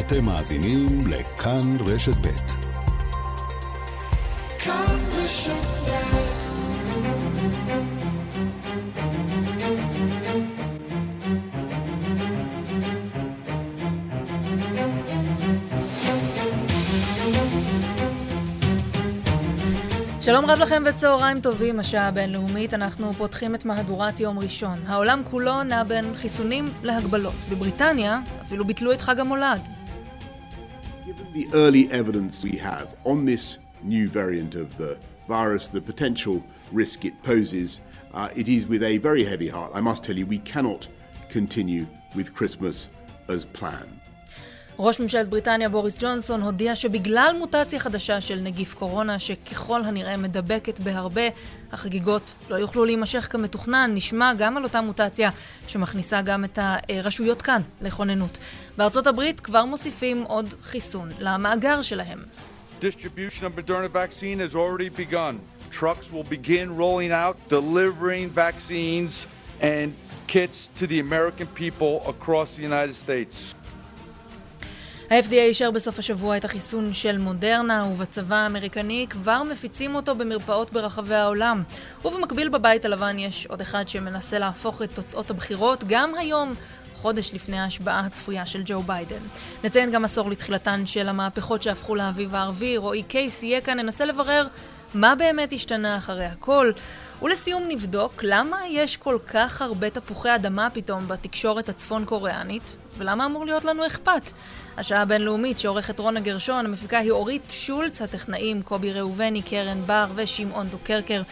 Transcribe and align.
אתם 0.00 0.24
מאזינים 0.24 1.06
לכאן 1.06 1.76
רשת 1.86 2.16
ב'. 2.16 2.28
כאן 4.58 4.98
רשת 5.12 5.80
שלום 20.20 20.46
רב 20.46 20.58
לכם 20.58 20.82
וצהריים 20.86 21.40
טובים, 21.40 21.80
השעה 21.80 22.08
הבינלאומית, 22.08 22.74
אנחנו 22.74 23.12
פותחים 23.12 23.54
את 23.54 23.64
מהדורת 23.64 24.20
יום 24.20 24.38
ראשון. 24.38 24.78
העולם 24.86 25.22
כולו 25.24 25.62
נע 25.62 25.84
בין 25.84 26.04
חיסונים 26.14 26.68
להגבלות. 26.82 27.34
בבריטניה 27.50 28.20
אפילו 28.42 28.64
ביטלו 28.64 28.92
את 28.92 29.00
חג 29.00 29.20
המולד. 29.20 29.79
Given 31.10 31.32
the 31.32 31.48
early 31.54 31.90
evidence 31.90 32.44
we 32.44 32.56
have 32.58 32.94
on 33.02 33.24
this 33.24 33.58
new 33.82 34.06
variant 34.06 34.54
of 34.54 34.76
the 34.76 34.96
virus, 35.26 35.66
the 35.66 35.80
potential 35.80 36.40
risk 36.70 37.04
it 37.04 37.20
poses, 37.24 37.80
uh, 38.14 38.28
it 38.36 38.46
is 38.46 38.68
with 38.68 38.84
a 38.84 38.98
very 38.98 39.24
heavy 39.24 39.48
heart. 39.48 39.72
I 39.74 39.80
must 39.80 40.04
tell 40.04 40.16
you, 40.16 40.24
we 40.24 40.38
cannot 40.38 40.86
continue 41.28 41.88
with 42.14 42.32
Christmas 42.32 42.90
as 43.26 43.44
planned. 43.44 43.99
ראש 44.82 45.00
ממשלת 45.00 45.28
בריטניה 45.28 45.68
בוריס 45.68 45.96
ג'ונסון 46.00 46.42
הודיע 46.42 46.76
שבגלל 46.76 47.34
מוטציה 47.38 47.78
חדשה 47.78 48.20
של 48.20 48.40
נגיף 48.40 48.74
קורונה, 48.74 49.18
שככל 49.18 49.84
הנראה 49.84 50.16
מדבקת 50.16 50.80
בהרבה, 50.80 51.22
החגיגות 51.72 52.32
לא 52.50 52.56
יוכלו 52.56 52.84
להימשך 52.84 53.26
כמתוכנן. 53.30 53.90
נשמע 53.94 54.32
גם 54.34 54.56
על 54.56 54.64
אותה 54.64 54.80
מוטציה 54.80 55.30
שמכניסה 55.66 56.22
גם 56.22 56.44
את 56.44 56.58
הרשויות 56.62 57.42
כאן 57.42 57.62
לכוננות. 57.80 58.38
בארצות 58.76 59.06
הברית 59.06 59.40
כבר 59.40 59.64
מוסיפים 59.64 60.22
עוד 60.22 60.54
חיסון 60.62 61.08
למאגר 61.18 61.82
שלהם. 61.82 62.18
Trucks 65.80 66.08
will 66.14 66.28
begin 66.38 66.66
rolling 66.82 67.12
out, 67.12 67.36
delivering 67.48 68.28
vaccines 68.44 69.12
and 69.60 69.88
kits 70.26 70.58
to 70.78 70.84
the 70.92 70.98
American 71.06 71.46
people 71.62 71.94
across 72.12 72.56
the 72.56 72.62
United 72.62 72.96
States. 73.04 73.54
ה-FDA 75.10 75.32
אישר 75.32 75.70
בסוף 75.70 75.98
השבוע 75.98 76.36
את 76.36 76.44
החיסון 76.44 76.92
של 76.92 77.18
מודרנה, 77.18 77.84
ובצבא 77.84 78.36
האמריקני 78.36 79.06
כבר 79.10 79.42
מפיצים 79.42 79.94
אותו 79.94 80.14
במרפאות 80.14 80.72
ברחבי 80.72 81.14
העולם. 81.14 81.62
ובמקביל 82.04 82.48
בבית 82.48 82.84
הלבן 82.84 83.18
יש 83.18 83.46
עוד 83.46 83.60
אחד 83.60 83.88
שמנסה 83.88 84.38
להפוך 84.38 84.82
את 84.82 84.92
תוצאות 84.94 85.30
הבחירות 85.30 85.84
גם 85.86 86.14
היום. 86.14 86.54
חודש 86.96 87.34
לפני 87.34 87.58
ההשבעה 87.58 88.00
הצפויה 88.00 88.46
של 88.46 88.62
ג'ו 88.64 88.82
ביידן. 88.82 89.22
נציין 89.64 89.90
גם 89.90 90.04
עשור 90.04 90.30
לתחילתן 90.30 90.86
של 90.86 91.08
המהפכות 91.08 91.62
שהפכו 91.62 91.94
לאביב 91.94 92.34
הערבי. 92.34 92.76
רועי 92.76 93.02
קייס 93.02 93.42
יהיה 93.42 93.60
כאן, 93.60 93.78
ננסה 93.80 94.04
לברר 94.04 94.46
מה 94.94 95.14
באמת 95.14 95.52
השתנה 95.52 95.96
אחרי 95.96 96.24
הכל. 96.24 96.72
ולסיום 97.22 97.62
נבדוק 97.68 98.22
למה 98.22 98.56
יש 98.68 98.96
כל 98.96 99.18
כך 99.26 99.62
הרבה 99.62 99.90
תפוחי 99.90 100.34
אדמה 100.34 100.70
פתאום 100.70 101.08
בתקשורת 101.08 101.68
הצפון 101.68 102.04
קוריאנית, 102.04 102.76
ולמה 102.98 103.26
אמור 103.26 103.46
להיות 103.46 103.64
לנו 103.64 103.86
אכפת. 103.86 104.30
השעה 104.76 105.02
הבינלאומית 105.02 105.58
שעורכת 105.58 105.98
רונה 105.98 106.20
גרשון, 106.20 106.66
המפיקה 106.66 106.98
היא 106.98 107.10
אורית 107.10 107.42
שולץ, 107.50 108.02
הטכנאים 108.02 108.62
קובי 108.62 108.92
ראובני, 108.92 109.42
קרן 109.42 109.82
בר 109.86 110.06
ושמעון 110.14 110.68
דוקרקר. 110.68 111.22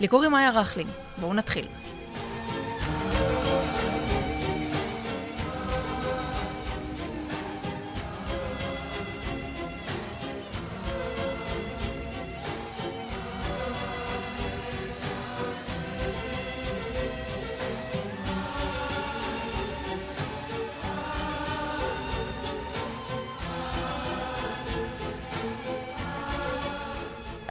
לי 0.00 0.08
קוראים 0.08 0.30
מאיה 0.30 0.50
רכלין. 0.50 0.86
בואו 1.20 1.34
נתחיל. 1.34 1.66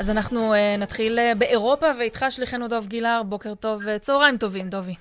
אז 0.07 0.11
אנחנו 0.11 0.53
uh, 0.53 0.81
נתחיל 0.81 1.19
uh, 1.19 1.37
באירופה, 1.39 1.85
ואיתך 1.99 2.25
שליחנו 2.29 2.67
דוב 2.67 2.87
גילהר, 2.87 3.23
בוקר 3.23 3.55
טוב, 3.55 3.81
uh, 3.81 3.99
צהריים 3.99 4.37
טובים, 4.37 4.69
דובי. 4.69 4.93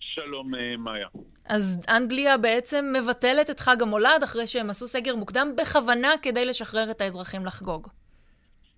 שלום, 0.00 0.54
uh, 0.54 0.58
מאיה. 0.78 1.08
אז 1.48 1.86
אנגליה 1.88 2.38
בעצם 2.38 2.92
מבטלת 2.98 3.50
את 3.50 3.60
חג 3.60 3.82
המולד 3.82 4.22
אחרי 4.24 4.46
שהם 4.46 4.70
עשו 4.70 4.86
סגר 4.86 5.16
מוקדם 5.16 5.48
בכוונה 5.58 6.08
כדי 6.22 6.44
לשחרר 6.44 6.90
את 6.90 7.00
האזרחים 7.00 7.46
לחגוג. 7.46 7.88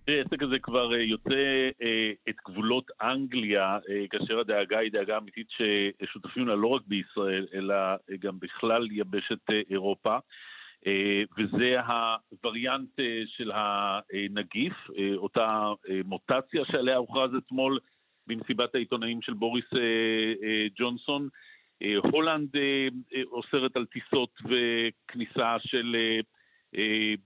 העסק 0.09 0.42
הזה 0.42 0.56
כבר 0.62 0.94
יוצא 0.94 1.69
את 2.28 2.34
גבולות 2.48 2.91
אנגליה, 3.03 3.78
כאשר 4.10 4.38
הדאגה 4.41 4.78
היא 4.78 4.92
דאגה 4.92 5.19
אמיתית 5.19 5.47
ששותפים 5.50 6.48
לה 6.48 6.54
לא 6.56 6.66
רק 6.66 6.82
בישראל, 6.86 7.47
אלא 7.54 7.75
גם 8.20 8.38
בכלל 8.38 8.88
יבשת 8.91 9.50
אירופה. 9.70 10.19
אה, 10.87 11.22
וזה 11.39 11.81
הווריאנט 11.81 13.00
אה, 13.00 13.22
של 13.27 13.50
הנגיף, 13.55 14.72
אה, 14.99 15.15
אותה 15.16 15.72
מוטציה 16.05 16.65
שעליה 16.72 16.97
הוכרז 16.97 17.31
אתמול 17.34 17.78
במסיבת 18.27 18.75
העיתונאים 18.75 19.22
של 19.22 19.33
בוריס 19.33 19.65
ג'ונסון. 20.78 21.28
הולנד 22.12 22.49
אוסרת 23.33 23.77
על 23.77 23.87
טיסות 23.87 24.31
וכניסה 24.44 25.56
של 25.61 25.97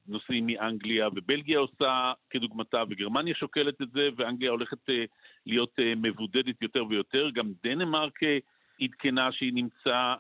נוסעים 0.08 0.46
מאנגליה, 0.46 1.08
ובלגיה 1.08 1.58
עושה 1.58 2.12
כדוגמתה, 2.30 2.82
וגרמניה 2.90 3.34
שוקלת 3.34 3.82
את 3.82 3.90
זה, 3.90 4.08
ואנגליה 4.16 4.50
הולכת 4.50 4.78
להיות 5.46 5.74
מבודדת 5.96 6.62
יותר 6.62 6.84
ויותר. 6.86 7.30
גם 7.30 7.52
דנמרק 7.64 8.18
עדכנה 8.80 9.32
שהיא 9.32 9.52
נמצא 9.54 10.14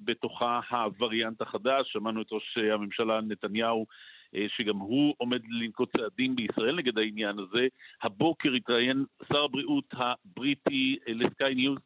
בתוכה 0.00 0.60
הווריאנט 0.70 1.40
החדש, 1.40 1.92
שמענו 1.92 2.22
את 2.22 2.32
ראש 2.32 2.58
הממשלה 2.58 3.20
נתניהו 3.20 3.86
אה, 4.34 4.46
שגם 4.56 4.76
הוא 4.76 5.14
עומד 5.18 5.40
לנקוט 5.48 5.96
צעדים 5.96 6.36
בישראל 6.36 6.76
נגד 6.76 6.98
העניין 6.98 7.38
הזה. 7.38 7.66
הבוקר 8.02 8.52
התראיין 8.52 9.04
שר 9.32 9.44
הבריאות 9.44 9.84
הבריטי 9.92 10.98
אה, 11.08 11.12
לסקיי 11.14 11.54
ניוז 11.54 11.78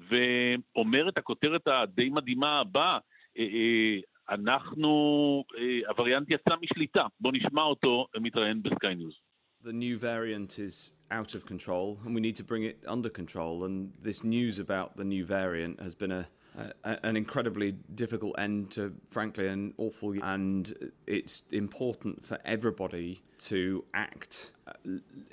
ואומר 0.00 1.08
את 1.08 1.18
הכותרת 1.18 1.68
הדי 1.68 2.08
מדהימה 2.08 2.60
הבאה, 2.60 2.98
אה, 3.38 3.96
אנחנו, 4.30 5.44
הווריאנט 5.88 6.30
יצא 6.30 6.54
משליטה. 6.62 7.06
בואו 7.20 7.34
נשמע 7.34 7.62
אותו 7.62 8.06
מתראיין 8.20 8.62
בסקיי 8.62 8.94
ניוז. 8.94 9.25
The 9.66 9.72
new 9.72 9.98
variant 9.98 10.60
is 10.60 10.92
out 11.10 11.34
of 11.34 11.44
control 11.44 11.98
and 12.04 12.14
we 12.14 12.20
need 12.20 12.36
to 12.36 12.44
bring 12.44 12.62
it 12.62 12.78
under 12.86 13.08
control. 13.08 13.64
And 13.64 13.92
this 14.00 14.22
news 14.22 14.60
about 14.60 14.96
the 14.96 15.02
new 15.02 15.26
variant 15.26 15.82
has 15.82 15.92
been 15.92 16.12
a 16.12 16.28
an 16.84 17.16
incredibly 17.16 17.72
difficult 17.72 18.38
end 18.38 18.70
to, 18.70 18.94
frankly, 19.10 19.48
an 19.48 19.74
awful. 19.76 20.14
And 20.22 20.92
it's 21.06 21.42
important 21.50 22.24
for 22.24 22.38
everybody 22.44 23.22
to 23.49 23.83
act, 24.07 24.51
uh, 24.67 24.73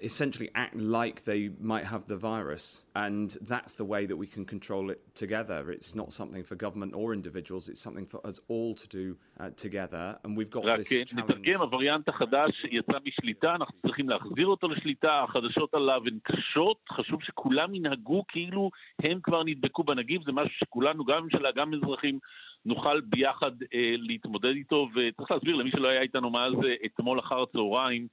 essentially 0.02 0.48
act 0.54 0.74
like 0.98 1.16
they 1.24 1.42
might 1.72 1.86
have 1.92 2.02
the 2.12 2.16
virus, 2.16 2.64
and 2.94 3.36
that's 3.52 3.74
the 3.80 3.84
way 3.92 4.02
that 4.10 4.16
we 4.16 4.26
can 4.34 4.44
control 4.54 4.84
it 4.94 5.00
together. 5.14 5.60
It's 5.70 5.94
not 5.94 6.08
something 6.20 6.42
for 6.48 6.54
government 6.66 6.92
or 7.00 7.06
individuals; 7.12 7.68
it's 7.68 7.82
something 7.86 8.06
for 8.12 8.20
us 8.26 8.36
all 8.48 8.74
to 8.82 8.86
do 8.88 9.04
uh, 9.40 9.50
together. 9.64 10.04
And 10.22 10.30
we've 10.38 10.50
got 10.50 10.62
this 10.78 10.88
challenge. 10.88 11.14
נתרגם, 11.14 11.60
הווריאנט 11.60 12.08
החדש 12.08 12.64
יצא 12.70 12.98
משליטה, 13.04 13.54
אנחנו 13.54 13.78
צריכים 13.82 14.08
להחזיר 14.08 14.46
אותו 14.46 14.68
לשליטה, 14.68 15.24
החדשות 15.24 15.74
עליו 15.74 16.00
הן 16.06 16.18
קשות, 16.22 16.76
חשוב 16.92 17.22
שכולם 17.22 17.74
ינהגו 17.74 18.24
כאילו 18.28 18.70
הם 19.02 19.20
כבר 19.22 19.42
נדבקו 19.44 19.84
בנגיף, 19.84 20.22
זה 20.24 20.32
משהו 20.32 20.54
שכולנו, 20.58 21.04
גם 21.04 21.24
ממשלה, 21.24 21.48
גם 21.56 21.74
אזרחים, 21.74 22.18
נוכל 22.65 23.01
ביחד 23.01 23.51
אה, 23.73 23.95
להתמודד 23.97 24.55
איתו, 24.55 24.89
וצריך 24.95 25.31
להסביר 25.31 25.55
למי 25.55 25.71
שלא 25.71 25.87
היה 25.87 26.01
איתנו 26.01 26.29
מאז 26.29 26.53
אה, 26.65 26.73
אתמול 26.85 27.19
אחר 27.19 27.41
הצהריים, 27.41 28.07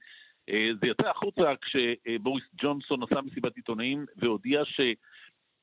אה, 0.49 0.69
זה 0.81 0.87
יצא 0.87 1.09
החוצה 1.09 1.53
כשבוריס 1.61 2.43
ג'ונסון 2.61 3.03
עשה 3.03 3.21
מסיבת 3.21 3.55
עיתונאים 3.55 4.05
והודיע 4.17 4.65
ש, 4.65 4.79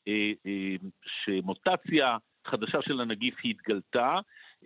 אה, 0.09 0.33
אה, 0.47 0.75
שמוטציה 1.25 2.17
חדשה 2.47 2.79
של 2.83 3.01
הנגיף 3.01 3.35
התגלתה, 3.45 4.19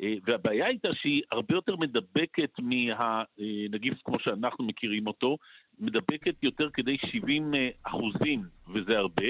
אה, 0.03 0.15
והבעיה 0.25 0.67
הייתה 0.67 0.89
שהיא 0.95 1.23
הרבה 1.33 1.55
יותר 1.55 1.77
מדבקת 1.77 2.51
מהנגיף 2.59 3.95
כמו 4.05 4.19
שאנחנו 4.19 4.65
מכירים 4.65 5.07
אותו, 5.07 5.39
מדבקת 5.81 6.35
יותר 6.43 6.71
כדי 6.73 6.97
70 7.07 7.55
אה, 7.55 7.69
אחוזים, 7.83 8.43
וזה 8.69 8.99
הרבה. 8.99 9.27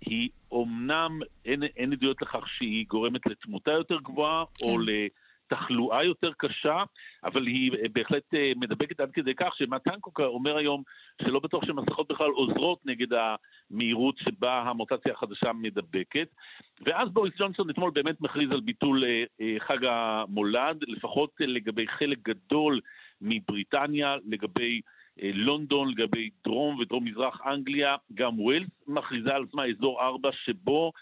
היא 0.00 0.28
אומנם, 0.50 1.20
אין, 1.44 1.62
אין 1.62 1.92
עדויות 1.92 2.22
לכך 2.22 2.48
שהיא 2.48 2.86
גורמת 2.88 3.26
לתמותה 3.26 3.70
יותר 3.70 3.98
גבוהה, 3.98 4.44
כן. 4.54 4.66
או 4.68 4.78
תחלואה 5.46 6.04
יותר 6.04 6.30
קשה, 6.38 6.84
אבל 7.24 7.46
היא 7.46 7.72
בהחלט 7.92 8.34
מדבקת 8.56 9.00
עד 9.00 9.10
כדי 9.12 9.34
כך 9.34 9.56
שמתן 9.56 10.00
קוקה 10.00 10.24
אומר 10.24 10.56
היום 10.56 10.82
שלא 11.22 11.40
בטוח 11.40 11.64
שמסכות 11.64 12.08
בכלל 12.08 12.30
עוזרות 12.30 12.86
נגד 12.86 13.06
המהירות 13.12 14.18
שבה 14.18 14.62
המוטציה 14.62 15.12
החדשה 15.12 15.52
מדבקת. 15.52 16.28
ואז 16.80 17.08
בוריס 17.08 17.34
ג'ונסון 17.38 17.70
אתמול 17.70 17.90
באמת 17.94 18.20
מכריז 18.20 18.50
על 18.50 18.60
ביטול 18.60 19.04
חג 19.58 19.84
המולד, 19.84 20.84
לפחות 20.88 21.30
לגבי 21.40 21.86
חלק 21.86 22.18
גדול 22.22 22.80
מבריטניה, 23.20 24.16
לגבי 24.26 24.80
לונדון, 25.22 25.88
לגבי 25.90 26.30
דרום 26.44 26.78
ודרום 26.78 27.04
מזרח 27.04 27.40
אנגליה, 27.46 27.96
גם 28.14 28.40
ווילס 28.40 28.68
מכריזה 28.86 29.34
על 29.34 29.44
עצמה 29.48 29.66
אזור 29.66 30.02
4 30.02 30.30
שבו 30.44 30.92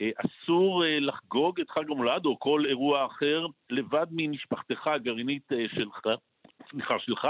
אה, 0.00 0.10
אסור 0.16 0.84
אה, 0.84 1.00
לחגוג 1.00 1.60
את 1.60 1.70
חג 1.70 1.90
המולד 1.90 2.26
או 2.26 2.38
כל 2.38 2.64
אירוע 2.68 3.06
אחר 3.06 3.46
לבד 3.70 4.06
ממשפחתך 4.10 4.86
הגרעינית 4.86 5.52
אה, 5.52 5.64
שלך, 5.74 6.06
סליחה, 6.70 6.94
שלך, 6.98 7.28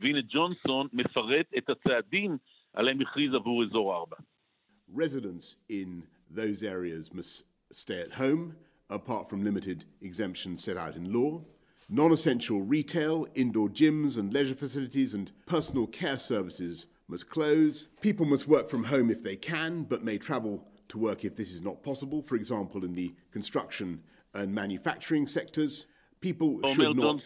והנה 0.00 0.18
ג'ונסון 0.28 0.88
מפרט 0.92 1.46
את 1.58 1.70
הצעדים 1.70 2.36
עליהם 2.74 3.00
הכריז 3.00 3.34
עבור 3.34 3.64
אזור 3.64 3.94
4. 3.96 4.16
Residents 4.94 5.56
in 5.70 6.02
those 6.30 6.62
areas 6.62 7.12
must 7.12 7.44
stay 7.72 8.00
at 8.00 8.12
home, 8.12 8.54
apart 8.90 9.28
from 9.28 9.44
limited 9.44 9.84
exemptions 10.02 10.64
set 10.64 10.76
out 10.76 10.96
in 10.96 11.12
law. 11.12 11.40
Non-essential 11.89 12.61
retail, 12.61 13.27
indoor 13.35 13.69
gyms 13.69 14.17
and 14.17 14.33
leisure 14.33 14.55
facilities 14.55 15.13
and 15.13 15.31
personal 15.45 15.85
care 15.87 16.17
services 16.17 16.87
must 17.07 17.29
close. 17.29 17.87
People 18.01 18.25
must 18.25 18.47
work 18.47 18.69
from 18.69 18.83
home 18.83 19.09
if 19.11 19.21
they 19.21 19.35
can, 19.35 19.83
but 19.83 20.03
may 20.03 20.17
travel 20.17 20.65
to 20.89 20.97
work 20.97 21.25
if 21.25 21.35
this 21.35 21.51
is 21.51 21.61
not 21.61 21.83
possible, 21.83 22.21
for 22.21 22.35
example, 22.35 22.83
in 22.83 22.93
the 22.93 23.13
construction 23.31 24.01
and 24.33 24.53
manufacturing 24.53 25.27
sectors. 25.27 25.85
People 26.21 26.59
should 26.73 26.95
not... 26.95 27.21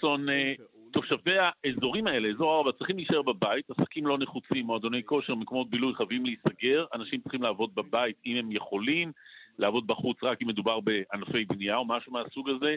תושבי 0.91 1.35
האזורים 1.39 2.07
האלה, 2.07 2.29
אזור 2.29 2.57
4, 2.57 2.71
צריכים 2.71 2.97
להישאר 2.97 3.21
בבית, 3.21 3.65
עסקים 3.69 4.07
לא 4.07 4.17
נחוצים, 4.17 4.65
מועדוני 4.65 5.03
כושר, 5.03 5.35
מקומות 5.35 5.69
בילוי 5.69 5.95
חייבים 5.95 6.25
להיסגר, 6.25 6.85
אנשים 6.93 7.21
צריכים 7.21 7.41
לעבוד 7.41 7.75
בבית 7.75 8.15
אם 8.25 8.35
הם 8.37 8.51
יכולים, 8.51 9.11
לעבוד 9.59 9.87
בחוץ 9.87 10.17
רק 10.23 10.41
אם 10.41 10.47
מדובר 10.47 10.79
בענפי 10.79 11.45
בנייה 11.45 11.77
או 11.77 11.85
משהו 11.85 12.11
מהסוג 12.11 12.49
הזה. 12.49 12.75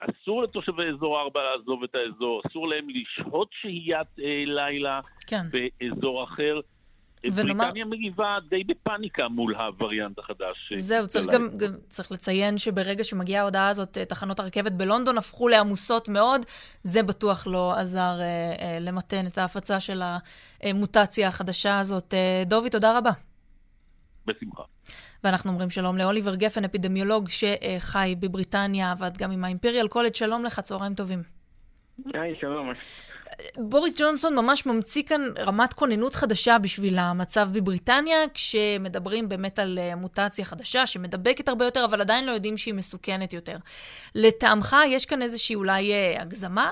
אסור 0.00 0.42
לתושבי 0.42 0.82
אזור 0.96 1.20
4 1.20 1.40
לעזוב 1.42 1.82
את 1.82 1.94
האזור, 1.94 2.42
אסור 2.46 2.68
להם 2.68 2.86
לשהות 2.88 3.48
שהיית 3.60 4.08
אה, 4.18 4.42
לילה 4.46 5.00
כן. 5.26 5.46
באזור 5.50 6.24
אחר. 6.24 6.60
ונאמר... 7.24 7.64
בריטניה 7.64 7.84
מגיבה 7.84 8.38
די 8.48 8.64
בפאניקה 8.64 9.28
מול 9.28 9.54
הווריאנט 9.54 10.18
החדש. 10.18 10.72
זהו, 10.74 11.06
צריך 11.06 11.26
גם, 11.26 11.48
גם 11.56 11.72
צריך 11.88 12.12
לציין 12.12 12.58
שברגע 12.58 13.04
שמגיעה 13.04 13.42
ההודעה 13.42 13.68
הזאת, 13.68 13.98
אה, 13.98 14.04
תחנות 14.04 14.40
הרכבת 14.40 14.72
בלונדון 14.72 15.18
הפכו 15.18 15.48
לעמוסות 15.48 16.08
מאוד. 16.08 16.46
זה 16.82 17.02
בטוח 17.02 17.46
לא 17.46 17.72
עזר 17.72 18.00
אה, 18.20 18.24
אה, 18.60 18.78
למתן 18.80 19.26
את 19.26 19.38
ההפצה 19.38 19.80
של 19.80 20.02
המוטציה 20.62 21.28
החדשה 21.28 21.78
הזאת. 21.78 22.14
אה, 22.14 22.42
דובי, 22.46 22.70
תודה 22.70 22.98
רבה. 22.98 23.10
בשמחה. 24.26 24.62
ואנחנו 25.24 25.50
אומרים 25.50 25.70
שלום 25.70 25.98
לאוליבר 25.98 26.34
גפן, 26.34 26.64
אפידמיולוג 26.64 27.28
שחי 27.28 28.14
בבריטניה, 28.20 28.90
עבד 28.90 29.16
גם 29.16 29.30
עם 29.30 29.44
האימפריאל 29.44 29.88
קולג', 29.88 30.14
שלום 30.14 30.44
לך, 30.44 30.60
צהריים 30.60 30.94
טובים. 30.94 31.22
היי, 32.14 32.34
שלום. 32.40 32.70
בוריס 33.56 34.00
ג'ונסון 34.00 34.34
ממש 34.34 34.66
ממציא 34.66 35.02
כאן 35.02 35.20
רמת 35.38 35.72
כוננות 35.72 36.14
חדשה 36.14 36.58
בשביל 36.58 36.98
המצב 36.98 37.48
בבריטניה, 37.52 38.18
כשמדברים 38.34 39.28
באמת 39.28 39.58
על 39.58 39.78
אה, 39.78 39.96
מוטציה 39.96 40.44
חדשה 40.44 40.86
שמדבקת 40.86 41.48
הרבה 41.48 41.64
יותר, 41.64 41.84
אבל 41.84 42.00
עדיין 42.00 42.26
לא 42.26 42.32
יודעים 42.32 42.56
שהיא 42.56 42.74
מסוכנת 42.74 43.32
יותר. 43.32 43.56
לטעמך, 44.14 44.76
יש 44.86 45.06
כאן 45.06 45.22
איזושהי 45.22 45.54
אולי 45.56 45.92
אה, 45.92 46.22
הגזמה? 46.22 46.70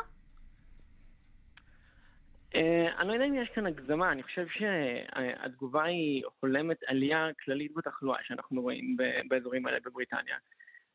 Uh, 2.54 3.00
אני 3.00 3.08
לא 3.08 3.12
יודע 3.12 3.24
אם 3.24 3.34
יש 3.34 3.48
כאן 3.48 3.66
הגזמה, 3.66 4.12
אני 4.12 4.22
חושב 4.22 4.46
שהתגובה 4.48 5.84
היא 5.84 6.22
הולמת 6.40 6.76
עלייה 6.86 7.28
כללית 7.44 7.72
בתחלואה 7.76 8.18
שאנחנו 8.22 8.62
רואים 8.62 8.96
באזורים 9.28 9.66
האלה 9.66 9.78
בבריטניה. 9.84 10.36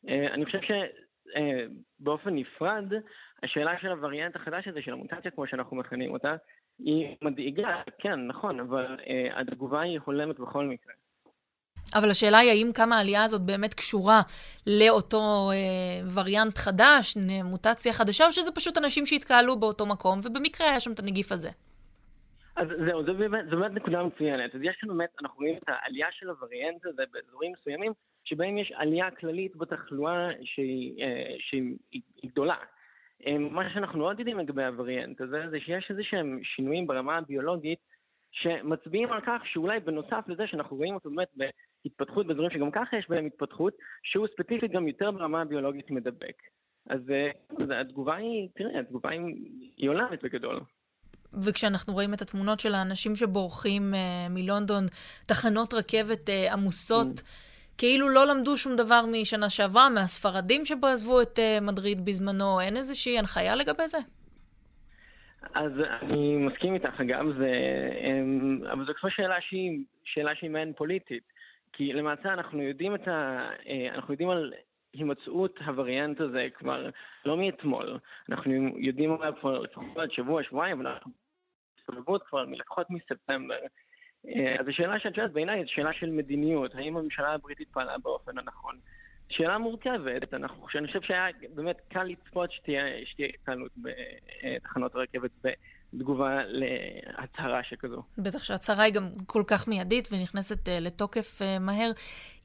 Uh, 0.05 0.33
אני 0.33 0.45
חושב 0.45 0.59
שבאופן 0.61 2.35
נפרד, 2.35 2.93
השאלה 3.43 3.79
של 3.79 3.87
הווריאנט 3.87 4.35
החדש 4.35 4.67
הזה, 4.67 4.81
של 4.81 4.93
המוטציה 4.93 5.31
כמו 5.31 5.47
שאנחנו 5.47 5.77
מכנים 5.77 6.11
אותה, 6.11 6.35
היא 6.79 7.15
מדאיגה, 7.21 7.81
כן, 7.99 8.27
נכון, 8.27 8.59
אבל 8.59 8.97
uh, 8.99 9.39
התגובה 9.39 9.81
היא 9.81 9.99
הולמת 10.05 10.39
בכל 10.39 10.65
מקרה. 10.65 10.93
אבל 11.95 12.09
השאלה 12.09 12.37
היא 12.37 12.49
האם 12.49 12.71
כמה 12.75 12.97
העלייה 12.97 13.23
הזאת 13.23 13.41
באמת 13.41 13.73
קשורה 13.73 14.21
לאותו 14.67 15.51
אה, 15.51 16.07
וריאנט 16.15 16.57
חדש, 16.57 17.17
מוטציה 17.43 17.93
חדשה, 17.93 18.25
או 18.25 18.31
שזה 18.31 18.51
פשוט 18.51 18.77
אנשים 18.77 19.05
שהתקהלו 19.05 19.59
באותו 19.59 19.85
מקום, 19.85 20.19
ובמקרה 20.23 20.69
היה 20.69 20.79
שם 20.79 20.91
את 20.91 20.99
הנגיף 20.99 21.31
הזה. 21.31 21.49
אז 22.55 22.67
זהו, 22.85 23.05
זו 23.05 23.13
באמת, 23.13 23.45
זו 23.49 23.57
באמת 23.57 23.71
נקודה 23.71 24.03
מצוינת. 24.03 24.55
אז 24.55 24.61
יש 24.63 24.79
לנו 24.83 24.97
באמת, 24.97 25.09
אנחנו 25.21 25.37
רואים 25.37 25.55
את 25.57 25.63
העלייה 25.67 26.07
של 26.11 26.29
הווריאנט 26.29 26.85
הזה 26.85 27.03
באזורים 27.11 27.51
מסוימים, 27.59 27.91
שבהם 28.23 28.57
יש 28.57 28.71
עלייה 28.75 29.11
כללית 29.11 29.55
בתחלואה 29.55 30.29
שהיא, 30.43 31.03
אה, 31.03 31.35
שהיא 31.39 32.01
גדולה. 32.25 32.55
אה, 33.27 33.37
מה 33.37 33.69
שאנחנו 33.73 34.05
עוד 34.05 34.19
יודעים 34.19 34.39
לגבי 34.39 34.63
הווריאנט 34.63 35.21
הזה, 35.21 35.43
זה 35.49 35.59
שיש 35.59 35.87
איזה 35.89 36.03
שהם 36.03 36.39
שינויים 36.43 36.87
ברמה 36.87 37.17
הביולוגית, 37.17 37.79
שמצביעים 38.33 39.11
על 39.11 39.21
כך 39.25 39.41
שאולי 39.45 39.79
בנוסף 39.79 40.23
לזה 40.27 40.43
שאנחנו 40.47 40.77
רואים 40.77 40.95
אותו 40.95 41.09
באמת 41.09 41.27
בהתפתחות 41.83 42.27
באזורים 42.27 42.51
שגם 42.51 42.71
ככה 42.71 42.97
יש 42.97 43.05
בהם 43.09 43.25
התפתחות, 43.25 43.73
שהוא 44.03 44.27
ספציפית 44.33 44.71
גם 44.71 44.87
יותר 44.87 45.11
ברמה 45.11 45.41
הביולוגית 45.41 45.91
מדבק. 45.91 46.35
אז, 46.89 46.99
אז 47.49 47.67
התגובה 47.81 48.15
היא, 48.15 48.49
תראה, 48.55 48.79
התגובה 48.79 49.09
היא 49.77 49.89
עולמת 49.89 50.23
בגדול. 50.23 50.59
וכשאנחנו 51.33 51.93
רואים 51.93 52.13
את 52.13 52.21
התמונות 52.21 52.59
של 52.59 52.73
האנשים 52.73 53.15
שבורחים 53.15 53.93
uh, 53.93 53.97
מלונדון, 54.29 54.85
תחנות 55.27 55.73
רכבת 55.73 56.29
uh, 56.29 56.53
עמוסות, 56.53 57.19
mm. 57.19 57.23
כאילו 57.77 58.09
לא 58.09 58.25
למדו 58.25 58.57
שום 58.57 58.75
דבר 58.75 59.05
משנה 59.11 59.49
שעברה, 59.49 59.89
מהספרדים 59.89 60.65
שבו 60.65 60.87
עזבו 60.87 61.21
את 61.21 61.39
uh, 61.39 61.61
מדריד 61.61 62.05
בזמנו, 62.05 62.61
אין 62.61 62.77
איזושהי 62.77 63.19
הנחיה 63.19 63.55
לגבי 63.55 63.87
זה? 63.87 63.97
אז 65.53 65.71
אני 66.01 66.37
מסכים 66.37 66.73
איתך, 66.73 67.01
אגב, 67.01 67.25
זה, 67.37 67.51
אמ, 68.01 68.59
אבל 68.71 68.85
זו 68.85 68.93
כבר 68.93 69.09
שאלה 69.09 69.41
שהיא, 69.41 69.79
שאלה 70.03 70.35
שהיא 70.35 70.49
מעין 70.49 70.73
פוליטית. 70.73 71.23
כי 71.73 71.93
למעשה 71.93 72.33
אנחנו 72.33 72.61
יודעים 72.61 72.95
את 72.95 73.07
ה... 73.07 73.49
אה, 73.67 73.95
אנחנו 73.95 74.13
יודעים 74.13 74.29
על 74.29 74.53
הימצאות 74.93 75.59
הווריאנט 75.65 76.21
הזה 76.21 76.47
כבר 76.53 76.89
לא 77.25 77.37
מאתמול. 77.37 77.99
אנחנו 78.29 78.53
יודעים 78.77 79.13
עליו 79.13 79.33
כבר 79.39 79.59
לפחות 79.59 80.11
שבוע, 80.11 80.43
שבועיים, 80.43 80.79
אבל 80.79 80.87
אנחנו 80.87 81.11
מסתובבות 81.79 82.23
כבר 82.23 82.45
מלקחות 82.45 82.89
מספטמבר. 82.89 83.57
אה, 84.27 84.55
אז 84.59 84.67
השאלה 84.67 84.99
שאת 84.99 85.15
שואלת 85.15 85.31
בעיניי 85.31 85.59
היא 85.59 85.65
שאלה 85.67 85.93
של 85.93 86.09
מדיניות. 86.09 86.75
האם 86.75 86.97
הממשלה 86.97 87.33
הבריטית 87.33 87.69
פעלה 87.71 87.97
באופן 87.97 88.37
הנכון? 88.37 88.79
שאלה 89.29 89.57
מורכבת, 89.57 90.33
אנחנו, 90.33 90.67
אני 90.75 90.87
חושב 90.87 91.01
שהיה 91.01 91.25
באמת 91.55 91.77
קל 91.89 92.03
לצפות 92.03 92.51
שתהיה 92.51 92.83
התקהלות 93.35 93.71
בתחנות 93.77 94.95
הרכבת 94.95 95.31
בתגובה 95.93 96.41
להצהרה 96.45 97.63
שכזו. 97.63 98.03
בטח 98.17 98.43
שההצהרה 98.43 98.83
היא 98.83 98.93
גם 98.93 99.09
כל 99.25 99.43
כך 99.47 99.67
מיידית 99.67 100.07
ונכנסת 100.11 100.67
uh, 100.67 100.71
לתוקף 100.81 101.41
uh, 101.41 101.59
מהר. 101.59 101.91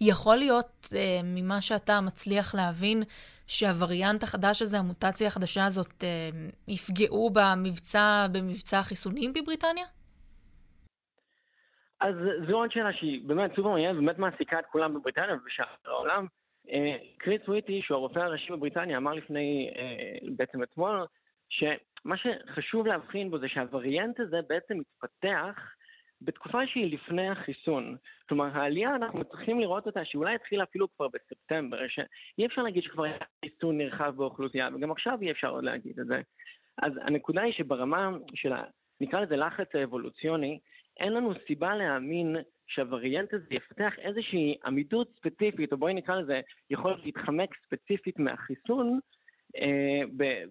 יכול 0.00 0.37
להיות, 0.37 0.87
uh, 0.87 0.95
ממה 1.25 1.61
שאתה 1.61 2.00
מצליח 2.00 2.55
להבין, 2.55 3.03
שהווריאנט 3.47 4.23
החדש 4.23 4.62
הזה, 4.62 4.79
המוטציה 4.79 5.26
החדשה 5.26 5.64
הזאת, 5.64 5.93
uh, 6.03 6.05
יפגעו 6.69 7.31
במבצע, 7.31 8.26
במבצע 8.33 8.79
החיסונים 8.79 9.33
בבריטניה? 9.33 9.85
אז 12.00 12.14
זו 12.49 12.57
עוד 12.57 12.73
שאלה 12.73 12.93
שהיא 12.93 13.29
באמת 13.29 13.50
סופר 13.57 13.69
מעניינת, 13.69 13.97
באמת 13.97 14.19
מעסיקה 14.19 14.59
את 14.59 14.64
כולם 14.73 14.95
בבריטניה 14.95 15.35
ובשאר 15.35 15.64
העולם. 15.87 16.26
קריס 17.19 17.49
וויטי, 17.49 17.83
שהוא 17.83 17.97
הרופא 17.97 18.19
הראשי 18.19 18.53
בבריטניה, 18.53 18.97
אמר 18.97 19.13
לפני, 19.15 19.71
אה, 19.77 20.19
בעצם 20.37 20.63
אתמול, 20.63 21.07
שמה 21.49 22.17
שחשוב 22.17 22.87
להבחין 22.87 23.31
בו 23.31 23.39
זה 23.39 23.49
שהווריאנט 23.49 24.21
הזה 24.21 24.41
בעצם 24.49 24.79
מתפתח 24.79 25.75
בתקופה 26.23 26.67
שהיא 26.67 26.95
לפני 26.95 27.29
החיסון. 27.29 27.97
כלומר, 28.29 28.49
העלייה, 28.53 28.95
אנחנו 28.95 29.25
צריכים 29.25 29.61
לראות 29.61 29.87
אותה, 29.87 30.05
שאולי 30.05 30.35
התחילה 30.35 30.63
אפילו 30.65 30.89
כבר 30.97 31.09
בספטמבר, 31.09 31.79
שאי 31.89 32.47
אפשר 32.47 32.63
להגיד 32.63 32.83
שכבר 32.83 33.05
היה 33.05 33.17
חיסון 33.45 33.79
נרחב 33.79 34.17
באוכלוסייה, 34.17 34.69
וגם 34.75 34.91
עכשיו 34.91 35.19
אי 35.23 35.31
אפשר 35.31 35.49
עוד 35.49 35.65
להגיד 35.65 36.01
את 36.01 36.07
זה. 36.07 36.21
אז 36.83 36.93
הנקודה 37.03 37.43
היא 37.43 37.53
שברמה 37.53 38.11
של 38.35 38.53
ה... 38.53 38.63
נקרא 39.01 39.21
לזה 39.21 39.37
לחץ 39.37 39.75
האבולוציוני, 39.75 40.59
אין 40.99 41.12
לנו 41.12 41.33
סיבה 41.47 41.76
להאמין 41.76 42.37
שהווריאנט 42.67 43.35
הזה 43.35 43.47
יפתח 43.50 43.93
איזושהי 43.99 44.57
עמידות 44.64 45.09
ספציפית, 45.17 45.73
או 45.73 45.76
בואי 45.76 45.95
נקרא 45.95 46.17
לזה, 46.21 46.40
יכול 46.71 47.00
להתחמק 47.05 47.50
ספציפית 47.67 48.19
מהחיסון, 48.19 49.00
אה, 49.57 50.00
ב, 50.17 50.45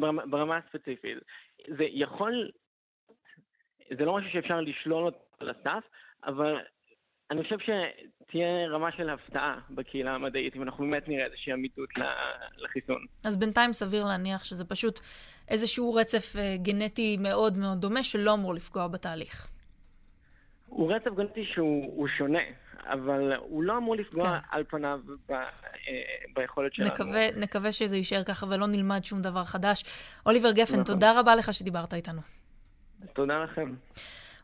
ברמה, 0.00 0.26
ברמה 0.26 0.56
הספציפית. 0.56 1.18
זה 1.66 1.84
יכול, 1.88 2.50
זה 3.98 4.04
לא 4.04 4.16
משהו 4.16 4.30
שאפשר 4.30 4.60
לשלול 4.60 5.04
אותו 5.04 5.18
על 5.38 5.50
הסף, 5.50 5.84
אבל 6.24 6.56
אני 7.30 7.42
חושב 7.42 7.56
שתהיה 7.58 8.68
רמה 8.70 8.92
של 8.92 9.10
הפתעה 9.10 9.58
בקהילה 9.70 10.14
המדעית, 10.14 10.56
אם 10.56 10.62
אנחנו 10.62 10.84
באמת 10.84 11.08
נראה 11.08 11.24
איזושהי 11.24 11.52
עמידות 11.52 11.88
לחיסון. 12.56 13.04
אז 13.26 13.36
בינתיים 13.36 13.72
סביר 13.72 14.04
להניח 14.04 14.44
שזה 14.44 14.64
פשוט 14.64 15.00
איזשהו 15.48 15.94
רצף 15.94 16.36
אה, 16.38 16.56
גנטי 16.56 17.16
מאוד 17.20 17.58
מאוד 17.58 17.80
דומה 17.80 18.02
שלא 18.02 18.34
אמור 18.34 18.54
לפגוע 18.54 18.88
בתהליך. 18.88 19.48
הוא 20.66 20.92
רצף 20.92 21.10
גנטי 21.16 21.44
שהוא 21.44 22.08
שונה, 22.18 22.42
אבל 22.84 23.32
הוא 23.38 23.62
לא 23.62 23.76
אמור 23.76 23.96
לפגוע 23.96 24.30
כן. 24.30 24.36
על 24.50 24.64
פניו 24.64 25.00
ב, 25.28 25.32
אה, 25.32 25.44
ביכולת 26.34 26.74
שלנו. 26.74 26.90
נקווה, 26.90 27.26
נקווה 27.36 27.72
שזה 27.72 27.96
יישאר 27.96 28.24
ככה 28.24 28.46
ולא 28.46 28.66
נלמד 28.66 29.04
שום 29.04 29.22
דבר 29.22 29.44
חדש. 29.44 29.84
אוליבר 30.26 30.52
גפן, 30.52 30.72
נכון. 30.72 30.84
תודה 30.84 31.20
רבה 31.20 31.34
לך 31.34 31.54
שדיברת 31.54 31.94
איתנו. 31.94 32.20
תודה 33.12 33.44
לכם. 33.44 33.74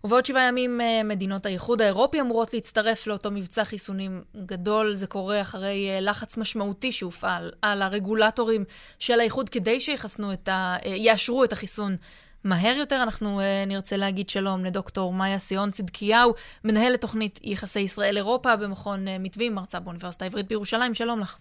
ובעוד 0.04 0.26
שבעה 0.26 0.48
ימים 0.48 0.80
אה, 0.80 1.02
מדינות 1.04 1.46
האיחוד 1.46 1.82
האירופי 1.82 2.20
אמורות 2.20 2.54
להצטרף 2.54 3.06
לאותו 3.06 3.30
מבצע 3.30 3.64
חיסונים 3.64 4.22
גדול. 4.36 4.94
זה 4.94 5.06
קורה 5.06 5.40
אחרי 5.40 5.88
אה, 5.90 6.00
לחץ 6.00 6.36
משמעותי 6.36 6.92
שהופעל 6.92 7.52
על 7.62 7.82
הרגולטורים 7.82 8.64
של 8.98 9.20
האיחוד 9.20 9.48
כדי 9.48 9.80
שיחסנו 9.80 10.32
את 10.32 10.48
ה... 10.48 10.76
יאשרו 10.84 11.44
את 11.44 11.52
החיסון 11.52 11.96
מהר 12.44 12.76
יותר. 12.76 13.02
אנחנו 13.02 13.40
נרצה 13.66 13.96
להגיד 13.96 14.28
שלום 14.28 14.64
לדוקטור 14.64 15.12
מאיה 15.12 15.38
סיון 15.38 15.70
צדקיהו, 15.70 16.34
מנהלת 16.64 17.00
תוכנית 17.00 17.40
יחסי 17.42 17.80
ישראל-אירופה 17.80 18.56
במכון 18.56 19.04
מתווים, 19.20 19.54
מרצה 19.54 19.80
באוניברסיטה 19.80 20.24
העברית 20.24 20.48
בירושלים. 20.48 20.94
שלום 20.94 21.20
לך. 21.20 21.38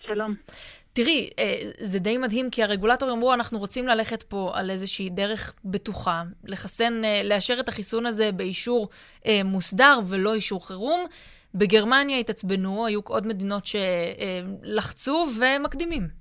שלום. 0.00 0.34
תראי, 0.92 1.30
uh, 1.30 1.40
זה 1.80 1.98
די 1.98 2.18
מדהים, 2.18 2.50
כי 2.50 2.62
הרגולטורים 2.62 3.16
אמרו, 3.16 3.34
אנחנו 3.34 3.58
רוצים 3.58 3.86
ללכת 3.86 4.22
פה 4.22 4.50
על 4.54 4.70
איזושהי 4.70 5.10
דרך 5.10 5.54
בטוחה, 5.64 6.22
לחסן, 6.44 7.02
uh, 7.04 7.26
לאשר 7.26 7.60
את 7.60 7.68
החיסון 7.68 8.06
הזה 8.06 8.32
באישור 8.32 8.88
uh, 9.22 9.26
מוסדר 9.44 10.00
ולא 10.06 10.34
אישור 10.34 10.66
חירום. 10.66 11.04
בגרמניה 11.54 12.18
התעצבנו, 12.18 12.86
היו 12.86 13.00
עוד 13.04 13.26
מדינות 13.26 13.64
שלחצו 13.66 15.26
ומקדימים. 15.38 16.19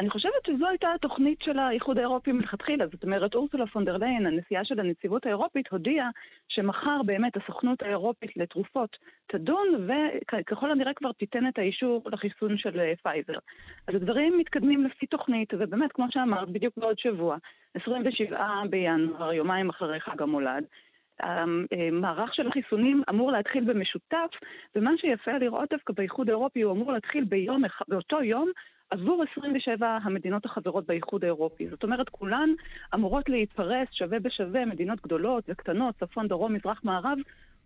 אני 0.00 0.10
חושבת 0.10 0.46
שזו 0.46 0.66
הייתה 0.66 0.92
התוכנית 0.94 1.38
של 1.42 1.58
האיחוד 1.58 1.98
האירופי 1.98 2.32
מלכתחילה. 2.32 2.86
זאת 2.86 3.04
אומרת, 3.04 3.34
אורסולה 3.34 3.66
פונדר 3.66 3.96
ליין, 3.96 4.26
הנשיאה 4.26 4.64
של 4.64 4.80
הנציבות 4.80 5.26
האירופית, 5.26 5.68
הודיעה 5.70 6.10
שמחר 6.48 7.02
באמת 7.06 7.36
הסוכנות 7.36 7.82
האירופית 7.82 8.36
לתרופות 8.36 8.96
תדון, 9.26 9.88
וככל 9.88 10.70
הנראה 10.70 10.94
כבר 10.94 11.12
תיתן 11.12 11.48
את 11.48 11.58
האישור 11.58 12.02
לחיסון 12.06 12.58
של 12.58 12.80
אה, 12.80 12.92
פייזר. 13.02 13.38
אז 13.88 13.94
הדברים 13.94 14.38
מתקדמים 14.38 14.84
לפי 14.84 15.06
תוכנית, 15.06 15.54
ובאמת, 15.58 15.92
כמו 15.92 16.06
שאמרת, 16.10 16.48
בדיוק 16.48 16.74
בעוד 16.76 16.98
שבוע, 16.98 17.36
27 17.74 18.62
בינואר, 18.70 19.32
יומיים 19.32 19.68
אחרי 19.68 20.00
חג 20.00 20.22
המולד, 20.22 20.64
המערך 21.20 22.34
של 22.34 22.48
החיסונים 22.48 23.02
אמור 23.10 23.32
להתחיל 23.32 23.64
במשותף, 23.64 24.30
ומה 24.76 24.90
שיפה 24.96 25.38
לראות 25.38 25.68
דווקא 25.72 25.92
באיחוד 25.92 26.28
האירופי, 26.28 26.62
הוא 26.62 26.72
אמור 26.72 26.92
להתחיל 26.92 27.24
ביום, 27.24 27.62
באותו 27.88 28.22
יום 28.22 28.50
עבור 28.90 29.24
27 29.32 29.98
המדינות 30.02 30.44
החברות 30.44 30.86
באיחוד 30.86 31.24
האירופי. 31.24 31.68
זאת 31.68 31.82
אומרת, 31.82 32.08
כולן 32.08 32.48
אמורות 32.94 33.28
להתפרס 33.28 33.88
שווה 33.92 34.20
בשווה, 34.20 34.64
מדינות 34.64 35.00
גדולות 35.00 35.44
וקטנות, 35.48 35.94
צפון, 36.00 36.28
דרום, 36.28 36.54
מזרח, 36.54 36.80
מערב. 36.84 37.18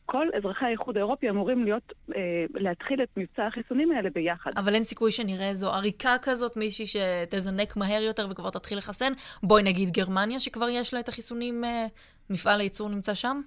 כל 0.06 0.26
אזרחי 0.36 0.64
האיחוד 0.64 0.96
האירופי 0.96 1.30
אמורים 1.30 1.64
להיות, 1.64 1.92
אה, 2.16 2.44
להתחיל 2.54 3.02
את 3.02 3.08
מבצע 3.16 3.46
החיסונים 3.46 3.92
האלה 3.92 4.10
ביחד. 4.10 4.50
אבל 4.56 4.74
אין 4.74 4.84
סיכוי 4.84 5.12
שנראה 5.12 5.48
איזו 5.48 5.72
עריקה 5.72 6.16
כזאת, 6.22 6.56
מישהי 6.56 6.86
שתזנק 6.86 7.76
מהר 7.76 8.02
יותר 8.02 8.26
וכבר 8.30 8.50
תתחיל 8.50 8.78
לחסן. 8.78 9.12
בואי 9.42 9.62
נגיד 9.62 9.88
גרמניה, 9.90 10.40
שכבר 10.40 10.68
יש 10.68 10.94
לה 10.94 11.00
את 11.00 11.08
החיסונים, 11.08 11.64
אה, 11.64 11.86
מפעל 12.30 12.60
הייצור 12.60 12.88
נמצא 12.88 13.14
שם? 13.14 13.40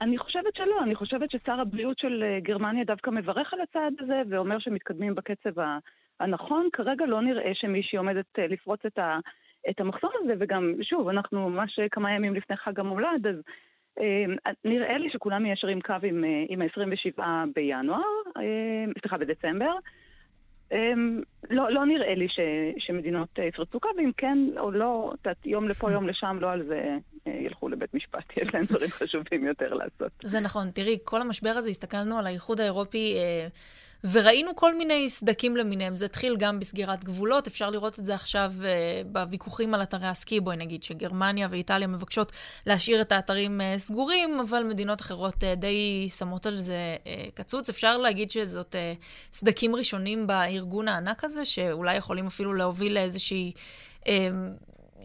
אני 0.00 0.18
חושבת 0.18 0.54
שלא, 0.54 0.82
אני 0.82 0.94
חושבת 0.94 1.30
ששר 1.30 1.60
הבריאות 1.60 1.98
של 1.98 2.22
אה, 2.22 2.40
גרמניה 2.40 2.84
דווקא 2.84 3.10
מברך 3.10 3.54
על 3.54 3.60
הצעד 3.60 3.92
הזה 4.00 4.22
ואומר 4.30 4.58
שמתקדמים 4.58 5.14
בקצב 5.14 5.60
הנכון. 6.20 6.68
כרגע 6.72 7.06
לא 7.06 7.22
נראה 7.22 7.50
שמישהי 7.54 7.98
עומדת 7.98 8.38
אה, 8.38 8.46
לפרוץ 8.46 8.80
את, 8.86 8.98
ה, 8.98 9.18
את 9.70 9.80
המחסום 9.80 10.10
הזה, 10.22 10.32
וגם, 10.40 10.74
שוב, 10.82 11.08
אנחנו 11.08 11.50
ממש 11.50 11.78
כמה 11.90 12.12
ימים 12.12 12.34
לפני 12.34 12.56
חג 12.56 12.80
המולד, 12.80 13.26
אז 13.26 13.36
אה, 14.00 14.24
נראה 14.64 14.98
לי 14.98 15.10
שכולם 15.10 15.42
מיישרים 15.42 15.80
קו 15.80 15.94
עם, 16.02 16.24
אה, 16.24 16.44
עם 16.48 16.62
ה-27 16.62 17.22
בינואר, 17.54 18.00
אה, 18.36 18.84
סליחה, 19.00 19.18
בדצמבר. 19.18 19.72
אה, 20.72 20.92
לא, 21.50 21.70
לא 21.70 21.86
נראה 21.86 22.14
לי 22.14 22.28
ש, 22.28 22.38
שמדינות 22.78 23.28
אה, 23.38 23.44
יפרצו 23.44 23.80
קו, 23.80 23.88
ואם 23.96 24.10
כן 24.16 24.38
או 24.58 24.70
לא, 24.70 25.12
תת, 25.22 25.46
יום 25.46 25.68
לפה, 25.68 25.92
יום 25.92 26.08
לשם, 26.08 26.38
לא 26.40 26.50
על 26.50 26.66
זה 26.66 26.96
אה, 27.26 27.32
ילכו 27.32 27.68
לבית 27.68 27.94
משפט, 27.94 28.36
יש 28.36 28.54
להם 28.54 28.64
דברים 28.64 28.90
חשובים 28.90 29.46
יותר 29.46 29.74
לעשות. 29.74 30.12
זה 30.22 30.40
נכון. 30.40 30.70
תראי, 30.70 30.98
כל 31.04 31.20
המשבר 31.20 31.50
הזה, 31.50 31.70
הסתכלנו 31.70 32.18
על 32.18 32.26
האיחוד 32.26 32.60
האירופי... 32.60 33.14
וראינו 34.04 34.56
כל 34.56 34.74
מיני 34.74 35.10
סדקים 35.10 35.56
למיניהם. 35.56 35.96
זה 35.96 36.04
התחיל 36.04 36.36
גם 36.36 36.60
בסגירת 36.60 37.04
גבולות, 37.04 37.46
אפשר 37.46 37.70
לראות 37.70 37.98
את 37.98 38.04
זה 38.04 38.14
עכשיו 38.14 38.52
uh, 38.58 38.64
בוויכוחים 39.06 39.74
על 39.74 39.82
אתרי 39.82 40.06
הסקי, 40.06 40.40
בואי 40.40 40.56
נגיד 40.56 40.82
שגרמניה 40.82 41.48
ואיטליה 41.50 41.86
מבקשות 41.86 42.32
להשאיר 42.66 43.00
את 43.00 43.12
האתרים 43.12 43.60
uh, 43.60 43.78
סגורים, 43.78 44.40
אבל 44.40 44.62
מדינות 44.62 45.00
אחרות 45.00 45.34
uh, 45.34 45.46
די 45.56 46.08
שמות 46.08 46.46
על 46.46 46.56
זה 46.56 46.96
uh, 47.04 47.08
קצוץ. 47.34 47.68
אפשר 47.68 47.98
להגיד 47.98 48.30
שזאת 48.30 48.74
uh, 48.74 49.04
סדקים 49.32 49.76
ראשונים 49.76 50.26
בארגון 50.26 50.88
הענק 50.88 51.24
הזה, 51.24 51.44
שאולי 51.44 51.96
יכולים 51.96 52.26
אפילו 52.26 52.54
להוביל 52.54 52.94
לאיזושהי 52.94 53.52
uh, 54.04 54.08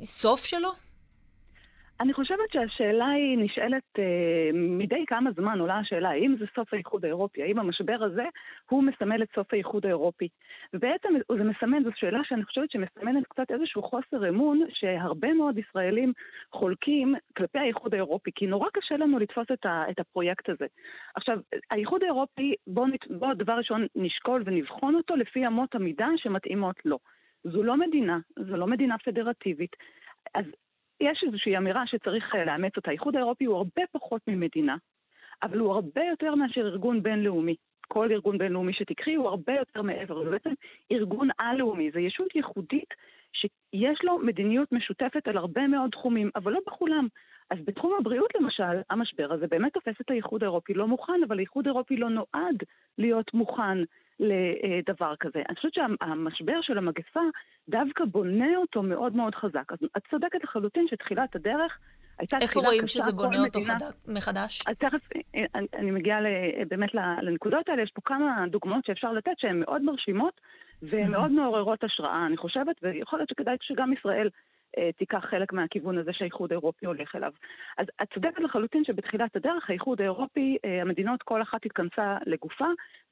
סוף 0.03 0.45
שלו? 0.45 0.85
אני 1.99 2.13
חושבת 2.13 2.51
שהשאלה 2.51 3.07
היא 3.07 3.37
נשאלת 3.37 3.83
אה, 3.99 4.49
מדי 4.53 5.05
כמה 5.07 5.31
זמן 5.31 5.59
עולה 5.59 5.77
השאלה, 5.79 6.09
האם 6.09 6.35
זה 6.39 6.45
סוף 6.55 6.73
האיחוד 6.73 7.05
האירופי, 7.05 7.43
האם 7.43 7.59
המשבר 7.59 8.03
הזה 8.03 8.23
הוא 8.69 8.83
מסמל 8.83 9.23
את 9.23 9.27
סוף 9.35 9.53
האיחוד 9.53 9.85
האירופי. 9.85 10.27
ובעצם 10.73 11.09
זה 11.37 11.43
מסמן, 11.43 11.83
זו 11.83 11.89
שאלה 11.95 12.19
שאני 12.23 12.43
חושבת 12.43 12.71
שמסמנת 12.71 13.23
קצת 13.27 13.51
איזשהו 13.51 13.83
חוסר 13.83 14.29
אמון 14.29 14.61
שהרבה 14.69 15.33
מאוד 15.33 15.57
ישראלים 15.57 16.13
חולקים 16.51 17.15
כלפי 17.37 17.59
האיחוד 17.59 17.93
האירופי, 17.93 18.31
כי 18.35 18.47
נורא 18.47 18.69
קשה 18.73 18.97
לנו 18.97 19.19
לתפוס 19.19 19.47
את, 19.53 19.65
ה, 19.65 19.83
את 19.89 19.99
הפרויקט 19.99 20.49
הזה. 20.49 20.65
עכשיו, 21.15 21.37
האיחוד 21.71 22.03
האירופי, 22.03 22.53
בואו 22.67 22.87
בוא 23.09 23.33
דבר 23.33 23.53
ראשון 23.53 23.87
נשקול 23.95 24.43
ונבחון 24.45 24.95
אותו 24.95 25.15
לפי 25.15 25.47
אמות 25.47 25.75
המידה 25.75 26.07
שמתאימות 26.17 26.75
לו. 26.85 26.99
זו 27.43 27.63
לא 27.63 27.77
מדינה, 27.77 28.19
זו 28.39 28.57
לא 28.57 28.67
מדינה 28.67 28.95
פדרטיבית. 28.97 29.75
אז 30.33 30.45
יש 31.01 31.23
איזושהי 31.27 31.57
אמירה 31.57 31.87
שצריך 31.87 32.35
אה, 32.35 32.45
לאמץ 32.45 32.77
אותה. 32.77 32.89
האיחוד 32.89 33.15
האירופי 33.15 33.45
הוא 33.45 33.57
הרבה 33.57 33.81
פחות 33.91 34.21
ממדינה, 34.27 34.75
אבל 35.43 35.57
הוא 35.57 35.73
הרבה 35.73 36.01
יותר 36.03 36.35
מאשר 36.35 36.61
ארגון 36.61 37.03
בינלאומי. 37.03 37.55
כל 37.87 38.11
ארגון 38.11 38.37
בינלאומי 38.37 38.73
שתקחי 38.73 39.15
הוא 39.15 39.27
הרבה 39.27 39.53
יותר 39.53 39.81
מעבר. 39.81 40.23
זה 40.23 40.29
בעצם 40.29 40.53
ארגון 40.91 41.29
על-לאומי, 41.37 41.91
זו 41.91 41.99
ישות 41.99 42.35
ייחודית 42.35 42.93
שיש 43.33 43.99
לו 44.03 44.17
מדיניות 44.17 44.71
משותפת 44.71 45.27
על 45.27 45.37
הרבה 45.37 45.67
מאוד 45.67 45.91
תחומים, 45.91 46.29
אבל 46.35 46.51
לא 46.51 46.59
בכולם. 46.67 47.07
אז 47.49 47.57
בתחום 47.65 47.93
הבריאות 47.99 48.35
למשל, 48.35 48.81
המשבר 48.89 49.33
הזה 49.33 49.47
באמת 49.47 49.73
תופס 49.73 50.01
את 50.01 50.09
האיחוד 50.09 50.43
האירופי 50.43 50.73
לא 50.73 50.87
מוכן, 50.87 51.23
אבל 51.27 51.37
האיחוד 51.37 51.67
האירופי 51.67 51.97
לא 51.97 52.09
נועד 52.09 52.63
להיות 52.97 53.33
מוכן 53.33 53.77
לדבר 54.19 55.15
כזה. 55.19 55.41
אני 55.50 55.55
חושבת 55.55 55.74
שהמשבר 55.74 56.62
של 56.62 56.77
המגפה 56.77 57.19
דווקא 57.69 58.05
בונה 58.05 58.57
אותו 58.57 58.84
מאוד 58.84 59.15
מאוד 59.15 59.36
חזק. 59.36 59.72
אז 59.72 59.77
את 59.98 60.01
צודקת 60.12 60.43
לחלוטין 60.43 60.86
שתחילת 60.89 61.36
הדרך 61.36 61.77
הייתה 62.19 62.38
תחילה 62.38 62.48
קשה. 62.48 62.60
איפה 62.60 62.69
רואים 62.69 62.88
שזה 62.88 63.12
בונה 63.12 63.38
אותו 63.45 63.60
מדינה... 63.60 63.77
מחדש? 64.07 64.62
אז 64.67 64.75
תכף 64.77 65.10
אני, 65.55 65.67
אני 65.74 65.91
מגיעה 65.91 66.19
באמת 66.67 66.89
לנקודות 67.22 67.69
האלה. 67.69 67.84
יש 67.84 67.91
פה 67.91 68.01
כמה 68.05 68.45
דוגמאות 68.50 68.86
שאפשר 68.86 69.12
לתת 69.12 69.31
שהן 69.38 69.60
מאוד 69.60 69.81
מרשימות 69.81 70.41
והן 70.81 71.12
מאוד 71.12 71.31
מעוררות 71.31 71.84
השראה, 71.84 72.25
אני 72.25 72.38
חושבת, 72.38 72.75
ויכול 72.84 73.19
להיות 73.19 73.29
שכדאי 73.29 73.55
שגם 73.62 73.93
ישראל 73.93 74.25
אה, 74.27 74.31
תיקח 74.98 75.25
חלק 75.29 75.53
מהכיוון 75.53 75.98
הזה 75.98 76.13
שהאיחוד 76.13 76.51
האירופי 76.51 76.86
הולך 76.86 77.15
אליו. 77.15 77.32
אז 77.77 77.86
את 78.01 78.13
צודקת 78.13 78.39
לחלוטין 78.39 78.84
שבתחילת 78.84 79.36
הדרך 79.36 79.70
האיחוד 79.70 80.01
האירופי, 80.01 80.58
אה, 80.65 80.82
המדינות 80.82 81.24
כל 81.24 81.41
אחת 81.41 81.65
התכנסה 81.65 82.17
לגופה 82.25 82.67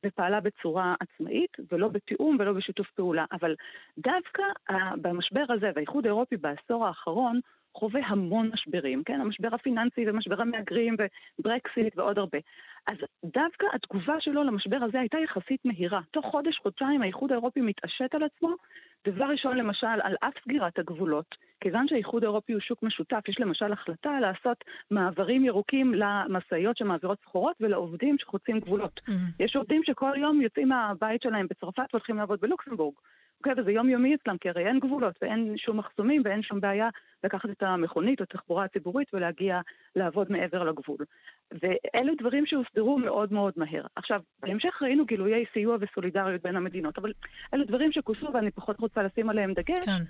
ופעלה 0.05 0.39
בצורה 0.39 0.95
עצמאית, 0.99 1.57
ולא 1.71 1.87
בתיאום 1.87 2.37
ולא 2.39 2.53
בשיתוף 2.53 2.91
פעולה. 2.91 3.25
אבל 3.31 3.55
דווקא 3.97 4.43
אה, 4.69 4.91
במשבר 5.01 5.45
הזה, 5.49 5.71
והאיחוד 5.75 6.05
האירופי 6.05 6.37
בעשור 6.37 6.87
האחרון, 6.87 7.39
חווה 7.75 8.01
המון 8.05 8.49
משברים, 8.53 9.03
כן? 9.03 9.21
המשבר 9.21 9.55
הפיננסי 9.55 10.09
ומשבר 10.09 10.41
המהגרים 10.41 10.95
וברקסיט 11.39 11.97
ועוד 11.97 12.17
הרבה. 12.17 12.37
אז 12.87 12.97
דווקא 13.25 13.65
התגובה 13.73 14.15
שלו 14.19 14.43
למשבר 14.43 14.77
הזה 14.81 14.99
הייתה 14.99 15.17
יחסית 15.17 15.65
מהירה. 15.65 16.01
תוך 16.11 16.25
חודש, 16.25 16.57
חודשיים 16.57 17.01
האיחוד 17.01 17.31
האירופי 17.31 17.61
מתעשת 17.61 18.15
על 18.15 18.23
עצמו. 18.23 18.49
דבר 19.07 19.25
ראשון, 19.25 19.57
למשל, 19.57 19.87
על 20.03 20.15
אף 20.19 20.33
סגירת 20.43 20.79
הגבולות, 20.79 21.35
כיוון 21.61 21.87
שהאיחוד 21.87 22.23
האירופי 22.23 22.53
הוא 22.53 22.61
שוק 22.61 22.83
משותף, 22.83 23.21
יש 23.27 23.39
למשל 23.39 23.73
החלטה 23.73 24.19
לעשות 24.19 24.63
מעברים 24.91 25.45
ירוקים 25.45 25.93
למשאיות 25.93 26.77
שמעבירות 26.77 27.17
סחורות 27.21 27.55
ולעובדים 27.61 28.15
שחוצים 28.19 28.59
גבולות. 28.59 29.01
Mm-hmm. 29.07 29.11
יש 29.43 29.55
עובדים 29.55 29.81
שכל 29.83 30.11
יום 30.17 30.41
יוצאים 30.41 30.69
מהבית 30.69 31.21
שלהם 31.21 31.47
בצרפת 31.49 31.93
והולכים 31.93 32.17
לעבוד 32.17 32.41
בלוקסמבורג. 32.41 32.95
אוקיי, 33.45 33.61
וזה 33.61 33.71
יומיומי 33.71 34.15
אצלם, 34.15 34.37
כי 34.37 34.49
הרי 34.49 34.67
אין 34.67 34.79
גבולות 34.79 35.15
ואין 35.21 35.53
שום 35.57 35.77
מחסומים 35.77 36.21
ואין 36.25 36.43
שום 36.43 36.61
בעיה 36.61 36.89
לקחת 37.23 37.49
את 37.49 37.63
המכונית 37.63 38.19
או 38.19 38.23
התחבורה 38.23 38.65
הציבורית 38.65 39.13
ולהגיע 39.13 39.61
לעבוד 39.95 40.31
מעבר 40.31 40.63
לגבול. 40.63 40.97
ואלו 41.51 42.13
דברים 42.19 42.45
שהוסדרו 42.45 42.97
מאוד 42.97 43.33
מאוד 43.33 43.53
מהר. 43.57 43.85
עכשיו, 43.95 44.21
בהמשך 44.41 44.81
ראינו 44.81 45.05
גילויי 45.05 45.45
סיוע 45.53 45.77
וסולידריות 45.79 46.41
בין 46.41 46.55
המדינות, 46.55 46.97
אבל 46.97 47.11
אלו 47.53 47.65
דברים 47.65 47.91
שכוסו 47.91 48.33
ואני 48.33 48.51
פחות 48.51 48.79
רוצה 48.79 49.03
לשים 49.03 49.29
עליהם 49.29 49.53
דגש. 49.53 49.85
כן. 49.85 50.03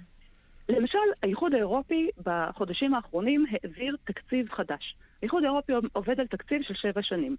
למשל, 0.70 0.98
האיחוד 1.24 1.54
האירופי 1.54 2.10
בחודשים 2.26 2.94
האחרונים 2.94 3.46
העביר 3.52 3.96
תקציב 4.04 4.50
חדש. 4.52 4.96
האיחוד 5.22 5.44
האירופי 5.44 5.74
עובד 5.94 6.20
על 6.20 6.28
תקציב 6.28 6.62
של 6.62 6.74
שבע 6.74 7.02
שנים. 7.02 7.36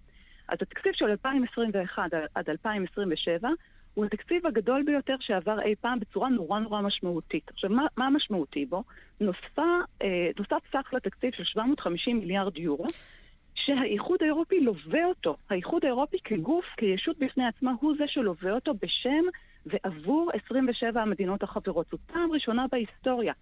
אז 0.49 0.59
התקציב 0.61 0.93
של 0.93 1.05
2021 1.05 2.03
עד 2.35 2.51
2027 2.51 3.49
הוא 3.95 4.05
התקציב 4.05 4.47
הגדול 4.47 4.83
ביותר 4.83 5.15
שעבר 5.21 5.61
אי 5.61 5.75
פעם 5.81 6.01
בצורה 6.01 6.29
נורא 6.29 6.59
נורא 6.59 6.81
משמעותית. 6.81 7.51
עכשיו, 7.51 7.71
מה, 7.71 7.87
מה 7.97 8.07
המשמעותי 8.07 8.67
בו? 8.67 8.83
נוספה, 9.21 9.79
אה, 10.03 10.31
נוסף 10.39 10.63
סך 10.73 10.91
לתקציב 10.93 11.31
של 11.33 11.45
750 11.45 12.19
מיליארד 12.19 12.57
יורו, 12.57 12.87
שהאיחוד 13.55 14.23
האירופי 14.23 14.61
לווה 14.61 15.05
אותו. 15.05 15.37
האיחוד 15.51 15.85
האירופי 15.85 16.17
כגוף, 16.25 16.65
כישות 16.77 17.19
בפני 17.19 17.47
עצמה, 17.47 17.73
הוא 17.81 17.95
זה 17.99 18.05
שלווה 18.07 18.53
אותו 18.53 18.75
בשם 18.83 19.25
ועבור 19.67 20.31
27 20.47 21.03
המדינות 21.03 21.43
החברות. 21.43 21.87
זו 21.91 21.99
פעם 22.07 22.33
ראשונה 22.33 22.67
בהיסטוריה. 22.73 23.33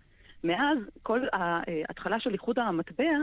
מאז 0.45 0.79
כל 1.03 1.21
ההתחלה 1.33 2.21
של 2.21 2.33
איחוד 2.33 2.59
המטבע, 2.59 3.19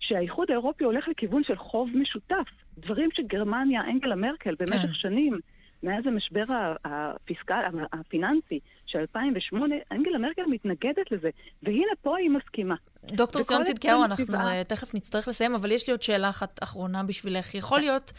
שהאיחוד 0.00 0.50
האירופי 0.50 0.84
הולך 0.84 1.08
לכיוון 1.08 1.44
של 1.44 1.56
חוב 1.56 1.90
משותף. 1.94 2.48
דברים 2.78 3.08
שגרמניה, 3.12 3.80
אנגלה 3.80 4.16
מרקל, 4.16 4.54
במשך 4.58 4.82
כן. 4.82 4.94
שנים 4.94 5.38
מאז 5.82 6.06
המשבר 6.06 6.44
הפיסקל, 6.84 7.60
הפיננסי 7.92 8.60
של 8.86 8.98
2008, 8.98 9.74
אנגלה 9.92 10.18
מרקל 10.18 10.42
מתנגדת 10.46 11.10
לזה, 11.10 11.30
והנה 11.62 11.92
פה 12.02 12.16
היא 12.16 12.30
מסכימה. 12.30 12.74
דוקטור 13.04 13.42
סיון 13.42 13.62
צדקיהו, 13.62 14.04
אנחנו 14.04 14.24
סיבה... 14.24 14.64
תכף 14.64 14.94
נצטרך 14.94 15.28
לסיים, 15.28 15.54
אבל 15.54 15.72
יש 15.72 15.86
לי 15.86 15.90
עוד 15.90 16.02
שאלה 16.02 16.28
אחת 16.28 16.62
אחרונה 16.62 17.02
בשבילך. 17.02 17.54
יכול 17.54 17.80
להיות, 17.80 18.12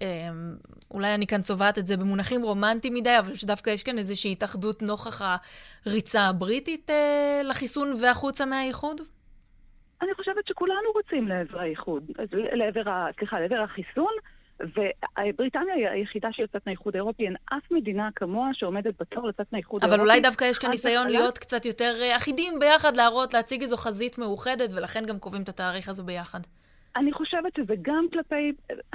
אמ, 0.00 0.06
אולי 0.90 1.14
אני 1.14 1.26
כאן 1.26 1.42
צובעת 1.42 1.78
את 1.78 1.86
זה 1.86 1.96
במונחים 1.96 2.42
רומנטיים 2.42 2.94
מדי, 2.94 3.18
אבל 3.18 3.34
שדווקא 3.34 3.70
יש 3.70 3.82
כאן 3.82 3.98
איזושהי 3.98 4.32
התאחדות 4.32 4.82
נוכח 4.82 5.22
הריצה 5.86 6.20
הבריטית 6.20 6.90
אה, 6.90 7.40
לחיסון 7.44 7.92
והחוצה 8.00 8.46
מהאיחוד? 8.46 9.00
אני 10.02 10.14
חושבת 10.14 10.46
שכולנו 10.46 10.92
רוצים 10.94 11.28
לעבר 11.28 11.60
האיחוד, 11.60 12.02
לעבר, 12.32 12.82
סליחה, 13.18 13.40
לעבר 13.40 13.60
החיסון. 13.60 14.12
ובריטניה 14.60 15.74
היא 15.74 15.88
היחידה 15.88 16.28
שיוצאת 16.32 16.66
מהאיחוד 16.66 16.96
האירופי, 16.96 17.24
אין 17.24 17.36
אף 17.46 17.70
מדינה 17.70 18.08
כמוה 18.16 18.48
שעומדת 18.52 18.94
בתור 19.00 19.28
לצאת 19.28 19.46
מהאיחוד 19.52 19.82
האירופי. 19.82 20.00
אבל 20.00 20.08
אולי 20.08 20.20
דווקא 20.20 20.44
יש 20.44 20.58
כאן 20.58 20.70
ניסיון 20.70 21.08
להיות 21.08 21.38
קצת 21.38 21.66
יותר 21.66 21.94
אה, 22.02 22.16
אחידים 22.16 22.58
ביחד, 22.58 22.96
להראות, 22.96 23.34
להציג 23.34 23.62
איזו 23.62 23.76
חזית 23.76 24.18
מאוחדת, 24.18 24.70
ולכן 24.76 25.04
גם 25.06 25.18
קובעים 25.18 25.42
את 25.42 25.48
התאריך 25.48 25.88
הזה 25.88 26.02
ביחד. 26.02 26.40
אני 26.96 27.12
חושבת 27.12 27.54
שזה 27.56 27.74
גם 27.82 28.04
כלפי, 28.12 28.52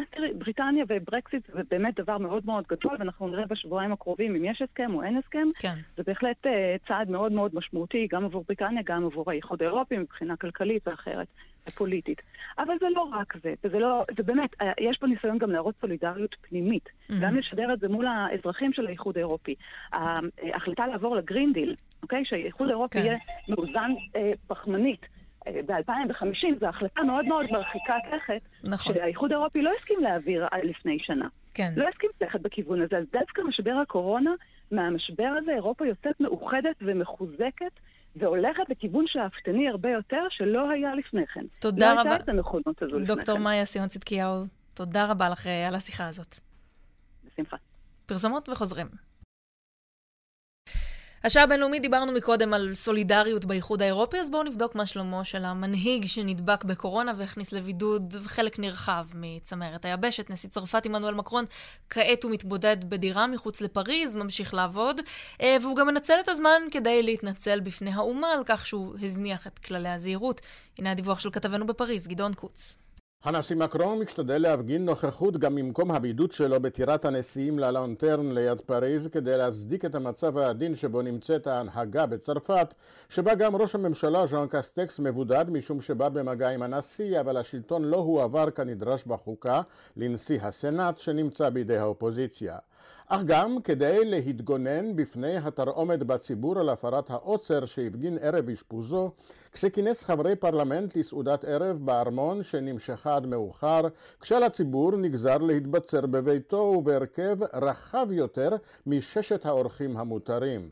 תראי, 0.09 0.33
בריטניה 0.33 0.85
וברקסיט 0.87 1.47
זה 1.53 1.61
באמת 1.71 1.99
דבר 1.99 2.17
מאוד 2.17 2.45
מאוד 2.45 2.63
גדול, 2.69 2.95
ואנחנו 2.99 3.27
נראה 3.27 3.45
בשבועיים 3.45 3.91
הקרובים 3.91 4.35
אם 4.35 4.45
יש 4.45 4.61
הסכם 4.61 4.93
או 4.93 5.03
אין 5.03 5.17
הסכם. 5.17 5.47
כן. 5.59 5.75
זה 5.97 6.03
בהחלט 6.07 6.45
uh, 6.45 6.49
צעד 6.87 7.09
מאוד 7.09 7.31
מאוד 7.31 7.55
משמעותי, 7.55 8.07
גם 8.11 8.25
עבור 8.25 8.43
בריטניה, 8.47 8.81
גם 8.85 9.05
עבור 9.05 9.31
האיחוד 9.31 9.61
האירופי, 9.61 9.97
מבחינה 9.97 10.35
כלכלית 10.35 10.87
ואחרת, 10.87 11.27
ופוליטית. 11.69 12.21
אבל 12.57 12.73
זה 12.79 12.85
לא 12.95 13.01
רק 13.01 13.33
זה, 13.43 13.53
וזה 13.63 13.79
לא, 13.79 14.05
זה 14.17 14.23
באמת, 14.23 14.49
אה, 14.61 14.71
יש 14.79 14.97
פה 14.97 15.07
ניסיון 15.07 15.37
גם 15.37 15.51
להראות 15.51 15.75
סולידריות 15.81 16.35
פנימית, 16.41 16.85
mm-hmm. 16.85 17.13
גם 17.21 17.35
לשדר 17.35 17.73
את 17.73 17.79
זה 17.79 17.87
מול 17.87 18.07
האזרחים 18.07 18.73
של 18.73 18.87
האיחוד 18.87 19.17
האירופי. 19.17 19.55
ההחלטה 19.91 20.87
לעבור 20.87 21.15
לגרין 21.15 21.53
דיל, 21.53 21.75
אוקיי? 22.03 22.25
שהאיחוד 22.25 22.67
האירופי 22.67 22.99
כן. 22.99 23.05
יהיה 23.05 23.17
מאוזן 23.47 23.91
אה, 24.15 24.31
פחמנית. 24.47 25.05
ב-2050 25.47 26.59
זו 26.59 26.65
החלטה 26.67 27.03
מאוד 27.03 27.25
מאוד 27.25 27.45
מרחיקת 27.51 27.93
לכת, 28.15 28.41
נכון. 28.63 28.93
שהאיחוד 28.93 29.31
האירופי 29.31 29.61
לא 29.61 29.71
הסכים 29.77 29.99
להעביר 29.99 30.47
לפני 30.63 30.97
שנה. 30.99 31.27
כן. 31.53 31.71
לא 31.77 31.87
הסכים 31.87 32.09
ללכת 32.21 32.41
בכיוון 32.41 32.81
הזה. 32.81 32.97
אז 32.97 33.03
דווקא 33.11 33.41
משבר 33.41 33.73
הקורונה, 33.81 34.31
מהמשבר 34.71 35.29
הזה 35.41 35.51
אירופה 35.51 35.85
יוצאת 35.85 36.19
מאוחדת 36.19 36.75
ומחוזקת. 36.81 37.71
והולכת 38.15 38.63
לכיוון 38.69 39.05
שאפתני 39.07 39.69
הרבה 39.69 39.89
יותר, 39.89 40.23
שלא 40.29 40.69
היה 40.69 40.95
לפני 40.95 41.27
כן. 41.33 41.45
תודה 41.59 41.93
לא 41.93 41.99
רבה. 41.99 42.03
לא 42.03 42.09
הייתה 42.09 42.23
את 42.23 42.29
הנכונות 42.29 42.81
הזו 42.81 42.99
לפני 42.99 43.07
כן. 43.07 43.13
דוקטור 43.13 43.37
מאיה 43.37 43.65
סיון 43.65 43.87
צדקיהו, 43.87 44.43
תודה 44.73 45.11
רבה 45.11 45.29
לך 45.29 45.47
אה, 45.47 45.67
על 45.67 45.75
השיחה 45.75 46.07
הזאת. 46.07 46.35
בשמחה. 47.25 47.57
פרסומות 48.05 48.49
וחוזרים. 48.49 48.87
השעה 51.23 51.43
הבינלאומית 51.43 51.81
דיברנו 51.81 52.11
מקודם 52.11 52.53
על 52.53 52.75
סולידריות 52.75 53.45
באיחוד 53.45 53.81
האירופי, 53.81 54.19
אז 54.19 54.29
בואו 54.29 54.43
נבדוק 54.43 54.75
מה 54.75 54.85
שלומו 54.85 55.25
של 55.25 55.45
המנהיג 55.45 56.05
שנדבק 56.05 56.63
בקורונה 56.63 57.13
והכניס 57.17 57.51
לבידוד 57.51 58.15
חלק 58.25 58.59
נרחב 58.59 59.05
מצמרת 59.15 59.85
היבשת. 59.85 60.29
נשיא 60.29 60.49
צרפת 60.49 60.85
עמנואל 60.85 61.13
מקרון 61.13 61.45
כעת 61.89 62.23
הוא 62.23 62.31
מתבודד 62.31 62.77
בדירה 62.89 63.27
מחוץ 63.27 63.61
לפריז, 63.61 64.15
ממשיך 64.15 64.53
לעבוד, 64.53 65.01
אה, 65.41 65.57
והוא 65.61 65.75
גם 65.75 65.87
מנצל 65.87 66.19
את 66.19 66.29
הזמן 66.29 66.61
כדי 66.71 67.03
להתנצל 67.03 67.59
בפני 67.59 67.91
האומה 67.93 68.31
על 68.31 68.43
כך 68.45 68.65
שהוא 68.65 68.95
הזניח 69.01 69.47
את 69.47 69.59
כללי 69.59 69.89
הזהירות. 69.89 70.41
הנה 70.79 70.91
הדיווח 70.91 71.19
של 71.19 71.31
כתבנו 71.31 71.67
בפריז, 71.67 72.07
גדעון 72.07 72.33
קוץ. 72.33 72.80
הנשיא 73.23 73.55
מקרון 73.55 73.99
משתדל 73.99 74.41
להפגין 74.41 74.85
נוכחות 74.85 75.37
גם 75.37 75.55
ממקום 75.55 75.91
הבידוד 75.91 76.31
שלו 76.31 76.59
בטירת 76.59 77.05
הנשיאים 77.05 77.59
לה 77.59 77.80
לנטרן 77.80 78.31
ליד 78.31 78.61
פריז 78.61 79.07
כדי 79.07 79.37
להצדיק 79.37 79.85
את 79.85 79.95
המצב 79.95 80.37
העדין 80.37 80.75
שבו 80.75 81.01
נמצאת 81.01 81.47
ההנהגה 81.47 82.05
בצרפת 82.05 82.73
שבה 83.09 83.35
גם 83.35 83.55
ראש 83.55 83.75
הממשלה 83.75 84.27
ז'אן 84.27 84.47
קסטקס 84.49 84.99
מבודד 84.99 85.45
משום 85.49 85.81
שבא 85.81 86.09
במגע 86.09 86.49
עם 86.49 86.61
הנשיא 86.63 87.19
אבל 87.19 87.37
השלטון 87.37 87.83
לא 87.83 87.97
הועבר 87.97 88.51
כנדרש 88.51 89.03
בחוקה 89.03 89.61
לנשיא 89.97 90.41
הסנאט 90.41 90.97
שנמצא 90.97 91.49
בידי 91.49 91.77
האופוזיציה 91.77 92.57
אך 93.13 93.21
גם 93.25 93.61
כדי 93.63 94.05
להתגונן 94.05 94.95
בפני 94.95 95.37
התרעומת 95.37 96.03
בציבור 96.03 96.59
על 96.59 96.69
הפרת 96.69 97.09
העוצר 97.09 97.65
שהפגין 97.65 98.17
ערב 98.21 98.49
אשפוזו 98.49 99.11
כשכינס 99.51 100.03
חברי 100.03 100.35
פרלמנט 100.35 100.97
לסעודת 100.97 101.45
ערב 101.45 101.77
בארמון 101.85 102.43
שנמשכה 102.43 103.15
עד 103.15 103.25
מאוחר 103.25 103.81
כשעל 104.21 104.43
הציבור 104.43 104.91
נגזר 104.91 105.37
להתבצר 105.37 106.05
בביתו 106.05 106.55
ובהרכב 106.55 107.37
רחב 107.53 108.07
יותר 108.11 108.49
מששת 108.87 109.45
האורחים 109.45 109.97
המותרים. 109.97 110.69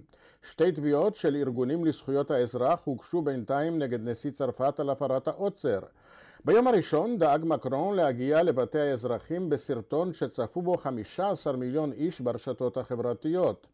שתי 0.52 0.72
תביעות 0.72 1.16
של 1.16 1.36
ארגונים 1.36 1.86
לזכויות 1.86 2.32
האזרח 2.32 2.82
הוגשו 2.86 3.22
בינתיים 3.22 3.80
נגד 3.80 4.10
נשיא 4.10 4.32
צרפת 4.32 4.80
על 4.80 4.90
הפרת 4.90 5.28
העוצר. 5.28 5.80
ביום 6.46 6.68
הראשון 6.68 7.18
דאג 7.18 7.42
מקרון 7.46 7.96
להגיע 7.96 8.44
לבתי 8.44 8.80
האזרחים 8.80 9.50
בסרטון 9.50 10.14
שצפו 10.14 10.62
בו 10.62 10.78
15 10.78 11.54
מיליון 11.54 11.92
איש 11.92 12.22
ברשתות 12.22 12.78
החברתיות. 12.78 13.68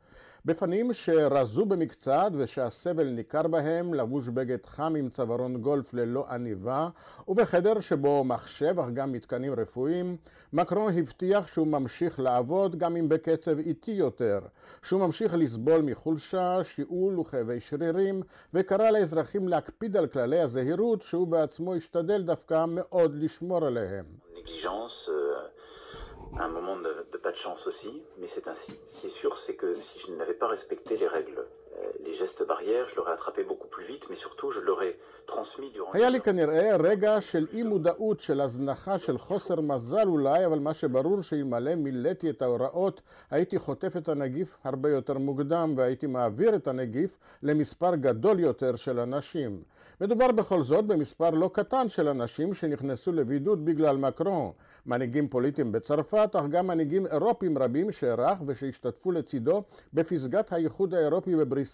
בפנים 0.45 0.93
שרזו 0.93 1.65
במקצת 1.65 2.31
ושהסבל 2.38 3.08
ניכר 3.08 3.47
בהם, 3.47 3.93
לבוש 3.93 4.27
בגד 4.27 4.65
חם 4.65 4.93
עם 4.97 5.10
צווארון 5.10 5.58
גולף 5.62 5.93
ללא 5.93 6.25
עניבה, 6.29 6.89
ובחדר 7.27 7.79
שבו 7.79 8.23
מחשב 8.23 8.79
אך 8.79 8.89
גם 8.93 9.12
מתקנים 9.12 9.53
רפואיים, 9.53 10.17
מקרון 10.53 10.93
הבטיח 10.97 11.47
שהוא 11.47 11.67
ממשיך 11.67 12.19
לעבוד 12.19 12.75
גם 12.75 12.95
אם 12.95 13.10
בקצב 13.10 13.60
איטי 13.60 13.91
יותר, 13.91 14.39
שהוא 14.84 15.01
ממשיך 15.01 15.34
לסבול 15.34 15.81
מחולשה, 15.81 16.63
שיעול 16.63 17.19
וכאבי 17.19 17.60
שרירים, 17.60 18.21
וקרא 18.53 18.91
לאזרחים 18.91 19.47
להקפיד 19.47 19.97
על 19.97 20.08
כללי 20.08 20.39
הזהירות 20.39 21.01
שהוא 21.01 21.27
בעצמו 21.27 21.75
השתדל 21.75 22.21
דווקא 22.21 22.65
מאוד 22.67 23.15
לשמור 23.15 23.65
עליהם. 23.65 24.05
Un 26.37 26.49
moment 26.49 26.77
de, 26.77 27.17
pas 27.17 27.31
de 27.31 27.37
chance 27.37 27.65
aussi, 27.67 28.03
mais 28.17 28.27
c'est 28.27 28.47
ainsi. 28.47 28.79
Ce 28.85 28.97
qui 28.99 29.05
est 29.07 29.09
sûr, 29.09 29.37
c'est 29.37 29.55
que 29.55 29.75
si 29.75 29.99
je 29.99 30.11
n'avais 30.11 30.33
pas 30.33 30.47
respecté 30.47 30.97
les 30.97 31.07
règles, 31.07 31.45
les 32.05 32.13
gestes 32.13 32.43
barrières, 32.47 32.88
je 32.89 32.95
l'aurais 32.95 33.13
attrapé 33.13 33.43
beaucoup 33.43 33.67
plus 33.67 33.85
vite, 33.91 34.05
mais 34.09 34.15
surtout 34.15 34.51
je 34.51 34.59
l'aurais 34.59 34.95
transmis 35.27 35.71
durant... 35.71 35.91
היה 35.93 36.09
לי 36.09 36.21
כנראה 36.21 36.75
רגע 36.79 37.21
של 37.21 37.47
אי 37.53 37.63
מודעות, 37.63 38.19
של 38.19 38.41
הזנחה, 38.41 38.99
של 38.99 39.17
חוסר 39.17 39.61
מזל 39.61 40.07
אולי, 40.07 40.45
אבל 40.45 40.59
מה 40.59 40.73
שברור 40.73 41.21
שאלמלא 41.21 41.75
מילאתי 41.75 42.29
את 42.29 42.41
ההוראות, 42.41 43.01
הייתי 43.31 43.59
חוטף 43.59 43.97
את 43.97 44.09
הנגיף 44.09 44.57
הרבה 44.63 44.89
יותר 44.89 45.17
מוקדם, 45.17 45.73
והייתי 45.77 46.07
מעביר 46.07 46.55
את 46.55 46.67
הנגיף 46.67 47.17
למספר 47.43 47.95
גדול 47.95 48.39
יותר 48.39 48.75
של 48.75 48.99
אנשים. 48.99 49.61
מדובר 50.01 50.31
בכל 50.31 50.63
זאת 50.63 50.85
במספר 50.85 51.29
לא 51.29 51.49
קטן 51.53 51.89
של 51.89 52.07
אנשים 52.07 52.53
שנכנסו 52.53 53.11
לבידוד 53.11 53.65
בגלל 53.65 53.97
מקרון, 53.97 54.51
מנהיגים 54.85 55.27
פוליטיים 55.27 55.71
בצרפת, 55.71 56.29
אך 56.35 56.43
גם 56.49 56.67
מנהיגים 56.67 57.07
אירופים 57.07 57.57
רבים 57.57 57.91
שאירח 57.91 58.41
ושהשתתפו 58.47 59.11
לצידו 59.11 59.63
בפסגת 59.93 60.53
האיחוד 60.53 60.93
האירופי 60.93 61.35
בבריסל, 61.35 61.64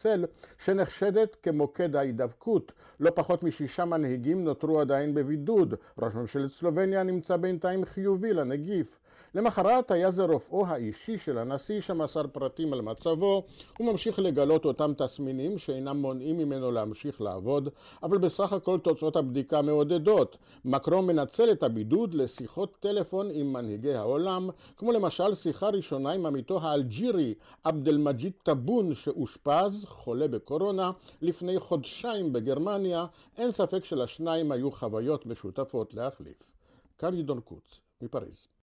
שנחשדת 0.57 1.37
כמוקד 1.43 1.95
ההידבקות. 1.95 2.71
לא 2.99 3.11
פחות 3.15 3.43
משישה 3.43 3.85
מנהיגים 3.85 4.43
נותרו 4.43 4.81
עדיין 4.81 5.13
בבידוד. 5.13 5.73
ראש 5.99 6.13
ממשלת 6.13 6.51
סלובניה 6.51 7.03
נמצא 7.03 7.37
בינתיים 7.37 7.85
חיובי 7.85 8.33
לנגיף. 8.33 9.00
למחרת 9.35 9.91
היה 9.91 10.11
זה 10.11 10.23
רופאו 10.23 10.65
האישי 10.65 11.17
של 11.17 11.37
הנשיא 11.37 11.81
שמסר 11.81 12.27
פרטים 12.27 12.73
על 12.73 12.81
מצבו 12.81 13.43
וממשיך 13.79 14.19
לגלות 14.19 14.65
אותם 14.65 14.91
תסמינים 14.97 15.57
שאינם 15.57 15.97
מונעים 15.97 16.37
ממנו 16.37 16.71
להמשיך 16.71 17.21
לעבוד, 17.21 17.69
אבל 18.03 18.17
בסך 18.17 18.53
הכל 18.53 18.79
תוצאות 18.79 19.15
הבדיקה 19.15 19.61
מעודדות. 19.61 20.37
מקרון 20.65 21.07
מנצל 21.07 21.51
את 21.51 21.63
הבידוד 21.63 22.13
לשיחות 22.13 22.77
טלפון 22.79 23.29
עם 23.33 23.53
מנהיגי 23.53 23.93
העולם, 23.93 24.49
כמו 24.77 24.91
למשל 24.91 25.35
שיחה 25.35 25.69
ראשונה 25.69 26.11
עם 26.11 26.25
עמיתו 26.25 26.59
האלג'ירי 26.61 27.33
עבד 27.63 27.87
אל-מג'יד 27.87 28.33
טאבון 28.43 28.95
שאושפז, 28.95 29.85
חולה 29.87 30.27
בקורונה, 30.27 30.91
לפני 31.21 31.59
חודשיים 31.59 32.33
בגרמניה, 32.33 33.05
אין 33.37 33.51
ספק 33.51 33.85
שלשניים 33.85 34.51
היו 34.51 34.71
חוויות 34.71 35.25
משותפות 35.25 35.93
להחליף. 35.93 36.51
כאן 36.97 37.21
גדעון 37.21 37.39
קוץ, 37.39 37.81
מפריז. 38.01 38.60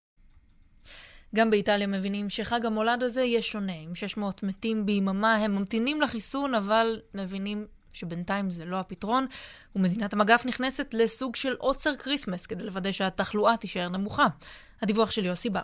גם 1.35 1.51
באיטליה 1.51 1.87
מבינים 1.87 2.31
שחג 2.31 2.67
המולד 2.67 3.03
הזה 3.03 3.23
יהיה 3.23 3.43
שונה. 3.43 3.73
עם 3.73 3.95
600 3.95 4.43
מתים 4.43 4.87
ביממה, 4.87 5.37
הם 5.37 5.55
ממתינים 5.55 6.01
לחיסון, 6.01 6.55
אבל 6.55 7.01
מבינים 7.15 7.67
שבינתיים 7.93 8.51
זה 8.51 8.65
לא 8.65 8.77
הפתרון, 8.77 9.27
ומדינת 9.77 10.13
המגף 10.13 10.47
נכנסת 10.47 10.95
לסוג 10.95 11.37
של 11.37 11.57
עוצר 11.59 11.97
כריסמס 11.97 12.47
כדי 12.47 12.65
לוודא 12.65 12.93
שהתחלואה 12.93 13.57
תישאר 13.57 13.89
נמוכה. 13.89 14.27
הדיווח 14.83 15.11
של 15.11 15.27
יוסי 15.27 15.51
בר. 15.51 15.63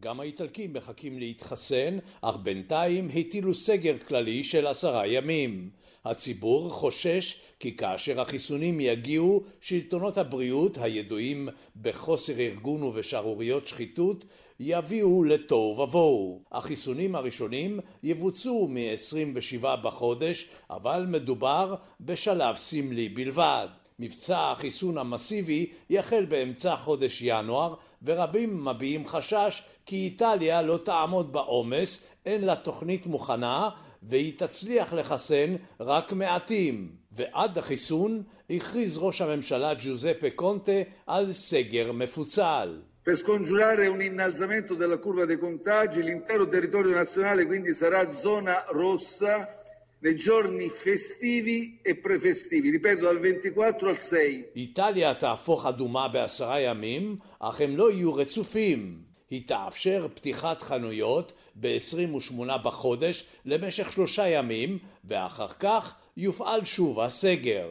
גם 0.00 0.20
האיטלקים 0.20 0.72
מחכים 0.72 1.18
להתחסן, 1.18 1.98
אך 2.20 2.36
בינתיים 2.36 3.10
הטילו 3.14 3.54
סגר 3.54 3.98
כללי 3.98 4.44
של 4.44 4.66
עשרה 4.66 5.06
ימים. 5.06 5.70
הציבור 6.04 6.70
חושש 6.70 7.40
כי 7.60 7.76
כאשר 7.76 8.20
החיסונים 8.20 8.80
יגיעו, 8.80 9.42
שלטונות 9.60 10.18
הבריאות, 10.18 10.78
הידועים 10.78 11.48
בחוסר 11.82 12.40
ארגון 12.40 12.82
ובשערוריות 12.82 13.68
שחיתות, 13.68 14.24
יביאו 14.60 15.24
לתוהו 15.24 15.78
ובוהו. 15.78 16.42
החיסונים 16.52 17.14
הראשונים 17.14 17.80
יבוצעו 18.02 18.68
מ-27 18.68 19.76
בחודש, 19.82 20.48
אבל 20.70 21.06
מדובר 21.08 21.74
בשלב 22.00 22.56
סמלי 22.56 23.08
בלבד. 23.08 23.66
מבצע 23.98 24.50
החיסון 24.50 24.98
המסיבי 24.98 25.70
יחל 25.90 26.24
באמצע 26.24 26.76
חודש 26.76 27.22
ינואר, 27.22 27.74
ורבים 28.02 28.64
מביעים 28.64 29.08
חשש 29.08 29.62
כי 29.86 29.96
איטליה 29.96 30.62
לא 30.62 30.76
תעמוד 30.76 31.32
בעומס, 31.32 32.06
אין 32.26 32.44
לה 32.44 32.56
תוכנית 32.56 33.06
מוכנה, 33.06 33.68
והיא 34.02 34.32
תצליח 34.36 34.92
לחסן 34.92 35.56
רק 35.80 36.12
מעטים. 36.12 37.02
ועד 37.12 37.58
החיסון 37.58 38.22
הכריז 38.50 38.98
ראש 38.98 39.20
הממשלה 39.20 39.74
ג'וזפה 39.74 40.30
קונטה 40.30 40.72
על 41.06 41.32
סגר 41.32 41.92
מפוצל. 41.92 42.80
Per 43.04 43.16
scongiurare 43.16 43.88
un 43.88 44.00
innalzamento 44.00 44.74
della 44.74 44.96
curva 44.98 45.24
dei 45.24 45.36
contagi, 45.36 46.04
l'intero 46.04 46.46
territorio 46.46 46.94
nazionale 46.94 47.46
quindi 47.46 47.74
sarà 47.74 48.12
zona 48.12 48.64
rossa 48.68 49.60
nei 49.98 50.14
giorni 50.14 50.68
festivi 50.68 51.80
e 51.82 51.96
prefestivi, 51.96 52.70
ripeto 52.70 53.02
dal 53.04 53.18
24 53.18 53.88
al 53.88 53.98
6. 53.98 54.44
איטליה 54.56 55.14
תהפוך 55.14 55.66
אדומה 55.66 56.08
בעשרה 56.08 56.60
ימים, 56.60 57.16
אך 57.40 57.60
הם 57.60 57.76
לא 57.76 57.90
יהיו 57.90 58.14
רצופים. 58.14 59.02
היא 59.30 59.42
תאפשר 59.46 60.08
פתיחת 60.14 60.62
חנויות 60.62 61.32
ב-28 61.54 62.58
בחודש 62.64 63.24
למשך 63.44 63.92
שלושה 63.92 64.28
ימים, 64.28 64.78
ואחר 65.04 65.48
כך 65.48 65.94
יופעל 66.16 66.64
שוב 66.64 67.00
הסגר. 67.00 67.68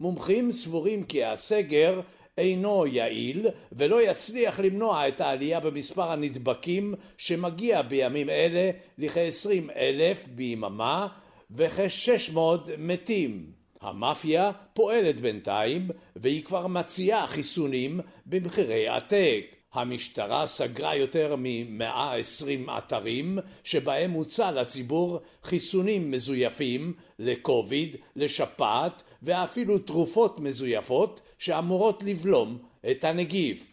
מומחים 0.00 0.52
סבורים 0.52 1.02
כי 1.02 1.24
הסגר 1.24 2.00
אינו 2.38 2.86
יעיל 2.86 3.46
ולא 3.72 4.10
יצליח 4.10 4.60
למנוע 4.60 5.08
את 5.08 5.20
העלייה 5.20 5.60
במספר 5.60 6.10
הנדבקים 6.10 6.94
שמגיע 7.16 7.82
בימים 7.82 8.30
אלה 8.30 8.70
לכ-20 8.98 9.72
אלף 9.76 10.24
ביממה 10.34 11.06
וכ-600 11.50 12.38
מתים. 12.78 13.58
המאפיה 13.80 14.50
פועלת 14.74 15.20
בינתיים 15.20 15.88
והיא 16.16 16.44
כבר 16.44 16.66
מציעה 16.66 17.26
חיסונים 17.26 18.00
במחירי 18.26 18.88
עתק. 18.88 19.44
המשטרה 19.72 20.46
סגרה 20.46 20.96
יותר 20.96 21.36
מ-120 21.36 22.70
אתרים 22.78 23.38
שבהם 23.64 24.10
הוצע 24.10 24.50
לציבור 24.50 25.20
חיסונים 25.44 26.10
מזויפים 26.10 26.92
לקוביד, 27.18 27.96
לשפעת 28.16 29.02
ואפילו 29.22 29.78
תרופות 29.78 30.40
מזויפות 30.40 31.20
שאמורות 31.38 32.02
לבלום 32.02 32.58
את 32.90 33.04
הנגיף. 33.04 33.72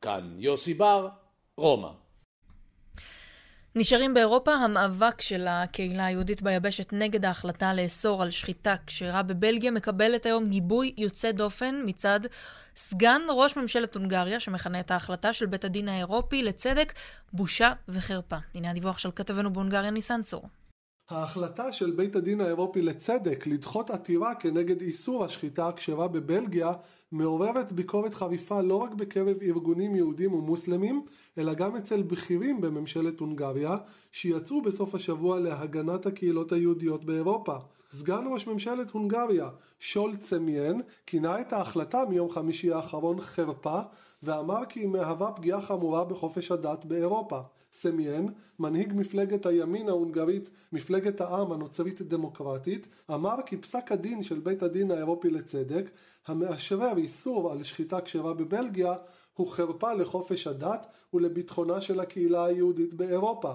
כאן 0.00 0.34
יוסי 0.38 0.74
בר, 0.74 1.08
רומא. 1.56 1.88
נשארים 3.74 4.14
באירופה 4.14 4.54
המאבק 4.54 5.20
של 5.20 5.46
הקהילה 5.48 6.06
היהודית 6.06 6.42
ביבשת 6.42 6.92
נגד 6.92 7.24
ההחלטה 7.24 7.74
לאסור 7.74 8.22
על 8.22 8.30
שחיטה 8.30 8.74
כשרה 8.86 9.22
בבלגיה 9.22 9.70
מקבלת 9.70 10.26
היום 10.26 10.46
גיבוי 10.46 10.94
יוצא 10.96 11.30
דופן 11.30 11.82
מצד 11.86 12.20
סגן 12.76 13.20
ראש 13.30 13.56
ממשלת 13.56 13.94
הונגריה, 13.94 14.40
שמכנה 14.40 14.80
את 14.80 14.90
ההחלטה 14.90 15.32
של 15.32 15.46
בית 15.46 15.64
הדין 15.64 15.88
האירופי 15.88 16.42
לצדק 16.42 16.92
בושה 17.32 17.72
וחרפה. 17.88 18.36
הנה 18.54 18.70
הדיווח 18.70 18.98
של 18.98 19.10
כתבנו 19.16 19.52
בהונגריה 19.52 19.90
ניסן 19.90 20.22
צור. 20.22 20.42
ההחלטה 21.12 21.72
של 21.72 21.90
בית 21.90 22.16
הדין 22.16 22.40
האירופי 22.40 22.82
לצדק 22.82 23.46
לדחות 23.46 23.90
עתירה 23.90 24.34
כנגד 24.34 24.80
איסור 24.80 25.24
השחיטה 25.24 25.68
הכשרה 25.68 26.08
בבלגיה 26.08 26.72
מעוררת 27.12 27.72
ביקורת 27.72 28.14
חריפה 28.14 28.60
לא 28.60 28.76
רק 28.76 28.94
בקרב 28.94 29.36
ארגונים 29.42 29.96
יהודים 29.96 30.34
ומוסלמים, 30.34 31.04
אלא 31.38 31.54
גם 31.54 31.76
אצל 31.76 32.02
בכירים 32.02 32.60
בממשלת 32.60 33.20
הונגריה, 33.20 33.76
שיצאו 34.12 34.62
בסוף 34.62 34.94
השבוע 34.94 35.40
להגנת 35.40 36.06
הקהילות 36.06 36.52
היהודיות 36.52 37.04
באירופה. 37.04 37.56
סגן 37.92 38.24
ראש 38.32 38.46
ממשלת 38.46 38.90
הונגריה, 38.90 39.48
שול 39.78 40.16
צמיין, 40.16 40.80
כינה 41.06 41.40
את 41.40 41.52
ההחלטה 41.52 42.04
מיום 42.08 42.30
חמישי 42.30 42.72
האחרון 42.72 43.20
חרפה, 43.20 43.80
ואמר 44.22 44.64
כי 44.68 44.80
היא 44.80 44.88
מהווה 44.88 45.32
פגיעה 45.32 45.60
חמורה 45.60 46.04
בחופש 46.04 46.52
הדת 46.52 46.84
באירופה. 46.84 47.40
סמיין, 47.72 48.28
מנהיג 48.58 48.92
מפלגת 48.96 49.46
הימין 49.46 49.88
ההונגרית, 49.88 50.50
מפלגת 50.72 51.20
העם 51.20 51.52
הנוצרית 51.52 52.02
דמוקרטית, 52.02 52.86
אמר 53.10 53.36
כי 53.46 53.56
פסק 53.56 53.92
הדין 53.92 54.22
של 54.22 54.38
בית 54.38 54.62
הדין 54.62 54.90
האירופי 54.90 55.30
לצדק, 55.30 55.90
המאשרר 56.26 56.96
איסור 56.96 57.52
על 57.52 57.62
שחיטה 57.62 58.00
כשרה 58.00 58.34
בבלגיה, 58.34 58.94
הוא 59.34 59.48
חרפה 59.48 59.92
לחופש 59.92 60.46
הדת 60.46 60.86
ולביטחונה 61.14 61.80
של 61.80 62.00
הקהילה 62.00 62.44
היהודית 62.44 62.94
באירופה. 62.94 63.52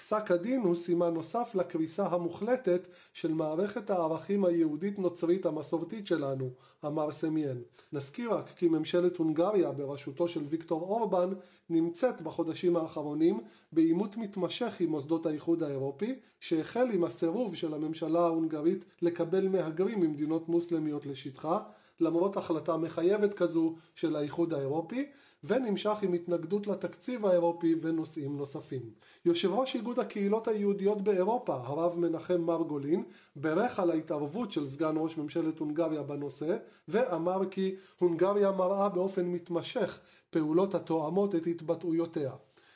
פסק 0.00 0.30
הדין 0.30 0.60
הוא 0.60 0.74
סימן 0.74 1.14
נוסף 1.14 1.54
לקריסה 1.54 2.06
המוחלטת 2.06 2.86
של 3.12 3.32
מערכת 3.34 3.90
הערכים 3.90 4.44
היהודית 4.44 4.98
נוצרית 4.98 5.46
המסורתית 5.46 6.06
שלנו, 6.06 6.50
אמר 6.86 7.10
סמיין. 7.10 7.62
נזכיר 7.92 8.34
רק 8.34 8.48
כי 8.48 8.68
ממשלת 8.68 9.16
הונגריה 9.16 9.72
בראשותו 9.72 10.28
של 10.28 10.40
ויקטור 10.44 10.82
אורבן 10.82 11.30
נמצאת 11.70 12.22
בחודשים 12.22 12.76
האחרונים 12.76 13.40
בעימות 13.72 14.16
מתמשך 14.16 14.80
עם 14.80 14.90
מוסדות 14.90 15.26
האיחוד 15.26 15.62
האירופי, 15.62 16.14
שהחל 16.40 16.90
עם 16.92 17.04
הסירוב 17.04 17.54
של 17.54 17.74
הממשלה 17.74 18.20
ההונגרית 18.20 18.84
לקבל 19.02 19.48
מהגרים 19.48 20.00
ממדינות 20.00 20.48
מוסלמיות 20.48 21.06
לשטחה, 21.06 21.58
למרות 22.00 22.36
החלטה 22.36 22.76
מחייבת 22.76 23.34
כזו 23.34 23.74
של 23.94 24.16
האיחוד 24.16 24.54
האירופי, 24.54 25.10
ונמשך 25.44 25.98
עם 26.02 26.12
התנגדות 26.12 26.66
לתקציב 26.66 27.26
האירופי 27.26 27.74
ונושאים 27.80 28.36
נוספים. 28.36 28.82
יושב 29.24 29.52
ראש 29.52 29.74
איגוד 29.76 29.98
הקהילות 29.98 30.48
היהודיות 30.48 31.02
באירופה, 31.02 31.54
הרב 31.54 31.98
מנחם 31.98 32.40
מרגולין, 32.40 33.04
ברך 33.36 33.80
על 33.80 33.90
ההתערבות 33.90 34.52
של 34.52 34.68
סגן 34.68 34.94
ראש 34.96 35.18
ממשלת 35.18 35.58
הונגריה 35.58 36.02
בנושא, 36.02 36.56
ואמר 36.88 37.50
כי 37.50 37.74
הונגריה 37.98 38.52
מראה 38.52 38.88
באופן 38.88 39.26
מתמשך 39.26 40.00
פעולות 40.30 40.74
התואמות 40.74 41.34
את 41.34 41.46
התבטאויותיה. 41.46 42.32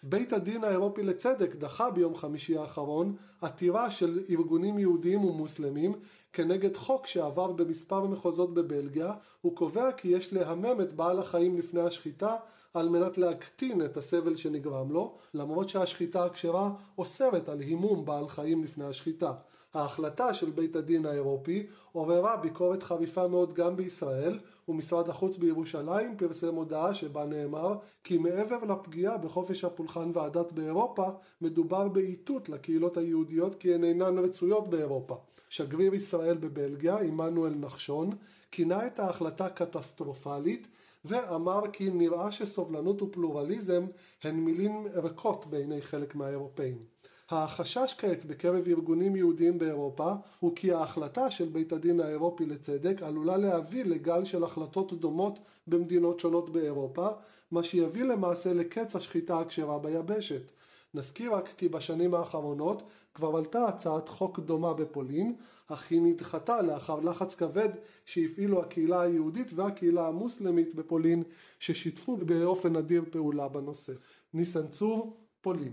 בית 0.07 0.33
הדין 0.33 0.65
האירופי 0.65 1.03
לצדק 1.03 1.55
דחה 1.55 1.91
ביום 1.91 2.17
חמישי 2.17 2.57
האחרון 2.57 3.17
עתירה 3.41 3.91
של 3.91 4.21
ארגונים 4.31 4.79
יהודיים 4.79 5.25
ומוסלמים 5.25 5.93
כנגד 6.33 6.77
חוק 6.77 7.07
שעבר 7.07 7.53
במספר 7.53 8.07
מחוזות 8.07 8.55
בבלגיה, 8.55 9.13
הוא 9.41 9.57
קובע 9.57 9.93
כי 9.93 10.09
יש 10.09 10.33
להמם 10.33 10.81
את 10.81 10.93
בעל 10.93 11.19
החיים 11.19 11.59
לפני 11.59 11.81
השחיטה 11.81 12.37
על 12.75 12.89
מנת 12.89 13.19
להקטין 13.19 13.85
את 13.85 13.97
הסבל 13.97 14.37
שנגרם 14.37 14.93
לו, 14.93 15.15
למרות 15.35 15.69
שהשחיטה 15.69 16.25
הכשרה 16.25 16.71
אוסרת 16.99 17.49
על 17.49 17.61
הימום 17.61 18.05
בעל 18.05 18.29
חיים 18.29 18.65
לפני 18.65 18.85
השחיטה. 18.85 19.33
ההחלטה 19.75 20.35
של 20.35 20.51
בית 20.51 20.77
הדין 20.77 21.07
האירופי 21.07 21.67
עוררה 21.93 22.37
ביקורת 22.37 22.83
חריפה 22.83 23.29
מאוד 23.29 23.55
גם 23.55 23.77
בישראל, 23.77 24.39
ומשרד 24.69 25.09
החוץ 25.09 25.37
בירושלים 25.37 26.17
פרסם 26.17 26.55
הודעה 26.55 26.95
שבה 26.95 27.27
נאמר 27.27 27.75
כי 28.05 28.19
מעבר 28.19 28.65
לפגיעה 28.65 29.19
בחופש 29.19 29.65
הפולחן 29.65 30.11
והדת 30.15 30.53
באירופה, 30.53 31.07
מדובר 31.41 31.89
באיתות 31.89 32.49
לקהילות 32.49 32.97
היהודיות 32.97 33.55
כי 33.55 33.75
הן 33.75 33.85
אינן 33.85 34.19
רצויות 34.19 34.69
באירופה. 34.69 35.17
שגריר 35.49 35.95
ישראל 35.95 36.37
בבלגיה, 36.37 36.99
עמנואל 36.99 37.55
נחשון, 37.55 38.11
כינה 38.51 38.87
את 38.87 38.99
ההחלטה 38.99 39.49
קטסטרופלית 39.49 40.69
ואמר 41.05 41.61
כי 41.73 41.91
נראה 41.91 42.33
שסובלנות 42.33 43.03
ופלורליזם 43.03 43.87
הן 44.23 44.37
מילים 44.37 44.87
ריקות 44.95 45.47
בעיני 45.47 45.83
חלק 45.83 46.15
מהאירופאים. 46.15 46.94
החשש 47.35 47.95
כעת 47.99 48.25
בקרב 48.25 48.69
ארגונים 48.69 49.17
יהודיים 49.17 49.59
באירופה 49.59 50.13
הוא 50.41 50.57
כי 50.57 50.73
ההחלטה 50.73 51.31
של 51.31 51.49
בית 51.49 51.73
הדין 51.73 52.01
האירופי 52.01 52.47
לצדק 52.47 53.03
עלולה 53.03 53.37
להביא 53.37 53.85
לגל 53.85 54.25
של 54.25 54.45
החלטות 54.45 55.01
דומות 55.01 55.39
במדינות 55.67 56.21
שונות 56.21 56.51
באירופה, 56.51 57.09
מה 57.51 57.63
שיביא 57.63 58.05
למעשה 58.05 58.53
לקץ 58.53 58.97
השחיטה 58.97 59.41
הכשרה 59.41 59.79
ביבשת. 59.79 60.51
נזכיר 60.95 61.35
רק 61.35 61.49
כי 61.57 61.69
בשנים 61.69 62.15
האחרונות 62.15 62.83
כבר 63.15 63.37
עלתה 63.37 63.69
הצעת 63.69 64.09
חוק 64.09 64.41
דומה 64.41 64.75
בפולין, 64.75 65.35
אך 65.69 65.91
היא 65.91 66.03
נדחתה 66.03 66.63
לאחר 66.63 67.01
לחץ 67.01 67.35
כבד 67.35 67.69
שהפעילו 68.05 68.63
הקהילה 68.63 69.01
היהודית 69.01 69.49
והקהילה 69.55 70.09
המוסלמית 70.09 70.75
בפולין, 70.75 71.23
ששיתפו 71.59 72.17
באופן 72.17 72.77
נדיר 72.77 73.05
פעולה 73.11 73.49
בנושא. 73.49 73.93
ניסן 74.35 74.67
צור, 74.69 75.24
פולין. 75.45 75.73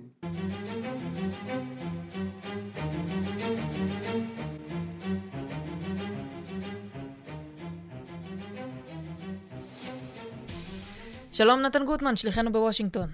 שלום 11.31 11.61
נתן 11.61 11.85
גוטמן, 11.85 12.15
שליחנו 12.15 12.51
בוושינגטון. 12.51 13.07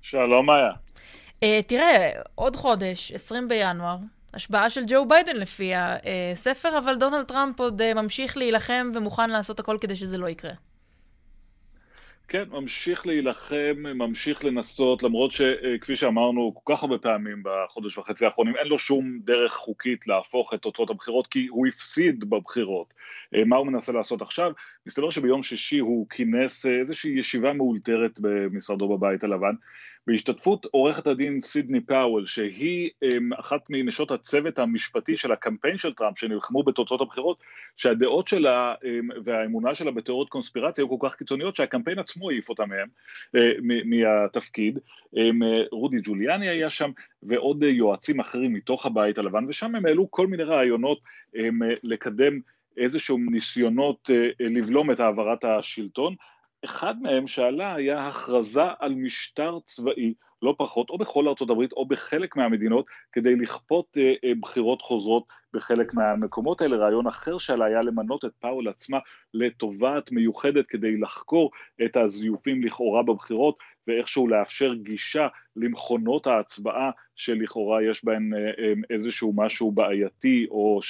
שלום 0.00 0.46
מאיה. 0.46 0.70
Uh, 0.70 1.44
תראה, 1.66 2.10
עוד 2.34 2.56
חודש, 2.56 3.12
20 3.12 3.48
בינואר, 3.48 3.96
השבעה 4.34 4.70
של 4.70 4.84
ג'ו 4.86 5.08
ביידן 5.08 5.36
לפי 5.36 5.72
הספר, 5.74 6.78
אבל 6.78 6.96
דונלד 6.96 7.26
טראמפ 7.26 7.60
עוד 7.60 7.80
uh, 7.82 7.94
ממשיך 7.94 8.36
להילחם 8.36 8.90
ומוכן 8.94 9.30
לעשות 9.30 9.60
הכל 9.60 9.78
כדי 9.80 9.96
שזה 9.96 10.18
לא 10.18 10.28
יקרה. 10.28 10.52
כן, 12.32 12.44
ממשיך 12.50 13.06
להילחם, 13.06 13.82
ממשיך 13.94 14.44
לנסות, 14.44 15.02
למרות 15.02 15.30
שכפי 15.30 15.96
שאמרנו 15.96 16.52
כל 16.54 16.74
כך 16.74 16.82
הרבה 16.82 16.98
פעמים 16.98 17.42
בחודש 17.44 17.98
וחצי 17.98 18.24
האחרונים, 18.24 18.56
אין 18.56 18.66
לו 18.66 18.78
שום 18.78 19.18
דרך 19.24 19.52
חוקית 19.52 20.06
להפוך 20.06 20.54
את 20.54 20.62
תוצאות 20.62 20.90
הבחירות, 20.90 21.26
כי 21.26 21.46
הוא 21.46 21.66
הפסיד 21.66 22.30
בבחירות. 22.30 22.94
אה, 23.34 23.44
מה 23.44 23.56
הוא 23.56 23.66
מנסה 23.66 23.92
לעשות 23.92 24.22
עכשיו? 24.22 24.52
מסתבר 24.86 25.10
שביום 25.10 25.42
שישי 25.42 25.78
הוא 25.78 26.06
כינס 26.10 26.66
אה, 26.66 26.78
איזושהי 26.78 27.18
ישיבה 27.18 27.52
מאולתרת 27.52 28.20
במשרדו 28.20 28.88
בבית 28.88 29.24
הלבן, 29.24 29.54
בהשתתפות 30.06 30.66
עורכת 30.70 31.06
הדין 31.06 31.40
סידני 31.40 31.80
פאוול, 31.80 32.26
שהיא 32.26 32.90
אמ, 33.02 33.32
אחת 33.32 33.60
מנשות 33.70 34.10
הצוות 34.10 34.58
המשפטי 34.58 35.16
של 35.16 35.32
הקמפיין 35.32 35.78
של 35.78 35.94
טראמפ, 35.94 36.18
שנלחמו 36.18 36.62
בתוצאות 36.62 37.00
הבחירות, 37.00 37.38
שהדעות 37.76 38.26
שלה 38.26 38.74
אמ, 38.84 39.08
והאמונה 39.24 39.74
שלה 39.74 39.90
בתיאוריות 39.90 40.28
קונספירציה 40.28 40.84
היו 40.84 40.98
כל 40.98 41.08
כך 41.08 41.16
קיצוניות 41.16 41.56
שהקמפיין 41.56 41.98
עצמו 41.98 42.30
העיף 42.30 42.48
אותה 42.48 42.66
מהם, 42.66 42.88
אה, 43.36 43.52
מהתפקיד. 43.84 44.78
רודי 45.72 45.96
ג'וליאני 46.02 46.48
היה 46.48 46.70
שם 46.70 46.90
ועוד 47.22 47.62
יועצים 47.62 48.20
אחרים 48.20 48.52
מתוך 48.52 48.86
הבית 48.86 49.18
הלבן, 49.18 49.44
ושם 49.48 49.74
הם 49.74 49.86
העלו 49.86 50.10
כל 50.10 50.26
מיני 50.26 50.42
רעיונות 50.42 50.98
לקדם 51.84 52.40
איזשהו 52.76 53.18
ניסיונות 53.18 54.10
אה, 54.14 54.46
לבלום 54.46 54.90
את 54.90 55.00
העברת 55.00 55.44
השלטון. 55.44 56.14
אחד 56.64 57.02
מהם 57.02 57.26
שעלה 57.26 57.74
היה 57.74 58.08
הכרזה 58.08 58.62
על 58.78 58.94
משטר 58.94 59.58
צבאי, 59.64 60.14
לא 60.42 60.54
פחות, 60.58 60.90
או 60.90 60.98
בכל 60.98 61.28
ארצות 61.28 61.50
הברית 61.50 61.72
או 61.72 61.86
בחלק 61.86 62.36
מהמדינות, 62.36 62.86
כדי 63.12 63.36
לכפות 63.36 63.96
אה, 63.96 64.12
אה, 64.24 64.32
בחירות 64.40 64.82
חוזרות 64.82 65.24
בחלק 65.54 65.94
מהמקומות 65.94 66.60
האלה. 66.60 66.76
רעיון 66.76 67.06
אחר 67.06 67.38
שעלה 67.38 67.64
היה 67.64 67.80
למנות 67.82 68.24
את 68.24 68.30
פאול 68.40 68.68
עצמה 68.68 68.98
לתובעת 69.34 70.12
מיוחדת 70.12 70.66
כדי 70.66 70.96
לחקור 70.96 71.50
את 71.84 71.96
הזיופים 71.96 72.64
לכאורה 72.64 73.02
בבחירות, 73.02 73.58
ואיכשהו 73.86 74.28
לאפשר 74.28 74.74
גישה 74.74 75.28
למכונות 75.56 76.26
ההצבעה 76.26 76.90
שלכאורה 77.16 77.82
יש 77.82 78.04
בהן 78.04 78.34
אה, 78.34 78.38
אה, 78.38 78.72
איזשהו 78.90 79.32
משהו 79.36 79.72
בעייתי 79.72 80.46
או, 80.50 80.80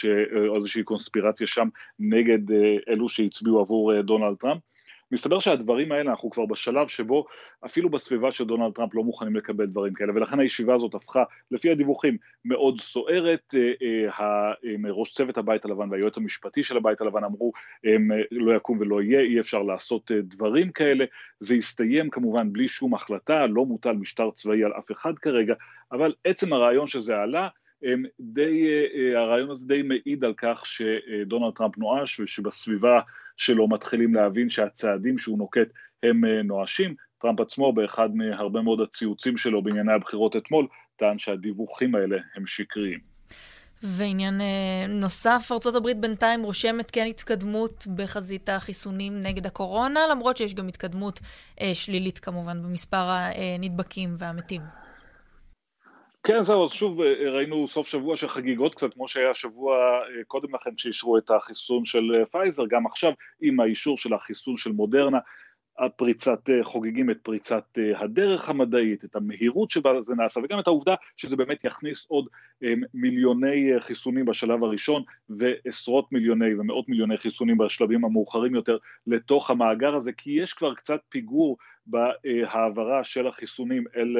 איזושהי 0.56 0.82
קונספירציה 0.82 1.46
שם 1.46 1.68
נגד 1.98 2.50
אה, 2.52 2.76
אלו 2.88 3.08
שהצביעו 3.08 3.60
עבור 3.60 4.02
דונלד 4.02 4.36
טראמפ. 4.36 4.62
מסתבר 5.12 5.38
שהדברים 5.38 5.92
האלה, 5.92 6.10
אנחנו 6.10 6.30
כבר 6.30 6.46
בשלב 6.46 6.88
שבו 6.88 7.24
אפילו 7.64 7.88
בסביבה 7.88 8.30
של 8.30 8.44
דונלד 8.44 8.72
טראמפ 8.72 8.94
לא 8.94 9.04
מוכנים 9.04 9.36
לקבל 9.36 9.66
דברים 9.66 9.94
כאלה, 9.94 10.12
ולכן 10.14 10.40
הישיבה 10.40 10.74
הזאת 10.74 10.94
הפכה, 10.94 11.24
לפי 11.50 11.70
הדיווחים, 11.70 12.16
מאוד 12.44 12.80
סוערת. 12.80 13.54
אה, 13.54 14.08
אה, 14.20 14.90
ראש 14.90 15.12
צוות 15.12 15.38
הבית 15.38 15.64
הלבן 15.64 15.90
והיועץ 15.90 16.16
המשפטי 16.16 16.64
של 16.64 16.76
הבית 16.76 17.00
הלבן 17.00 17.24
אמרו, 17.24 17.52
לא 18.30 18.56
יקום 18.56 18.78
ולא 18.80 19.02
יהיה, 19.02 19.20
אי 19.20 19.40
אפשר 19.40 19.62
לעשות 19.62 20.10
אה, 20.12 20.16
דברים 20.22 20.72
כאלה. 20.72 21.04
זה 21.40 21.54
הסתיים 21.54 22.10
כמובן 22.10 22.52
בלי 22.52 22.68
שום 22.68 22.94
החלטה, 22.94 23.46
לא 23.46 23.64
מוטל 23.66 23.92
משטר 23.92 24.30
צבאי 24.30 24.64
על 24.64 24.72
אף 24.78 24.92
אחד 24.92 25.12
כרגע, 25.18 25.54
אבל 25.92 26.14
עצם 26.24 26.52
הרעיון 26.52 26.86
שזה 26.86 27.16
עלה, 27.16 27.48
די, 28.20 28.68
הרעיון 29.16 29.50
הזה 29.50 29.68
די 29.68 29.82
מעיד 29.82 30.24
על 30.24 30.34
כך 30.36 30.66
שדונלד 30.66 31.54
טראמפ 31.54 31.78
נואש 31.78 32.20
ושבסביבה 32.20 33.00
שלו 33.36 33.68
מתחילים 33.68 34.14
להבין 34.14 34.50
שהצעדים 34.50 35.18
שהוא 35.18 35.38
נוקט 35.38 35.68
הם 36.02 36.24
אה, 36.24 36.42
נואשים. 36.42 36.94
טראמפ 37.18 37.40
עצמו 37.40 37.72
באחד 37.72 38.14
מהרבה 38.14 38.62
מאוד 38.62 38.80
הציוצים 38.80 39.36
שלו 39.36 39.62
בענייני 39.62 39.92
הבחירות 39.92 40.36
אתמול, 40.36 40.66
טען 40.96 41.18
שהדיווחים 41.18 41.94
האלה 41.94 42.16
הם 42.36 42.46
שקריים. 42.46 42.98
ועניין 43.82 44.40
אה, 44.40 44.86
נוסף, 44.88 45.48
ארה"ב 45.50 46.00
בינתיים 46.00 46.42
רושמת 46.42 46.90
כן 46.90 47.06
התקדמות 47.06 47.86
בחזית 47.94 48.48
החיסונים 48.48 49.20
נגד 49.20 49.46
הקורונה, 49.46 50.00
למרות 50.10 50.36
שיש 50.36 50.54
גם 50.54 50.68
התקדמות 50.68 51.20
אה, 51.60 51.74
שלילית 51.74 52.18
כמובן 52.18 52.62
במספר 52.62 53.10
הנדבקים 53.10 54.14
והמתים. 54.18 54.81
כן, 56.24 56.42
זהו, 56.42 56.64
אז 56.64 56.70
שוב 56.70 57.00
אה, 57.00 57.30
ראינו 57.30 57.68
סוף 57.68 57.88
שבוע 57.88 58.16
של 58.16 58.28
חגיגות 58.28 58.74
קצת, 58.74 58.94
כמו 58.94 59.08
שהיה 59.08 59.34
שבוע 59.34 59.76
אה, 59.76 60.24
קודם 60.26 60.54
לכן 60.54 60.70
כשאישרו 60.74 61.18
את 61.18 61.30
החיסון 61.30 61.84
של 61.84 62.14
אה, 62.14 62.26
פייזר, 62.26 62.62
גם 62.70 62.86
עכשיו 62.86 63.12
עם 63.40 63.60
האישור 63.60 63.98
של 63.98 64.14
החיסון 64.14 64.56
של 64.56 64.72
מודרנה, 64.72 65.18
הפריצת, 65.82 66.50
חוגגים 66.62 67.10
את 67.10 67.18
פריצת 67.22 67.64
הדרך 67.96 68.48
המדעית, 68.48 69.04
את 69.04 69.16
המהירות 69.16 69.70
שבה 69.70 70.02
זה 70.02 70.14
נעשה, 70.14 70.40
וגם 70.44 70.58
את 70.58 70.66
העובדה 70.66 70.94
שזה 71.16 71.36
באמת 71.36 71.64
יכניס 71.64 72.06
עוד 72.08 72.26
מיליוני 72.94 73.70
חיסונים 73.80 74.24
בשלב 74.24 74.64
הראשון, 74.64 75.02
ועשרות 75.30 76.12
מיליוני 76.12 76.54
ומאות 76.54 76.88
מיליוני 76.88 77.18
חיסונים 77.18 77.58
בשלבים 77.58 78.04
המאוחרים 78.04 78.54
יותר 78.54 78.76
לתוך 79.06 79.50
המאגר 79.50 79.94
הזה, 79.94 80.12
כי 80.12 80.30
יש 80.30 80.52
כבר 80.52 80.74
קצת 80.74 81.00
פיגור 81.08 81.56
בהעברה 81.86 83.04
של 83.04 83.26
החיסונים 83.26 83.84
אל, 83.96 84.16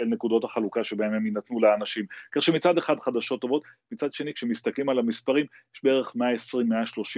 אל 0.00 0.06
נקודות 0.06 0.44
החלוקה 0.44 0.84
שבהם 0.84 1.12
הם 1.12 1.26
יינתנו 1.26 1.60
לאנשים. 1.60 2.04
כך 2.32 2.42
שמצד 2.42 2.78
אחד 2.78 3.00
חדשות 3.00 3.40
טובות, 3.40 3.62
מצד 3.92 4.12
שני 4.12 4.34
כשמסתכלים 4.34 4.88
על 4.88 4.98
המספרים, 4.98 5.46
יש 5.74 5.84
בערך 5.84 6.12
120-130 6.16 6.20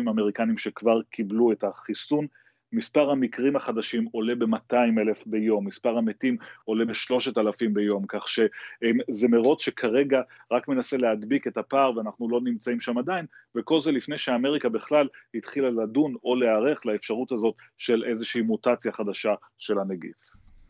אמריקנים 0.00 0.58
שכבר 0.58 1.00
קיבלו 1.10 1.52
את 1.52 1.64
החיסון, 1.64 2.26
מספר 2.72 3.10
המקרים 3.10 3.56
החדשים 3.56 4.08
עולה 4.12 4.34
ב-200 4.34 5.00
אלף 5.00 5.26
ביום, 5.26 5.66
מספר 5.66 5.98
המתים 5.98 6.36
עולה 6.64 6.84
ב-3,000 6.84 7.68
ביום, 7.72 8.04
כך 8.08 8.28
שזה 8.28 9.28
מרוץ 9.28 9.62
שכרגע 9.62 10.20
רק 10.50 10.68
מנסה 10.68 10.96
להדביק 10.96 11.46
את 11.46 11.56
הפער 11.56 11.96
ואנחנו 11.96 12.28
לא 12.28 12.40
נמצאים 12.40 12.80
שם 12.80 12.98
עדיין, 12.98 13.26
וכל 13.54 13.80
זה 13.80 13.92
לפני 13.92 14.18
שאמריקה 14.18 14.68
בכלל 14.68 15.08
התחילה 15.34 15.70
לדון 15.70 16.14
או 16.24 16.36
להיערך 16.36 16.86
לאפשרות 16.86 17.32
הזאת 17.32 17.54
של 17.78 18.04
איזושהי 18.04 18.42
מוטציה 18.42 18.92
חדשה 18.92 19.34
של 19.58 19.78
הנגיף. 19.78 20.16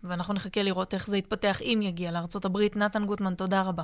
ואנחנו 0.05 0.35
נחכה 0.35 0.63
לראות 0.63 0.95
איך 0.95 1.07
זה 1.07 1.19
יתפתח 1.19 1.63
אם 1.63 1.81
יגיע 1.83 2.11
הברית. 2.45 2.77
נתן 2.77 3.07
גוטמן, 3.07 3.35
תודה 3.35 3.63
רבה. 3.63 3.83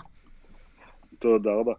תודה 1.18 1.50
רבה. 1.50 1.72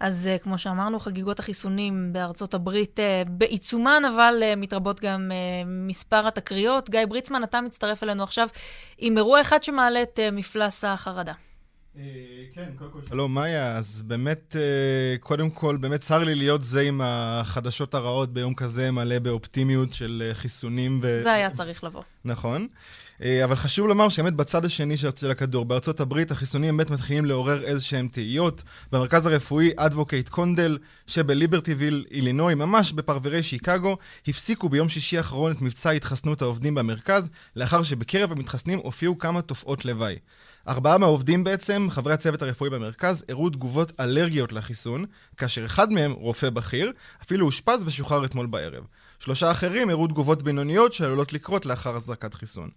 אז 0.00 0.28
uh, 0.34 0.42
כמו 0.42 0.58
שאמרנו, 0.58 0.98
חגיגות 0.98 1.38
החיסונים 1.38 2.12
בארצות 2.12 2.54
הברית 2.54 2.98
uh, 2.98 3.28
בעיצומן, 3.28 4.02
אבל 4.14 4.42
uh, 4.42 4.56
מתרבות 4.56 5.00
גם 5.00 5.30
מספר 5.66 6.26
התקריות. 6.26 6.90
גיא 6.90 7.06
בריצמן, 7.08 7.44
אתה 7.44 7.60
מצטרף 7.60 8.02
אלינו 8.02 8.22
עכשיו 8.22 8.48
עם 8.98 9.16
אירוע 9.16 9.40
אחד 9.40 9.62
שמעלה 9.62 10.02
את 10.02 10.18
מפלס 10.32 10.84
החרדה. 10.84 11.32
כן, 12.54 12.70
קודם 12.78 12.90
כל 12.90 12.98
שלום, 13.08 13.34
מאיה. 13.34 13.76
אז 13.76 14.02
באמת, 14.06 14.56
קודם 15.20 15.50
כל, 15.50 15.76
באמת 15.76 16.00
צר 16.00 16.18
לי 16.24 16.34
להיות 16.34 16.64
זה 16.64 16.80
עם 16.80 17.00
החדשות 17.04 17.94
הרעות 17.94 18.32
ביום 18.32 18.54
כזה 18.54 18.90
מלא 18.90 19.18
באופטימיות 19.18 19.92
של 19.92 20.30
חיסונים. 20.32 21.00
ו... 21.02 21.18
זה 21.22 21.32
היה 21.32 21.50
צריך 21.50 21.84
לבוא. 21.84 22.02
נכון. 22.24 22.68
אה, 23.22 23.44
אבל 23.44 23.54
חשוב 23.54 23.88
לומר 23.88 24.08
שבאמת 24.08 24.34
בצד 24.34 24.64
השני 24.64 24.96
של 24.96 25.30
הכדור, 25.30 25.64
בארצות 25.64 26.00
הברית, 26.00 26.30
החיסונים 26.30 26.76
באמת 26.76 26.90
מתחילים 26.90 27.24
לעורר 27.24 27.64
איזה 27.64 27.84
שהם 27.84 28.08
תהיות. 28.08 28.62
במרכז 28.92 29.26
הרפואי 29.26 29.70
אדבוקייט 29.76 30.28
קונדל 30.28 30.78
שבליברטיוויל, 31.06 32.06
אילינוי, 32.10 32.54
ממש 32.54 32.92
בפרברי 32.92 33.42
שיקגו, 33.42 33.96
הפסיקו 34.28 34.68
ביום 34.68 34.88
שישי 34.88 35.18
האחרון 35.18 35.52
את 35.52 35.62
מבצע 35.62 35.90
התחסנות 35.90 36.42
העובדים 36.42 36.74
במרכז, 36.74 37.28
לאחר 37.56 37.82
שבקרב 37.82 38.32
המתחסנים 38.32 38.78
הופיעו 38.78 39.18
כמה 39.18 39.42
תופעות 39.42 39.84
לוואי. 39.84 40.16
ארבעה 40.68 40.98
מהעובדים 40.98 41.44
בעצם, 41.44 41.86
חברי 41.90 42.12
הצוות 42.12 42.42
הרפואי 42.42 42.70
במרכז, 42.70 43.24
הראו 43.28 43.50
תגובות 43.50 44.00
אלרגיות 44.00 44.52
לחיסון, 44.52 45.04
כאשר 45.36 45.64
אחד 45.64 45.92
מהם, 45.92 46.12
רופא 46.12 46.50
בכיר, 46.50 46.92
אפילו 47.22 47.46
אושפז 47.46 47.84
ושוחרר 47.86 48.24
אתמול 48.24 48.46
בערב. 48.46 48.84
שלושה 49.18 49.50
אחרים 49.50 49.90
הראו 49.90 50.06
תגובות 50.06 50.42
בינוניות 50.42 50.92
שעלולות 50.92 51.32
לקרות 51.32 51.66
לאחר 51.66 51.96
הזרקת 51.96 52.34
חיסון. 52.34 52.70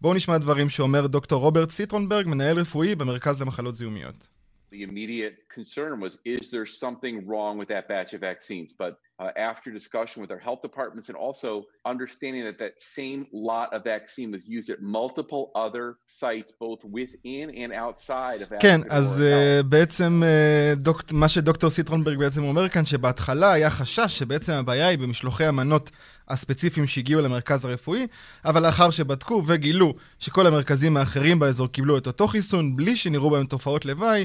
בואו 0.00 0.14
נשמע 0.14 0.38
דברים 0.38 0.68
שאומר 0.68 1.06
דוקטור 1.06 1.40
רוברט 1.42 1.70
סיטרונברג, 1.70 2.26
מנהל 2.26 2.58
רפואי 2.58 2.94
במרכז 2.94 3.40
למחלות 3.40 3.76
זיהומיות. 3.76 4.28
The 4.72 4.84
immediate 4.84 5.36
concern 5.58 6.00
was, 6.00 6.18
is 6.24 6.50
there 6.50 6.64
something 6.64 7.26
wrong 7.26 7.58
with 7.58 7.68
that 7.68 7.88
batch 7.88 8.14
of 8.14 8.20
vaccines? 8.20 8.72
But 8.72 8.92
uh, 9.20 9.50
after 9.50 9.70
discussion 9.80 10.18
with 10.22 10.30
our 10.34 10.42
health 10.46 10.62
departments 10.68 11.06
and 11.10 11.16
also 11.26 11.50
understanding 11.92 12.42
that 12.48 12.58
that 12.64 12.74
same 12.96 13.20
lot 13.32 13.68
of 13.74 13.78
vaccine 13.84 14.28
was 14.36 14.42
used 14.56 14.68
at 14.74 14.78
multiple 14.98 15.44
other 15.64 15.86
sites, 16.06 16.50
both 16.66 16.80
within 16.98 17.46
and 17.62 17.70
outside 17.72 18.40
of 18.42 18.48
כן, 18.60 18.80
אז 18.90 19.22
uh, 19.22 19.62
בעצם 19.62 20.22
uh, 20.22 20.82
דוק, 20.82 21.02
מה 21.12 21.28
שדוקטור 21.28 21.70
סיטרונברג 21.70 22.18
בעצם 22.18 22.44
אומר 22.44 22.68
כאן, 22.68 22.84
שבהתחלה 22.84 23.52
היה 23.52 23.70
חשש 23.70 24.18
שבעצם 24.18 24.52
הבעיה 24.52 24.88
היא 24.88 24.98
במשלוחי 24.98 25.44
המנות 25.44 25.90
הספציפיים 26.28 26.86
שהגיעו 26.86 27.20
למרכז 27.20 27.64
הרפואי, 27.64 28.06
אבל 28.44 28.66
לאחר 28.66 28.90
שבדקו 28.90 29.42
וגילו 29.46 29.94
שכל 30.18 30.46
המרכזים 30.46 30.96
האחרים 30.96 31.38
באזור 31.38 31.68
קיבלו 31.68 31.98
את 31.98 32.06
אותו 32.06 32.28
חיסון 32.28 32.76
בלי 32.76 32.96
שנראו 32.96 33.30
בהם 33.30 33.46
תופעות 33.46 33.84
לוואי, 33.84 34.24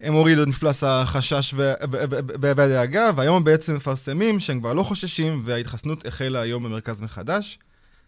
הם 0.00 0.14
הורידו 0.14 0.42
את 0.42 0.48
מפלס 0.48 0.84
החשש 0.84 1.54
והדאגה, 2.40 3.10
והיום 3.16 3.36
הם 3.36 3.44
בעצם 3.44 3.76
מפרסמים 3.76 4.40
שהם 4.40 4.60
כבר 4.60 4.72
לא 4.72 4.82
חוששים, 4.82 5.42
וההתחסנות 5.44 6.06
החלה 6.06 6.40
היום 6.40 6.62
במרכז 6.64 7.00
מחדש. 7.00 7.58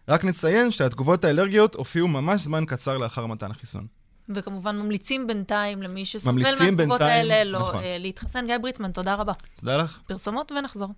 רק 0.09 0.23
נציין 0.25 0.71
שהתגובות 0.71 1.23
האלרגיות 1.23 1.75
הופיעו 1.75 2.07
ממש 2.07 2.41
זמן 2.41 2.65
קצר 2.65 2.97
לאחר 2.97 3.25
מתן 3.25 3.51
החיסון. 3.51 3.87
וכמובן 4.29 4.77
ממליצים 4.77 5.27
בינתיים 5.27 5.81
למי 5.81 6.05
שסובל 6.05 6.41
מהתגובות 6.41 7.01
האלה 7.01 7.43
לא 7.43 7.59
נכון. 7.59 7.81
להתחסן. 7.99 8.47
גיא 8.47 8.57
בריטמן, 8.57 8.91
תודה 8.91 9.15
רבה. 9.15 9.33
תודה 9.59 9.77
לך. 9.77 9.99
פרסומות 10.07 10.51
ונחזור. 10.51 10.89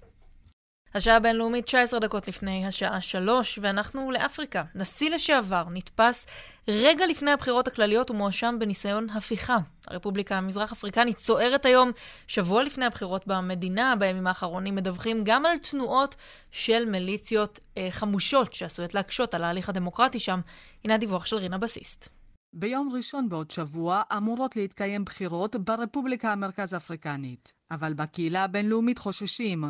השעה 0.95 1.15
הבינלאומית 1.15 1.65
19 1.65 1.99
דקות 1.99 2.27
לפני 2.27 2.65
השעה 2.65 3.01
3, 3.01 3.59
ואנחנו 3.61 4.11
לאפריקה. 4.11 4.63
נשיא 4.75 5.09
לשעבר 5.09 5.63
נתפס 5.71 6.27
רגע 6.67 7.07
לפני 7.07 7.31
הבחירות 7.31 7.67
הכלליות 7.67 8.11
ומואשם 8.11 8.55
בניסיון 8.59 9.07
הפיכה. 9.09 9.57
הרפובליקה 9.87 10.37
המזרח 10.37 10.71
אפריקנית 10.71 11.17
צוערת 11.17 11.65
היום, 11.65 11.91
שבוע 12.27 12.63
לפני 12.63 12.85
הבחירות 12.85 13.27
במדינה. 13.27 13.95
בימים 13.99 14.27
האחרונים 14.27 14.75
מדווחים 14.75 15.21
גם 15.23 15.45
על 15.45 15.57
תנועות 15.57 16.15
של 16.51 16.85
מיליציות 16.85 17.59
אה, 17.77 17.87
חמושות 17.91 18.53
שעשויות 18.53 18.93
להקשות 18.93 19.33
על 19.33 19.43
ההליך 19.43 19.69
הדמוקרטי 19.69 20.19
שם. 20.19 20.39
הנה 20.83 20.93
הדיווח 20.93 21.25
של 21.25 21.35
רינה 21.35 21.57
בסיסט. 21.57 22.14
ביום 22.57 22.89
ראשון 22.93 23.29
בעוד 23.29 23.51
שבוע 23.51 24.01
אמורות 24.17 24.55
להתקיים 24.55 25.05
בחירות 25.05 25.55
ברפובליקה 25.55 26.31
המרכז 26.31 26.75
אפריקנית. 26.75 27.53
אבל 27.71 27.93
בקהילה 27.93 28.43
הבינלאומית 28.43 28.97
חוששים. 28.97 29.63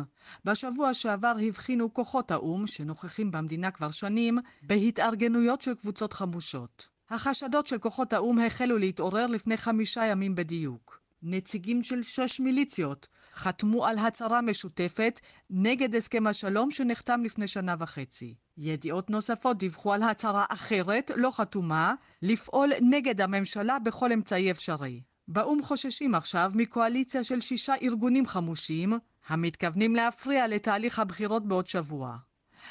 בשבוע 0.44 0.94
שעבר 0.94 1.34
הבחינו 1.48 1.94
כוחות 1.94 2.30
האו"ם, 2.30 2.66
שנוכחים 2.66 3.30
במדינה 3.30 3.70
כבר 3.70 3.90
שנים, 3.90 4.38
בהתארגנויות 4.62 5.62
של 5.62 5.74
קבוצות 5.74 6.12
חמושות. 6.12 6.88
החשדות 7.10 7.66
של 7.66 7.78
כוחות 7.78 8.12
האו"ם 8.12 8.38
החלו 8.38 8.78
להתעורר 8.78 9.26
לפני 9.26 9.56
חמישה 9.56 10.04
ימים 10.04 10.34
בדיוק. 10.34 11.00
נציגים 11.22 11.82
של 11.82 12.02
שש 12.02 12.40
מיליציות 12.40 13.08
חתמו 13.36 13.86
על 13.86 13.98
הצהרה 13.98 14.40
משותפת 14.40 15.20
נגד 15.50 15.94
הסכם 15.94 16.26
השלום 16.26 16.70
שנחתם 16.70 17.24
לפני 17.24 17.46
שנה 17.46 17.74
וחצי. 17.78 18.34
ידיעות 18.58 19.10
נוספות 19.10 19.58
דיווחו 19.58 19.92
על 19.92 20.02
הצהרה 20.02 20.44
אחרת, 20.48 21.10
לא 21.16 21.30
חתומה, 21.30 21.94
לפעול 22.22 22.70
נגד 22.80 23.20
הממשלה 23.20 23.78
בכל 23.78 24.12
אמצעי 24.12 24.50
אפשרי. 24.50 25.02
באו"ם 25.28 25.62
חוששים 25.62 26.14
עכשיו 26.14 26.52
מקואליציה 26.54 27.24
של 27.24 27.40
שישה 27.40 27.74
ארגונים 27.82 28.26
חמושים, 28.26 28.92
המתכוונים 29.28 29.96
להפריע 29.96 30.46
לתהליך 30.46 30.98
הבחירות 30.98 31.48
בעוד 31.48 31.66
שבוע. 31.66 32.16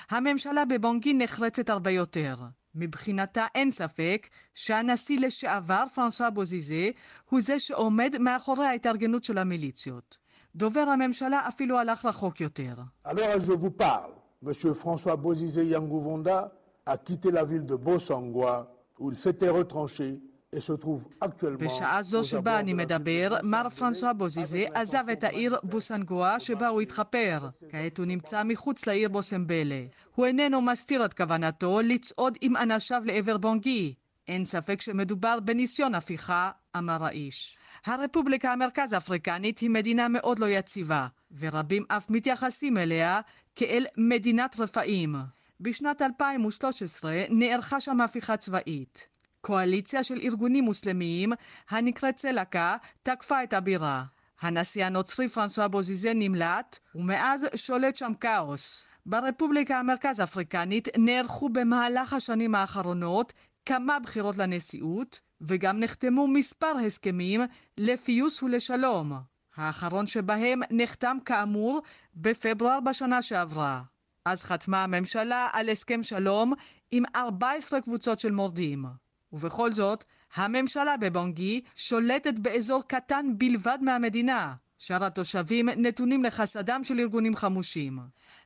הממשלה 0.09 0.65
בבונגי 0.65 1.13
נחרצת 1.13 1.69
הרבה 1.69 1.91
יותר. 1.91 2.35
מבחינתה 2.75 3.45
אין 3.55 3.71
ספק 3.71 4.27
שהנשיא 4.53 5.19
לשעבר, 5.19 5.83
פרנסואה 5.95 6.29
בוזיזה, 6.29 6.89
הוא 7.29 7.41
זה 7.41 7.59
שעומד 7.59 8.17
מאחורי 8.19 8.65
ההתארגנות 8.65 9.23
של 9.23 9.37
המיליציות. 9.37 10.24
דובר 10.55 10.79
הממשלה 10.79 11.47
אפילו 11.47 11.79
הלך 11.79 12.05
רחוק 12.05 12.41
יותר. 12.41 12.73
Alors 13.05 13.39
je 13.39 13.51
vous 13.51 13.71
parle, 13.71 14.11
monsieur 14.41 14.73
François 14.73 15.15
Bozizé 15.15 15.65
Yangouvonda 15.65 16.51
a 16.85 16.97
quitté 16.97 17.31
la 17.31 17.43
ville 17.43 17.65
de 17.65 17.75
Bosangwa 17.75 18.53
où 18.99 19.11
il 19.11 19.17
s'était 19.17 19.49
retranché 19.49 20.19
בשעה 21.59 22.01
זו 22.01 22.23
שבה 22.23 22.59
אני 22.59 22.73
מדבר, 22.73 23.37
מר 23.43 23.69
פרנסואה 23.69 24.13
בוזיזה 24.13 24.65
עזב 24.73 25.09
את 25.11 25.23
העיר 25.23 25.55
בוסנגואה 25.63 26.39
שבה 26.39 26.67
הוא 26.67 26.81
התחפר. 26.81 27.49
כעת 27.69 27.97
הוא 27.97 28.05
נמצא 28.05 28.43
מחוץ 28.43 28.87
לעיר 28.87 29.09
בוסמבלה. 29.09 29.81
הוא 30.15 30.25
איננו 30.25 30.61
מסתיר 30.61 31.05
את 31.05 31.13
כוונתו 31.13 31.81
לצעוד 31.81 32.37
עם 32.41 32.57
אנשיו 32.57 33.01
לעבר 33.05 33.37
בונגי. 33.37 33.93
אין 34.27 34.45
ספק 34.45 34.81
שמדובר 34.81 35.39
בניסיון 35.39 35.95
הפיכה, 35.95 36.49
אמר 36.77 37.05
האיש. 37.05 37.57
הרפובליקה 37.85 38.53
המרכז 38.53 38.93
אפריקנית 38.93 39.59
היא 39.59 39.69
מדינה 39.69 40.07
מאוד 40.07 40.39
לא 40.39 40.45
יציבה, 40.45 41.07
ורבים 41.37 41.85
אף 41.87 42.09
מתייחסים 42.09 42.77
אליה 42.77 43.19
כאל 43.55 43.85
מדינת 43.97 44.59
רפאים. 44.59 45.15
בשנת 45.59 46.01
2013 46.01 47.23
נערכה 47.29 47.81
שם 47.81 48.01
הפיכה 48.01 48.37
צבאית. 48.37 49.07
קואליציה 49.41 50.03
של 50.03 50.19
ארגונים 50.21 50.63
מוסלמיים 50.63 51.31
הנקראת 51.69 52.15
צלקה 52.15 52.77
תקפה 53.03 53.43
את 53.43 53.53
הבירה. 53.53 54.03
הנשיא 54.41 54.85
הנוצרי 54.85 55.27
פרנסואה 55.27 55.67
בוזיזה 55.67 56.11
נמלט, 56.15 56.79
ומאז 56.95 57.45
שולט 57.55 57.95
שם 57.95 58.11
כאוס. 58.19 58.85
ברפובליקה 59.05 59.79
המרכז 59.79 60.21
אפריקנית 60.21 60.87
נערכו 60.97 61.49
במהלך 61.49 62.13
השנים 62.13 62.55
האחרונות 62.55 63.33
כמה 63.65 63.99
בחירות 63.99 64.37
לנשיאות, 64.37 65.19
וגם 65.41 65.79
נחתמו 65.79 66.27
מספר 66.27 66.73
הסכמים 66.85 67.41
לפיוס 67.77 68.43
ולשלום. 68.43 69.13
האחרון 69.55 70.07
שבהם 70.07 70.61
נחתם 70.71 71.17
כאמור 71.25 71.81
בפברואר 72.15 72.79
בשנה 72.79 73.21
שעברה. 73.21 73.81
אז 74.25 74.43
חתמה 74.43 74.83
הממשלה 74.83 75.49
על 75.53 75.69
הסכם 75.69 76.03
שלום 76.03 76.53
עם 76.91 77.03
14 77.15 77.81
קבוצות 77.81 78.19
של 78.19 78.31
מורדים. 78.31 78.85
ובכל 79.33 79.73
זאת, 79.73 80.05
הממשלה 80.35 80.97
בבונגי 80.97 81.61
שולטת 81.75 82.39
באזור 82.39 82.83
קטן 82.87 83.25
בלבד 83.37 83.77
מהמדינה. 83.81 84.53
שאר 84.77 85.03
התושבים 85.03 85.69
נתונים 85.69 86.23
לחסדם 86.23 86.83
של 86.83 86.99
ארגונים 86.99 87.35
חמושים. 87.35 87.99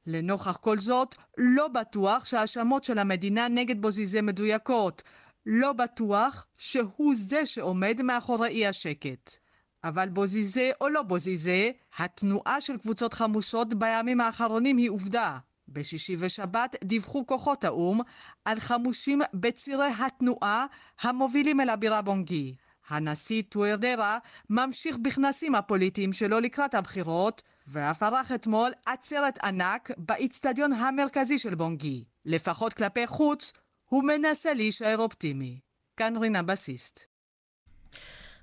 לנוכח 0.07 0.57
כל 0.57 0.79
זאת, 0.79 1.15
לא 1.37 1.67
בטוח 1.67 2.25
שההאשמות 2.25 2.83
של 2.83 2.99
המדינה 2.99 3.47
נגד 3.47 3.81
בוזיזה 3.81 4.21
מדויקות. 4.21 5.03
לא 5.45 5.73
בטוח 5.73 6.45
שהוא 6.57 7.13
זה 7.15 7.45
שעומד 7.45 8.01
מאחורי 8.01 8.67
השקט. 8.67 9.37
אבל 9.83 10.09
בוזיזה 10.09 10.71
או 10.81 10.89
לא 10.89 11.01
בוזיזה, 11.01 11.71
התנועה 11.97 12.61
של 12.61 12.77
קבוצות 12.77 13.13
חמושות 13.13 13.73
בימים 13.73 14.21
האחרונים 14.21 14.77
היא 14.77 14.89
עובדה. 14.89 15.37
בשישי 15.67 16.15
ושבת 16.19 16.75
דיווחו 16.83 17.27
כוחות 17.27 17.63
האו"ם 17.63 17.99
על 18.45 18.59
חמושים 18.59 19.21
בצירי 19.33 19.89
התנועה 19.99 20.65
המובילים 21.01 21.61
אל 21.61 21.69
הבירה 21.69 22.01
בונגי. 22.01 22.55
הנשיא 22.89 23.43
טוארדרה 23.49 24.17
ממשיך 24.49 24.97
בכנסים 24.97 25.55
הפוליטיים 25.55 26.13
שלו 26.13 26.39
לקראת 26.39 26.73
הבחירות, 26.73 27.41
ואף 27.67 28.03
ערך 28.03 28.31
אתמול 28.31 28.71
עצרת 28.85 29.43
ענק 29.43 29.91
באיצטדיון 29.97 30.73
המרכזי 30.73 31.39
של 31.39 31.55
בונגי. 31.55 32.03
לפחות 32.25 32.73
כלפי 32.73 33.07
חוץ, 33.07 33.53
הוא 33.89 34.03
מנסה 34.03 34.53
להישאר 34.53 34.95
אופטימי. 34.97 35.59
כאן 35.97 36.13
רינה 36.17 36.43
בסיסט. 36.43 36.99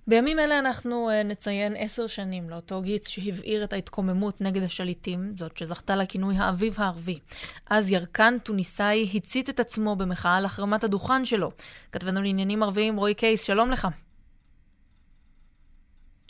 בימים 0.07 0.39
אלה 0.39 0.59
אנחנו 0.59 1.11
uh, 1.11 1.27
נציין 1.27 1.75
עשר 1.77 2.07
שנים 2.07 2.51
לאותו 2.51 2.83
גיץ 2.83 3.09
שהבעיר 3.09 3.65
את 3.65 3.73
ההתקוממות 3.73 4.41
נגד 4.41 4.63
השליטים, 4.63 5.33
זאת 5.37 5.57
שזכתה 5.57 5.97
לכינוי 5.97 6.37
האביב 6.37 6.75
הערבי. 6.79 7.19
אז 7.71 7.91
ירקן 7.91 8.39
טוניסאי 8.39 9.11
הצית 9.15 9.51
את 9.51 9.61
עצמו 9.61 9.97
במחאה 9.97 10.37
על 10.37 10.45
החרמת 10.45 10.85
הדוכן 10.85 11.25
שלו. 11.25 11.51
כתבנו 11.93 12.23
לעניינים 12.23 12.63
ערביים 12.63 12.97
רועי 12.97 13.15
קייס, 13.15 13.43
שלום 13.43 13.71
לך. 13.71 13.89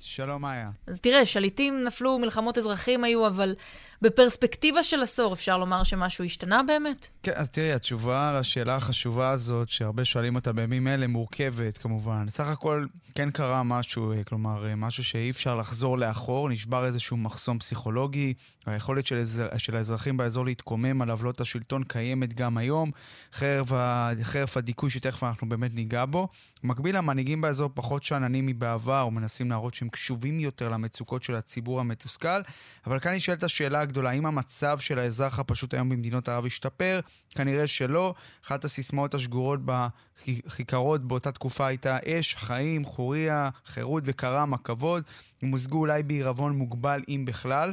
שלום, 0.07 0.43
מאיה. 0.43 0.71
אז 0.87 1.01
תראה, 1.01 1.27
שליטים 1.27 1.81
נפלו, 1.81 2.19
מלחמות 2.19 2.59
אזרחים 2.59 3.05
היו, 3.05 3.27
אבל 3.27 3.55
בפרספקטיבה 4.03 4.83
של 4.83 5.03
עשור 5.03 5.33
אפשר 5.33 5.59
לומר 5.59 5.83
שמשהו 5.83 6.25
השתנה 6.25 6.63
באמת? 6.63 7.09
כן, 7.23 7.33
אז 7.35 7.51
תראי, 7.51 7.73
התשובה 7.73 8.37
לשאלה 8.41 8.77
החשובה 8.77 9.31
הזאת, 9.31 9.69
שהרבה 9.69 10.05
שואלים 10.05 10.35
אותה 10.35 10.53
בימים 10.53 10.89
אלה, 10.89 11.07
מורכבת 11.07 11.79
כמובן. 11.79 12.29
סך 12.29 12.47
הכל 12.47 12.87
כן 13.15 13.31
קרה 13.31 13.63
משהו, 13.63 14.13
אה, 14.13 14.25
כלומר, 14.25 14.67
אה, 14.67 14.77
משהו 14.77 15.05
שאי 15.05 15.31
אפשר 15.31 15.57
לחזור 15.57 15.99
לאחור, 15.99 16.49
נשבר 16.49 16.87
איזשהו 16.87 17.17
מחסום 17.17 17.59
פסיכולוגי, 17.59 18.35
היכולת 18.67 19.07
של, 19.07 19.17
אזר, 19.17 19.49
של 19.57 19.77
האזרחים 19.77 20.17
באזור 20.17 20.45
להתקומם 20.45 21.03
על 21.03 21.11
עוולות 21.11 21.41
השלטון 21.41 21.85
קיימת 21.85 22.35
גם 22.35 22.59
היום, 22.59 22.91
חרף, 23.33 23.73
ה, 23.73 24.11
חרף 24.23 24.57
הדיכוי 24.57 24.91
שתכף 24.91 25.23
אנחנו 25.23 25.49
באמת 25.49 25.75
ניגע 25.75 26.05
בו. 26.05 26.29
במקביל, 26.63 26.97
המנהיגים 26.97 27.41
באזור 27.41 27.71
פחות 27.75 28.03
שאננים 28.05 28.47
מבעבר, 28.47 29.05
ומנסים 29.09 29.51
להראות 29.51 29.75
שהם 29.75 29.89
קשובים 29.97 30.41
יותר 30.41 30.69
למצוקות 30.69 31.23
של 31.23 31.35
הציבור 31.35 31.81
המתוסכל, 31.81 32.41
אבל 32.87 32.99
כאן 32.99 33.13
נשאלת 33.13 33.43
השאלה 33.43 33.81
הגדולה, 33.81 34.11
האם 34.11 34.27
המצב 34.27 34.79
של 34.79 34.99
האזרח 34.99 35.39
הפשוט 35.39 35.75
היום 35.75 35.89
במדינות 35.89 36.29
ערב 36.29 36.47
השתפר? 36.47 37.01
כנראה 37.31 37.67
שלא. 37.67 38.15
אחת 38.47 38.65
הסיסמאות 38.65 39.15
השגורות 39.15 39.61
בכיכרות 39.65 41.05
באותה 41.05 41.33
תקופה 41.33 41.67
הייתה 41.67 41.97
אש, 42.07 42.37
חיים, 42.37 42.85
חוריה, 42.85 43.49
חירות 43.67 44.03
וכרם, 44.07 44.55
הכבוד. 44.55 45.03
הם 45.43 45.51
הושגו 45.51 45.79
אולי 45.79 46.03
בעירבון 46.03 46.53
מוגבל, 46.53 47.03
אם 47.09 47.25
בכלל. 47.27 47.73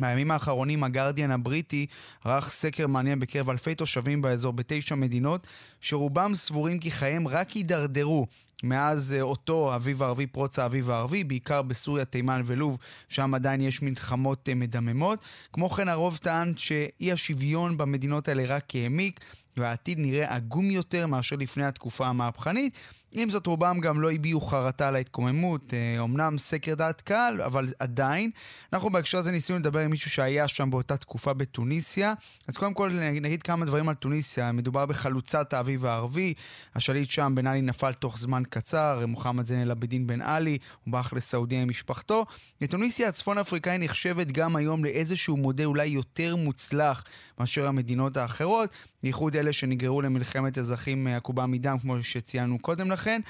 בימים 0.00 0.30
האחרונים 0.30 0.84
הגרדיאן 0.84 1.30
הבריטי 1.30 1.86
ערך 2.24 2.50
סקר 2.50 2.86
מעניין 2.86 3.20
בקרב 3.20 3.50
אלפי 3.50 3.74
תושבים 3.74 4.22
באזור 4.22 4.52
בתשע 4.52 4.94
מדינות, 4.94 5.46
שרובם 5.80 6.34
סבורים 6.34 6.78
כי 6.78 6.90
חייהם 6.90 7.28
רק 7.28 7.50
הידרדרו 7.50 8.26
מאז 8.64 9.12
אה, 9.12 9.22
אותו 9.22 9.74
אביב 9.74 10.02
הערבי, 10.02 10.26
פרוץ 10.26 10.58
האביב 10.58 10.90
הערבי, 10.90 11.24
בעיקר 11.24 11.62
בסוריה, 11.62 12.04
תימן 12.04 12.42
ולוב, 12.44 12.78
שם 13.08 13.34
עדיין 13.34 13.60
יש 13.60 13.82
מלחמות 13.82 14.48
אה, 14.48 14.54
מדממות. 14.54 15.18
כמו 15.52 15.70
כן 15.70 15.88
הרוב 15.88 16.16
טען 16.22 16.52
שאי 16.56 17.12
השוויון 17.12 17.76
במדינות 17.76 18.28
האלה 18.28 18.44
רק 18.46 18.76
העמיק, 18.76 19.20
והעתיד 19.56 19.98
נראה 19.98 20.34
עגום 20.34 20.70
יותר 20.70 21.06
מאשר 21.06 21.36
לפני 21.36 21.64
התקופה 21.64 22.06
המהפכנית. 22.06 22.78
עם 23.16 23.30
זאת, 23.30 23.46
רובם 23.46 23.80
גם 23.80 24.00
לא 24.00 24.12
הביעו 24.12 24.40
חרטה 24.40 24.88
על 24.88 24.96
ההתקוממות. 24.96 25.74
אומנם 25.98 26.38
סקר 26.38 26.74
דעת 26.74 27.00
קהל, 27.00 27.42
אבל 27.42 27.72
עדיין. 27.78 28.30
אנחנו 28.72 28.90
בהקשר 28.90 29.18
הזה 29.18 29.30
ניסינו 29.30 29.58
לדבר 29.58 29.80
עם 29.80 29.90
מישהו 29.90 30.10
שהיה 30.10 30.48
שם 30.48 30.70
באותה 30.70 30.96
תקופה 30.96 31.32
בתוניסיה. 31.32 32.14
אז 32.48 32.56
קודם 32.56 32.74
כל 32.74 32.90
נגיד 33.20 33.42
כמה 33.42 33.66
דברים 33.66 33.88
על 33.88 33.94
תוניסיה. 33.94 34.52
מדובר 34.52 34.86
בחלוצת 34.86 35.52
האביב 35.52 35.86
הערבי. 35.86 36.34
השליט 36.74 37.10
שם, 37.10 37.32
בן 37.36 37.46
עלי, 37.46 37.62
נפל 37.62 37.92
תוך 37.92 38.18
זמן 38.18 38.42
קצר. 38.50 39.04
מוחמד 39.08 39.44
זן 39.44 39.62
אל-עבידין 39.62 40.06
בן 40.06 40.22
עלי, 40.22 40.58
הוא 40.84 40.92
ברח 40.92 41.12
לסעודיה 41.12 41.62
עם 41.62 41.68
משפחתו. 41.68 42.26
תוניסיה 42.68 43.08
הצפון 43.08 43.38
אפריקאי 43.38 43.78
נחשבת 43.78 44.26
גם 44.26 44.56
היום 44.56 44.84
לאיזשהו 44.84 45.36
מודל 45.36 45.64
אולי 45.64 45.86
יותר 45.86 46.36
מוצלח 46.36 47.04
מאשר 47.38 47.66
המדינות 47.66 48.16
האחרות. 48.16 48.70
בייחוד 49.02 49.36
אלה 49.36 49.52
שנגררו 49.52 50.02
למלחמת 50.02 50.58
אזרחים 50.58 51.06
עקובה 51.06 51.46
מדם, 51.46 51.76
כמו 51.82 52.02
שציינו 52.02 52.58
קודם 52.58 52.90
לכן. 52.90 53.03
ולכן 53.06 53.20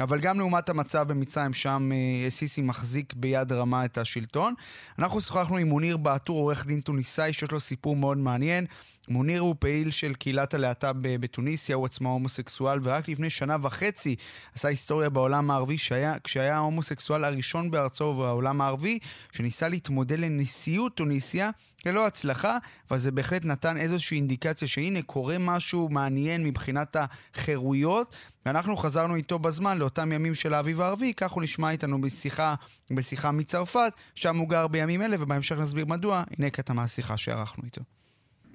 אבל 0.00 0.20
גם 0.20 0.38
לעומת 0.38 0.68
המצב 0.68 1.08
במצרים, 1.08 1.52
שם 1.52 1.90
אה, 1.92 2.30
סיסי 2.30 2.62
מחזיק 2.62 3.14
ביד 3.16 3.52
רמה 3.52 3.84
את 3.84 3.98
השלטון. 3.98 4.54
אנחנו 4.98 5.20
שוחחנו 5.20 5.56
עם 5.56 5.68
מוניר 5.68 5.96
בעטור, 5.96 6.38
עורך 6.38 6.66
דין 6.66 6.80
טוניסאי, 6.80 7.32
שיש 7.32 7.50
לו 7.50 7.60
סיפור 7.60 7.96
מאוד 7.96 8.18
מעניין. 8.18 8.66
מוניר 9.08 9.40
הוא 9.40 9.54
פעיל 9.58 9.90
של 9.90 10.14
קהילת 10.14 10.54
הלהט"ב 10.54 11.16
בתוניסיה, 11.20 11.76
הוא 11.76 11.86
עצמו 11.86 12.12
הומוסקסואל, 12.12 12.78
ורק 12.82 13.08
לפני 13.08 13.30
שנה 13.30 13.56
וחצי 13.62 14.16
עשה 14.54 14.68
היסטוריה 14.68 15.10
בעולם 15.10 15.50
הערבי, 15.50 15.78
שהיה, 15.78 16.14
כשהיה 16.24 16.56
ההומוסקסואל 16.56 17.24
הראשון 17.24 17.70
בארצו 17.70 18.14
בעולם 18.14 18.60
הערבי, 18.60 18.98
שניסה 19.32 19.68
להתמודד 19.68 20.18
לנשיאות 20.18 20.96
תוניסיה, 20.96 21.50
ללא 21.86 22.06
הצלחה, 22.06 22.58
אבל 22.90 22.98
זה 22.98 23.10
בהחלט 23.10 23.44
נתן 23.44 23.76
איזושהי 23.76 24.16
אינדיקציה 24.16 24.68
שהנה 24.68 25.02
קורה 25.02 25.36
משהו 25.38 25.88
מעניין 25.88 26.44
מבחינת 26.44 26.96
החירויות, 27.34 28.14
ואנחנו 28.46 28.76
חזרנו 28.76 29.16
איתו 29.16 29.38
בזמן 29.38 29.78
לאותם 29.83 30.11
ימים 30.11 30.35
של 30.35 30.53
האביב 30.53 30.81
הערבי, 30.81 31.13
כך 31.13 31.31
הוא 31.31 31.43
נשמע 31.43 31.71
איתנו 31.71 32.01
בשיחה, 32.01 32.55
בשיחה 32.91 33.31
מצרפת, 33.31 33.93
שם 34.15 34.37
הוא 34.37 34.49
גר 34.49 34.67
בימים 34.67 35.01
אלה, 35.01 35.15
ובהמשך 35.19 35.57
נסביר 35.57 35.85
מדוע, 35.85 36.23
הנה 36.37 36.49
קטע 36.49 36.73
מהשיחה 36.73 37.17
שערכנו 37.17 37.63
איתו. 37.63 37.81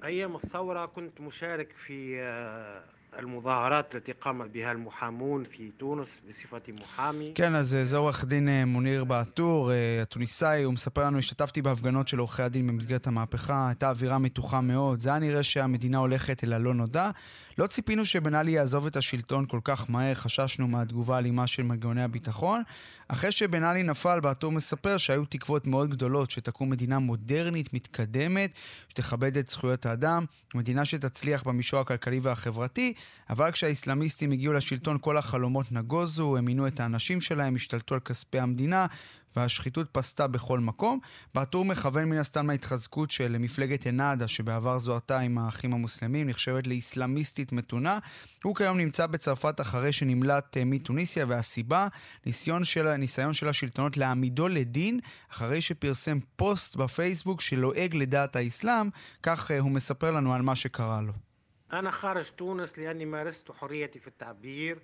أيام 0.03 0.35
الثورة 0.35 0.85
كنت 0.85 1.21
مشارك 1.21 1.73
في 1.85 2.19
المظاهرات 3.19 3.95
التي 3.95 4.11
قام 4.11 4.47
بها 4.47 4.71
المحامون 4.71 5.43
في 5.43 5.71
تونس 5.77 6.21
بصفتي 6.27 6.71
محامي. 6.71 7.31
כן, 7.35 7.55
אז 7.55 7.77
זה 7.83 7.97
עורך 7.97 8.25
דין 8.25 8.49
מוניר 8.67 9.03
בעטור, 9.03 9.71
התוניסאי, 10.01 10.63
הוא 10.63 10.73
מספר 10.73 11.05
לנו, 11.05 11.17
השתתפתי 11.17 11.61
בהפגנות 11.61 12.07
של 12.07 12.19
עורכי 12.19 12.43
הדין 12.43 12.67
במסגרת 12.67 13.07
המהפכה, 13.07 13.67
הייתה 13.67 13.89
אווירה 13.89 14.17
מתוחה 14.17 14.61
מאוד, 14.61 14.99
זה 14.99 15.09
היה 15.09 15.19
נראה 15.19 15.43
שהמדינה 15.43 15.97
הולכת 15.97 16.43
אל 16.43 16.53
הלא 16.53 16.73
נודע. 16.73 17.11
לא 17.60 17.66
ציפינו 17.66 18.04
שבן 18.04 18.34
עלי 18.34 18.50
יעזוב 18.50 18.86
את 18.86 18.96
השלטון 18.96 19.46
כל 19.46 19.60
כך 19.64 19.90
מהר, 19.90 20.14
חששנו 20.14 20.68
מהתגובה 20.68 21.16
האלימה 21.16 21.46
של 21.46 21.62
מנגנוני 21.62 22.02
הביטחון. 22.02 22.62
אחרי 23.08 23.32
שבן 23.32 23.64
עלי 23.64 23.82
נפל, 23.82 24.20
בעטור 24.20 24.52
מספר 24.52 24.98
שהיו 24.98 25.24
תקוות 25.24 25.66
מאוד 25.66 25.90
גדולות 25.90 26.30
שתקום 26.30 26.70
מדינה 26.70 26.98
מודרנית, 26.98 27.74
מתקדמת, 27.74 28.50
שתכבד 28.88 29.38
את 29.38 29.48
זכויות 29.48 29.86
האדם, 29.86 30.24
מדינה 30.54 30.84
שתצליח 30.84 31.42
במישור 31.42 31.80
הכלכלי 31.80 32.20
והחברתי, 32.22 32.94
אבל 33.30 33.50
כשהאיסלאמיסטים 33.50 34.32
הגיעו 34.32 34.52
לשלטון 34.52 34.98
כל 35.00 35.16
החלומות 35.16 35.72
נגוזו, 35.72 36.36
הם 36.36 36.44
מינו 36.44 36.66
את 36.66 36.80
האנשים 36.80 37.20
שלהם, 37.20 37.54
השתלטו 37.54 37.94
על 37.94 38.00
כספי 38.00 38.38
המדינה, 38.38 38.86
והשחיתות 39.35 39.87
פסתה 39.91 40.27
בכל 40.27 40.59
מקום. 40.59 40.99
בעטור 41.35 41.65
מכוון 41.65 42.05
מן 42.05 42.17
הסתם 42.17 42.49
להתחזקות 42.49 43.11
של 43.11 43.37
מפלגת 43.37 43.87
אנאדה, 43.87 44.27
שבעבר 44.27 44.79
זוהתה 44.79 45.19
עם 45.19 45.37
האחים 45.37 45.73
המוסלמים, 45.73 46.29
נחשבת 46.29 46.67
לאיסלאמיסטית 46.67 47.51
מתונה. 47.51 47.99
הוא 48.43 48.55
כיום 48.55 48.77
נמצא 48.77 49.07
בצרפת 49.07 49.61
אחרי 49.61 49.91
שנמלט 49.91 50.57
מתוניסיה, 50.65 51.25
והסיבה, 51.27 51.87
ניסיון 52.25 52.63
של, 52.63 52.95
ניסיון 52.95 53.33
של 53.33 53.47
השלטונות 53.47 53.97
להעמידו 53.97 54.47
לדין, 54.47 54.99
אחרי 55.31 55.61
שפרסם 55.61 56.17
פוסט 56.35 56.75
בפייסבוק 56.75 57.41
שלועג 57.41 57.95
לדעת 57.95 58.35
האסלאם, 58.35 58.89
כך 59.23 59.51
הוא 59.59 59.71
מספר 59.71 60.11
לנו 60.11 60.33
על 60.33 60.41
מה 60.41 60.55
שקרה 60.55 61.01
לו. 61.01 61.13
أنا 61.73 61.91
خارج 61.91 62.29
تونس 62.29 62.77
لأني 62.77 63.05
مارست 63.05 63.51
حريتي 63.51 63.99
في 63.99 64.07
التعبير 64.07 64.79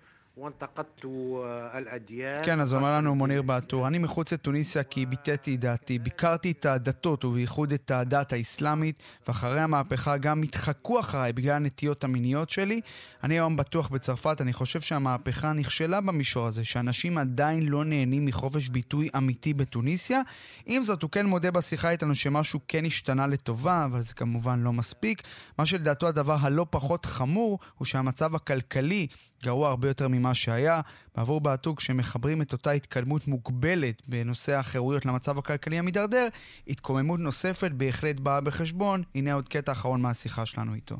כן, 2.45 2.61
אז 2.61 2.75
אומר 2.75 2.93
לנו 2.93 3.15
מוניר 3.15 3.43
בעטור, 3.43 3.87
אני 3.87 3.99
מחוץ 3.99 4.33
לתוניסיה 4.33 4.83
כי 4.83 5.07
ביטאתי 5.07 5.55
את 5.55 5.61
דעתי, 5.61 5.99
ביקרתי 5.99 6.51
את 6.51 6.67
הדתות 6.67 7.25
ובייחוד 7.25 7.73
את 7.73 7.91
הדת 7.91 8.33
האסלאמית, 8.33 9.03
ואחרי 9.29 9.61
המהפכה 9.61 10.17
גם 10.17 10.43
התחקו 10.43 11.01
אחריי 11.01 11.33
בגלל 11.33 11.55
הנטיות 11.55 12.05
המיניות 12.05 12.51
שלי. 12.51 12.81
אני 13.25 13.35
היום 13.35 13.57
בטוח 13.57 13.89
בצרפת, 13.89 14.41
אני 14.41 14.53
חושב 14.53 14.81
שהמהפכה 14.81 15.53
נכשלה 15.53 16.01
במישור 16.01 16.47
הזה, 16.47 16.65
שאנשים 16.65 17.19
עדיין 17.19 17.69
לא 17.69 17.85
נהנים 17.85 18.25
מחופש 18.25 18.69
ביטוי 18.69 19.09
אמיתי 19.17 19.55
בתוניסיה. 19.55 20.21
עם 20.67 20.83
זאת, 20.83 21.03
הוא 21.03 21.11
כן 21.11 21.27
מודה 21.27 21.51
בשיחה 21.51 21.91
איתנו 21.91 22.15
שמשהו 22.15 22.61
כן 22.69 22.85
השתנה 22.85 23.27
לטובה, 23.27 23.85
אבל 23.85 24.01
זה 24.01 24.15
כמובן 24.15 24.61
לא 24.61 24.73
מספיק. 24.73 25.23
מה 25.59 25.67
שלדעתו 25.67 26.07
הדבר 26.07 26.37
הלא 26.41 26.67
פחות 26.71 27.07
חמור, 27.07 27.59
הוא 27.79 27.87
שהמצב 27.87 28.35
הכלכלי 28.35 29.07
גרוע 29.43 29.69
הרבה 29.69 29.89
יותר 29.89 30.09
ממה 30.09 30.26
שהיה. 30.34 30.82
בעבור 31.16 31.42
בעתוק 31.42 31.80
שמחברים 31.80 32.42
את 32.42 32.54
אותה 32.54 32.72
התקדמות 32.72 33.28
מוגבלת 33.28 34.02
בנושא 34.08 34.54
החירויות 34.54 35.06
למצב 35.06 35.38
הכלכלי 35.38 35.78
המידרדר, 35.78 36.28
התקוממות 36.68 37.20
נוספת 37.20 37.72
בהחלט 37.72 38.20
באה 38.20 38.42
בחשבון. 38.42 39.04
הנה 39.16 39.34
עוד 39.34 39.50
קטע 39.50 39.72
אחרון 39.72 40.02
מהשיחה 40.02 40.46
שלנו 40.46 40.74
איתו. 40.74 40.96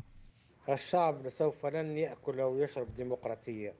الشعب 0.68 1.28
سوف 1.28 1.66
لن 1.66 1.96
يأكل 1.96 2.40
ويشرب 2.40 2.86
ديمقراطية 2.96 3.72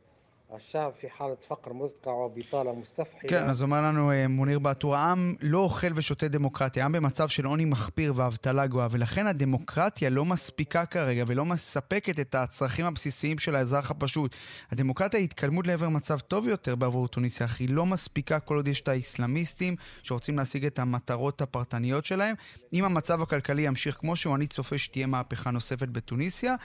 השעב 0.56 0.92
פי 0.92 1.08
חלת 1.18 1.44
פקר 1.44 1.74
מודקע 1.74 2.10
וביטאלה 2.10 2.72
מוסתפחילה. 2.74 3.30
כן, 3.30 3.50
אז 3.50 3.64
אומר 3.64 3.82
לנו 3.82 4.12
אה, 4.12 4.28
מוניר 4.28 4.60
באטור, 4.60 4.96
העם 4.96 5.36
לא 5.42 5.60
אוכל 5.60 5.88
ושותה 5.96 6.28
דמוקרטיה, 6.28 6.84
העם 6.84 6.92
במצב 6.92 7.28
של 7.28 7.46
עוני 7.46 7.66
מחפיר 7.66 8.14
ואבטלה 8.16 8.68
גואה, 8.68 8.88
ולכן 8.92 9.28
הדמוקרטיה 9.28 10.10
לא 10.10 10.26
מספיקה 10.26 10.86
כרגע 10.86 11.24
ולא 11.28 11.46
מספקת 11.46 12.20
את 12.20 12.36
הצרכים 12.36 12.86
הבסיסיים 12.86 13.40
של 13.40 13.56
האזרח 13.56 13.92
הפשוט. 13.92 14.36
הדמוקרטיה 14.72 15.20
היא 15.20 15.26
התקדמות 15.26 15.68
לעבר 15.68 15.90
מצב 15.90 16.20
טוב 16.20 16.48
יותר 16.48 16.76
בעבור 16.76 17.08
טוניסיה, 17.08 17.46
אך 17.46 17.60
היא 17.60 17.70
לא 17.70 17.86
מספיקה 17.86 18.40
כל 18.40 18.56
עוד 18.56 18.68
יש 18.68 18.82
את 18.82 18.88
האסלאמיסטים 18.88 19.76
שרוצים 20.04 20.38
להשיג 20.38 20.66
את 20.66 20.80
המטרות 20.80 21.42
הפרטניות 21.42 22.06
שלהם. 22.06 22.36
אם 22.74 22.84
המצב 22.84 23.22
הכלכלי 23.22 23.62
ימשיך 23.62 23.96
כמו 24.00 24.16
שהוא, 24.16 24.36
אני 24.36 24.48
צופה 24.48 24.78
שתהיה 24.78 25.08
מהפכה 25.08 25.52
נוספת 25.52 25.88
בטוניסיה. 25.88 26.56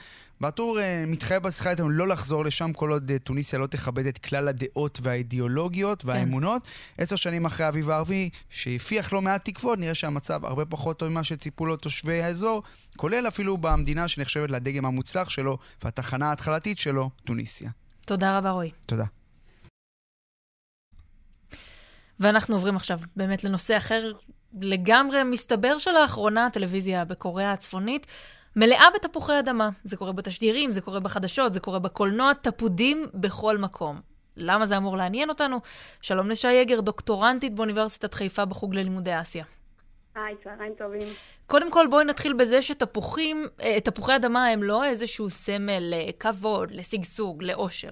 באטור 0.41 0.79
אה, 0.79 1.03
מתחייב 1.07 1.43
בשיחה 1.43 1.71
איתנו 1.71 1.89
לא 1.89 2.07
לחזור 2.07 2.45
לשם 2.45 2.73
כל 2.73 2.91
עוד 2.91 3.11
אה, 3.11 3.19
טוניסיה 3.19 3.59
לא 3.59 3.67
תכבד 3.73 4.07
את 4.07 4.17
כלל 4.17 4.47
הדעות 4.47 4.99
והאידיאולוגיות 5.01 6.05
והאמונות. 6.05 6.67
עשר 6.97 7.15
כן. 7.15 7.17
שנים 7.17 7.45
אחרי 7.45 7.65
האביב 7.65 7.89
הערבי, 7.89 8.29
שהפיח 8.49 9.13
לא 9.13 9.21
מעט 9.21 9.49
תקוות, 9.49 9.79
נראה 9.79 9.95
שהמצב 9.95 10.45
הרבה 10.45 10.65
פחות 10.65 10.99
טוב 10.99 11.09
ממה 11.09 11.23
שציפו 11.23 11.65
לו 11.65 11.75
תושבי 11.75 12.21
האזור, 12.21 12.63
כולל 12.97 13.27
אפילו 13.27 13.57
במדינה 13.57 14.07
שנחשבת 14.07 14.51
לדגם 14.51 14.85
המוצלח 14.85 15.29
שלו 15.29 15.57
והתחנה 15.83 16.29
ההתחלתית 16.29 16.77
שלו, 16.77 17.09
טוניסיה. 17.23 17.69
תודה 18.05 18.37
רבה, 18.37 18.51
רועי. 18.51 18.71
תודה. 18.85 19.05
ואנחנו 22.19 22.55
עוברים 22.55 22.75
עכשיו 22.75 22.99
באמת 23.15 23.43
לנושא 23.43 23.77
אחר 23.77 24.11
לגמרי. 24.61 25.23
מסתבר 25.23 25.77
שלאחרונה 25.77 26.45
הטלוויזיה 26.45 27.05
בקוריאה 27.05 27.53
הצפונית 27.53 28.07
מלאה 28.55 28.85
בתפוחי 28.95 29.39
אדמה. 29.39 29.69
זה 29.83 29.97
קורה 29.97 30.11
בתשדירים, 30.11 30.73
זה 30.73 30.81
קורה 30.81 30.99
בחדשות, 30.99 31.53
זה 31.53 31.59
קורה 31.59 31.79
בקולנוע, 31.79 32.33
תפודים 32.33 33.05
בכל 33.13 33.57
מקום. 33.57 34.01
למה 34.37 34.65
זה 34.65 34.77
אמור 34.77 34.97
לעניין 34.97 35.29
אותנו? 35.29 35.57
שלום 36.01 36.29
לשי 36.29 36.51
יגר, 36.53 36.81
דוקטורנטית 36.81 37.55
באוניברסיטת 37.55 38.13
חיפה 38.13 38.45
בחוג 38.45 38.75
ללימודי 38.75 39.19
אסיה. 39.21 39.45
היי, 40.15 40.35
צהריים 40.43 40.73
טובים. 40.77 41.07
קודם 41.47 41.71
כל, 41.71 41.87
בואי 41.89 42.05
נתחיל 42.05 42.33
בזה 42.33 42.61
שתפוחים, 42.61 43.43
אה, 43.61 43.79
תפוחי 43.79 44.15
אדמה 44.15 44.47
הם 44.47 44.63
לא 44.63 44.85
איזשהו 44.85 45.29
סמל 45.29 45.79
לכבוד, 45.79 46.71
לשגשוג, 46.71 47.43
לאושר. 47.43 47.91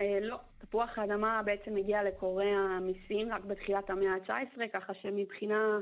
אה, 0.00 0.18
לא, 0.22 0.36
תפוח 0.58 0.98
האדמה 0.98 1.40
בעצם 1.44 1.76
הגיע 1.76 2.02
לקוריאה 2.04 2.78
מסין 2.80 3.32
רק 3.32 3.44
בתחילת 3.44 3.90
המאה 3.90 4.12
ה-19, 4.28 4.60
ככה 4.72 4.92
שמבחינה 5.02 5.78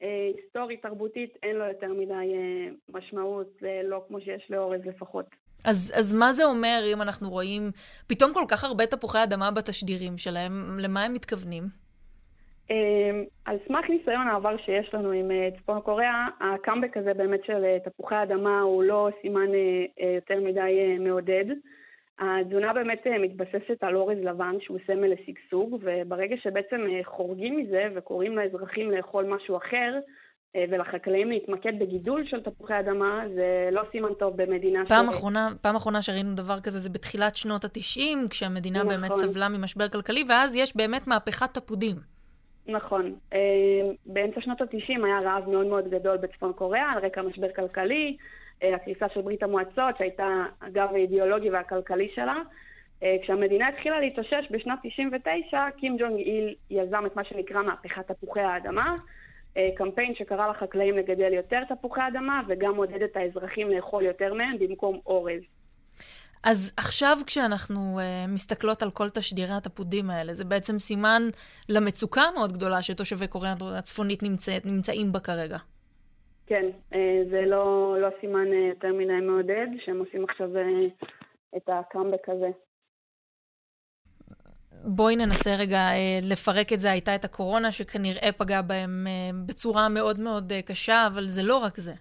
היסטורית, 0.00 0.82
תרבותית, 0.82 1.36
אין 1.42 1.56
לו 1.56 1.64
יותר 1.64 1.92
מדי 1.92 2.12
אה, 2.12 2.68
משמעות, 2.88 3.62
אה, 3.64 3.80
לא 3.84 4.02
כמו 4.08 4.20
שיש 4.20 4.50
לאורז 4.50 4.80
לפחות. 4.84 5.26
אז, 5.64 5.92
אז 5.96 6.14
מה 6.14 6.32
זה 6.32 6.44
אומר 6.44 6.80
אם 6.92 7.02
אנחנו 7.02 7.30
רואים 7.30 7.70
פתאום 8.06 8.34
כל 8.34 8.44
כך 8.48 8.64
הרבה 8.64 8.86
תפוחי 8.86 9.22
אדמה 9.22 9.50
בתשדירים 9.50 10.18
שלהם? 10.18 10.78
למה 10.80 11.04
הם 11.04 11.12
מתכוונים? 11.12 11.88
אה, 12.70 13.22
על 13.44 13.56
סמך 13.68 13.90
ניסיון 13.90 14.28
העבר 14.28 14.56
שיש 14.56 14.94
לנו 14.94 15.10
עם 15.10 15.30
אה, 15.30 15.48
צפון 15.58 15.80
קוריאה, 15.80 16.26
הקאמבק 16.40 16.96
הזה 16.96 17.14
באמת 17.14 17.44
של 17.44 17.64
אה, 17.64 17.76
תפוחי 17.84 18.22
אדמה 18.22 18.60
הוא 18.60 18.82
לא 18.82 19.08
סימן 19.22 19.50
יותר 20.16 20.40
מדי 20.40 20.96
מעודד. 21.00 21.44
התזונה 22.18 22.72
באמת 22.72 23.06
מתבססת 23.20 23.82
על 23.82 23.96
אורז 23.96 24.18
לבן 24.18 24.54
שהוא 24.60 24.78
סמל 24.86 25.12
לשגשוג, 25.12 25.78
וברגע 25.82 26.36
שבעצם 26.42 26.76
חורגים 27.04 27.56
מזה 27.56 27.88
וקוראים 27.94 28.36
לאזרחים 28.36 28.90
לאכול 28.90 29.24
משהו 29.24 29.56
אחר, 29.56 29.98
ולחקלאים 30.70 31.30
להתמקד 31.30 31.78
בגידול 31.78 32.24
של 32.26 32.42
תפוחי 32.42 32.80
אדמה, 32.80 33.22
זה 33.34 33.68
לא 33.72 33.82
סימן 33.92 34.14
טוב 34.14 34.36
במדינה 34.36 34.86
פעם 34.88 35.06
ש... 35.06 35.08
אחרונה, 35.08 35.48
פעם 35.60 35.76
אחרונה 35.76 36.02
שראינו 36.02 36.34
דבר 36.34 36.60
כזה 36.60 36.78
זה 36.78 36.90
בתחילת 36.90 37.36
שנות 37.36 37.64
ה-90, 37.64 38.28
כשהמדינה 38.30 38.78
נכון. 38.78 38.88
באמת 38.88 39.12
סבלה 39.14 39.48
ממשבר 39.48 39.88
כלכלי, 39.88 40.24
ואז 40.28 40.56
יש 40.56 40.76
באמת 40.76 41.06
מהפכת 41.06 41.54
תפודים. 41.54 41.96
נכון. 42.68 43.14
אה, 43.32 43.38
באמצע 44.06 44.40
שנות 44.40 44.60
ה-90 44.60 45.04
היה 45.04 45.20
רעב 45.20 45.50
מאוד 45.50 45.66
מאוד 45.66 45.88
גדול 45.90 46.16
בצפון 46.16 46.52
קוריאה 46.52 46.90
על 46.92 47.04
רקע 47.04 47.22
משבר 47.22 47.48
כלכלי, 47.56 48.16
אה, 48.16 48.24
הקריסה 48.62 49.06
של 49.14 49.20
ברית 49.20 49.42
המועצות, 49.42 49.98
שהייתה 49.98 50.44
הגב 50.60 50.88
האידיאולוגי 50.94 51.50
והכלכלי 51.50 52.08
שלה. 52.14 52.36
אה, 53.02 53.16
כשהמדינה 53.22 53.68
התחילה 53.68 54.00
להתאושש 54.00 54.44
בשנת 54.50 54.78
99, 54.82 55.66
קים 55.76 55.96
ג'ונג 55.98 56.18
איל 56.18 56.54
יזם 56.70 57.06
את 57.06 57.16
מה 57.16 57.24
שנקרא 57.24 57.62
מהפכת 57.62 58.10
תפוחי 58.12 58.40
האדמה, 58.40 58.96
קמפיין 59.76 60.14
שקרא 60.14 60.50
לחקלאים 60.50 60.96
לגדל 60.96 61.32
יותר 61.32 61.64
תפוחי 61.68 62.00
אדמה 62.08 62.42
וגם 62.48 62.76
עודד 62.76 63.02
את 63.02 63.16
האזרחים 63.16 63.70
לאכול 63.70 64.04
יותר 64.04 64.34
מהם 64.34 64.58
במקום 64.58 65.00
אורז. 65.06 65.42
אז 66.42 66.72
עכשיו 66.76 67.18
כשאנחנו 67.26 67.98
uh, 67.98 68.30
מסתכלות 68.30 68.82
על 68.82 68.90
כל 68.90 69.08
תשדירי 69.08 69.54
התפודים 69.54 70.10
האלה, 70.10 70.34
זה 70.34 70.44
בעצם 70.44 70.78
סימן 70.78 71.22
למצוקה 71.68 72.20
המאוד 72.20 72.52
גדולה 72.52 72.82
שתושבי 72.82 73.26
קוריאה 73.26 73.54
הצפונית 73.78 74.22
נמצא, 74.22 74.58
נמצאים 74.64 75.12
בה 75.12 75.20
כרגע. 75.20 75.58
כן, 76.48 76.66
uh, 76.92 76.96
זה 77.30 77.40
לא, 77.46 77.96
לא 78.00 78.08
סימן 78.20 78.46
uh, 78.52 78.54
יותר 78.54 78.92
מדי 78.92 79.20
מעודד, 79.22 79.66
שהם 79.84 79.98
עושים 79.98 80.24
עכשיו 80.24 80.48
uh, 80.56 81.06
את 81.56 81.68
הקאמבק 81.68 82.28
הזה. 82.28 82.48
בואי 84.84 85.16
ננסה 85.16 85.50
רגע 85.58 85.80
לפרק 86.22 86.72
את 86.72 86.80
זה. 86.80 86.90
הייתה 86.90 87.14
את 87.14 87.24
הקורונה 87.24 87.72
שכנראה 87.72 88.32
פגעה 88.32 88.62
בהם 88.62 89.06
בצורה 89.46 89.88
מאוד 89.88 90.20
מאוד 90.20 90.52
קשה, 90.66 91.06
אבל 91.12 91.24
זה 91.24 91.42
לא 91.42 91.58
רק 91.58 91.76
זה. 91.76 91.92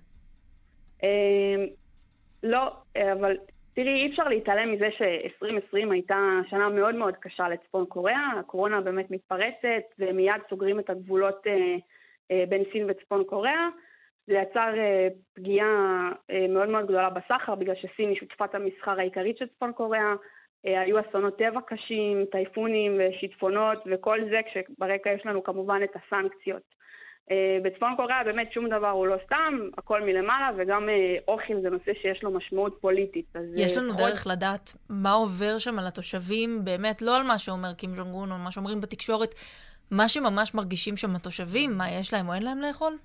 לא, 2.44 2.74
אבל 3.14 3.38
תראי, 3.78 4.04
אי 4.04 4.10
אפשר 4.12 4.28
להתעלם 4.28 4.72
מזה 4.72 4.90
ש-2020 4.98 5.92
הייתה 5.92 6.40
שנה 6.50 6.70
מאוד 6.70 6.96
מאוד 6.96 7.16
קשה 7.16 7.50
לצפון 7.50 7.86
קוריאה, 7.86 8.32
הקורונה 8.40 8.82
באמת 8.82 9.12
מתפרצת 9.12 9.86
ומיד 10.00 10.42
סוגרים 10.50 10.80
את 10.80 10.90
הגבולות 10.90 11.48
אה, 11.48 11.76
אה, 12.32 12.44
בין 12.50 12.64
סין 12.72 12.90
וצפון 12.90 13.24
קוריאה. 13.24 13.68
זה 14.28 14.34
יצר 14.34 14.74
אה, 14.78 15.08
פגיעה 15.34 16.10
אה, 16.32 16.46
מאוד 16.50 16.70
מאוד 16.70 16.86
גדולה 16.86 17.10
בסחר, 17.10 17.56
בגלל 17.56 17.76
שסין 17.76 18.10
היא 18.10 18.18
שותפת 18.20 18.56
המסחר 18.56 19.00
העיקרית 19.00 19.38
של 19.38 19.46
צפון 19.56 19.72
קוריאה. 19.72 20.14
אה, 20.66 20.82
היו 20.82 21.00
אסונות 21.00 21.38
טבע 21.38 21.60
קשים, 21.68 22.26
טייפונים 22.32 23.00
ושיטפונות 23.00 23.84
וכל 23.92 24.20
זה, 24.30 24.40
כשברקע 24.46 25.10
יש 25.10 25.26
לנו 25.26 25.44
כמובן 25.44 25.80
את 25.84 25.90
הסנקציות. 25.96 26.78
בצפון 27.64 27.96
קוריאה 27.96 28.24
באמת 28.24 28.52
שום 28.52 28.70
דבר 28.70 28.90
הוא 28.90 29.08
לא 29.08 29.16
סתם, 29.26 29.70
הכל 29.78 30.02
מלמעלה, 30.02 30.50
וגם 30.58 30.90
אוכל 31.28 31.62
זה 31.62 31.70
נושא 31.70 31.92
שיש 32.02 32.24
לו 32.24 32.32
משמעות 32.32 32.78
פוליטית. 32.82 33.26
יש 33.56 33.78
לנו 33.78 33.90
כל... 33.90 33.98
דרך 33.98 34.28
לדעת 34.28 34.74
מה 34.90 35.12
עובר 35.12 35.58
שם 35.58 35.80
על 35.80 35.88
התושבים, 35.88 36.66
באמת, 36.66 37.02
לא 37.02 37.18
על 37.18 37.24
מה 37.24 37.38
שאומר 37.38 37.74
קים 37.74 37.90
ג'ונג 37.98 38.14
און 38.14 38.32
או 38.32 38.38
מה 38.38 38.52
שאומרים 38.52 38.82
בתקשורת, 38.82 39.36
מה 39.92 40.10
שממש 40.10 40.54
מרגישים 40.54 40.98
שם 40.98 41.16
התושבים, 41.16 41.78
מה 41.78 41.92
יש 41.92 42.14
להם 42.14 42.30
או 42.30 42.34
אין 42.34 42.44
להם 42.44 42.62
לאכול? 42.62 42.98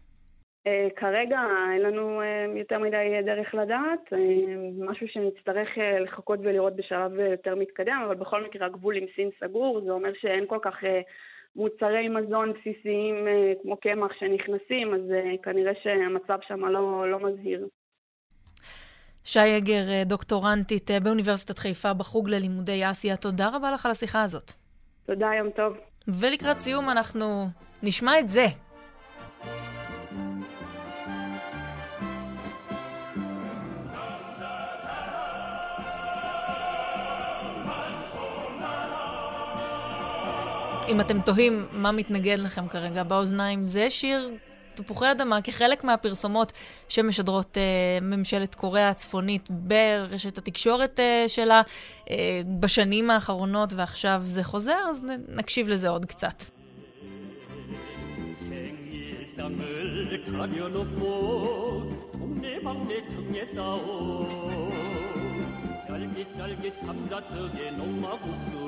Uh, 0.69 0.91
כרגע 0.97 1.41
אין 1.73 1.83
לנו 1.83 2.21
uh, 2.21 2.59
יותר 2.59 2.79
מדי 2.79 3.23
דרך 3.25 3.55
לדעת, 3.55 4.13
משהו 4.79 5.09
שנצטרך 5.09 5.69
לחכות 6.01 6.39
ולראות 6.43 6.77
בשלב 6.77 7.19
יותר 7.19 7.55
מתקדם, 7.55 8.03
אבל 8.07 8.15
בכל 8.15 8.45
מקרה 8.45 8.67
הגבול 8.67 8.97
עם 8.97 9.05
סין 9.17 9.31
סגור, 9.41 9.81
זה 9.85 9.91
אומר 9.91 10.11
שאין 10.21 10.45
כל 10.47 10.59
כך... 10.63 10.85
מוצרי 11.57 12.09
מזון 12.09 12.53
בסיסיים 12.53 13.15
אה, 13.29 13.53
כמו 13.63 13.77
קמח 13.77 14.13
שנכנסים, 14.21 14.95
אז 14.95 15.01
אה, 15.13 15.35
כנראה 15.43 15.73
שהמצב 15.83 16.39
שם 16.49 16.65
לא, 16.65 17.11
לא 17.11 17.21
מזהיר. 17.21 17.69
שי 19.25 19.47
יגר, 19.47 19.91
אה, 19.91 20.03
דוקטורנטית 20.05 20.91
באוניברסיטת 21.03 21.59
חיפה 21.59 21.93
בחוג 21.95 22.29
ללימודי 22.31 22.91
אסיה, 22.91 23.17
תודה 23.17 23.49
רבה 23.53 23.73
לך 23.73 23.87
על 23.87 23.93
השיחה 23.93 24.23
הזאת. 24.23 24.53
תודה, 25.07 25.31
יום 25.39 25.51
טוב. 25.51 25.77
ולקראת 26.09 26.59
סיום 26.59 26.91
אנחנו 26.91 27.27
נשמע 27.83 28.19
את 28.19 28.29
זה. 28.29 28.45
אם 40.92 41.02
אתם 41.02 41.22
תוהים 41.22 41.68
מה 41.72 41.92
מתנגד 41.92 42.40
לכם 42.40 42.68
כרגע 42.68 43.04
באוזניים, 43.04 43.66
זה 43.66 43.90
שיר 43.90 44.32
תפוחי 44.76 45.12
אדמה 45.12 45.42
כחלק 45.42 45.84
מהפרסומות 45.84 46.54
שמשדרות 46.90 47.58
אה, 47.58 47.64
ממשלת 48.02 48.56
קוריאה 48.56 48.90
הצפונית 48.90 49.50
ברשת 49.50 50.38
התקשורת 50.38 51.00
אה, 51.00 51.24
שלה 51.28 51.62
אה, 52.10 52.42
בשנים 52.60 53.10
האחרונות, 53.10 53.74
ועכשיו 53.74 54.22
זה 54.26 54.44
חוזר, 54.44 54.78
אז 54.90 55.06
נקשיב 55.28 55.70
לזה 55.70 55.90
עוד 55.90 56.06
קצת. 56.06 56.44
쫄깃쫄깃 65.88 66.80
감자떡에 66.86 67.72
농마국수 67.72 68.28
맛 68.38 68.52
좋은 68.52 68.61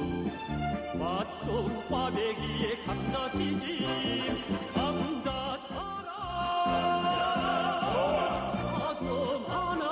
꽈배기에 1.95 2.83
감자튀김 2.85 4.43
감자처럼 4.75 6.09
아도 8.75 9.39
많아 9.47 9.85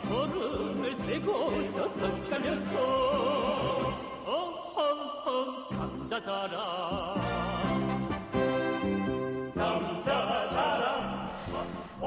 서른을 0.00 0.96
세고 0.96 1.28
서떡하면서 1.72 2.76
어허허 4.24 5.68
감자자랑 5.68 6.77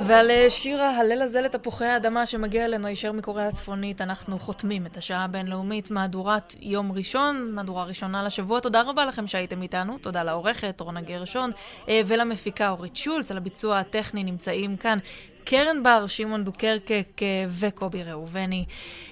ועל 0.06 0.32
אה, 0.32 0.50
שיר 0.50 0.82
ההלל 0.82 1.22
הזה 1.22 1.42
לתפוחי 1.42 1.86
האדמה 1.86 2.26
שמגיע 2.26 2.66
אלינו 2.66 2.88
הישר 2.88 3.12
מקוריאה 3.12 3.48
הצפונית, 3.48 4.02
אנחנו 4.02 4.40
חותמים 4.40 4.86
את 4.86 4.98
השעה 4.98 5.24
הבינלאומית, 5.24 5.92
מהדורת 5.92 6.56
יום 6.62 6.92
ראשון, 6.92 7.52
מהדורה 7.52 7.84
ראשונה 7.84 8.24
לשבוע. 8.24 8.60
תודה 8.60 8.82
רבה 8.82 9.06
לכם 9.06 9.28
שהייתם 9.28 9.62
איתנו, 9.62 9.98
תודה 9.98 10.24
לעורכת 10.24 10.82
רונה 10.82 11.02
גרשון 11.02 11.52
אה, 11.90 12.02
ולמפיקה 12.08 12.70
אורית 12.70 12.96
שולץ, 12.96 13.32
על 13.32 13.38
הביצוע 13.38 13.80
הטכני 13.80 14.24
נמצאים 14.24 14.78
כאן. 14.78 15.00
קרן 15.44 15.84
בר, 15.84 16.08
שמעון 16.08 16.44
דוקרקק 16.44 17.08
אה, 17.22 17.46
וקובי 17.60 18.04
ראובני. 18.04 18.66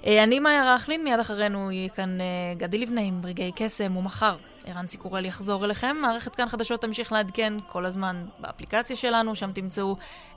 אני 0.03 0.39
מאיה 0.39 0.75
רכלין, 0.75 1.03
מיד 1.03 1.19
אחרינו 1.19 1.71
יהיה 1.71 1.89
כאן 1.89 2.17
גדי 2.57 2.77
לבנה 2.77 3.01
עם 3.01 3.21
רגעי 3.23 3.51
קסם, 3.55 3.97
ומחר 3.97 4.35
ערן 4.69 4.87
סיקורל 4.87 5.25
יחזור 5.25 5.65
אליכם. 5.65 5.97
מערכת 6.01 6.35
כאן 6.35 6.49
חדשות 6.49 6.81
תמשיך 6.81 7.11
לעדכן 7.11 7.53
כל 7.67 7.85
הזמן 7.85 8.25
באפליקציה 8.39 8.95
שלנו, 8.95 9.35
שם 9.35 9.51
תמצאו 9.51 9.95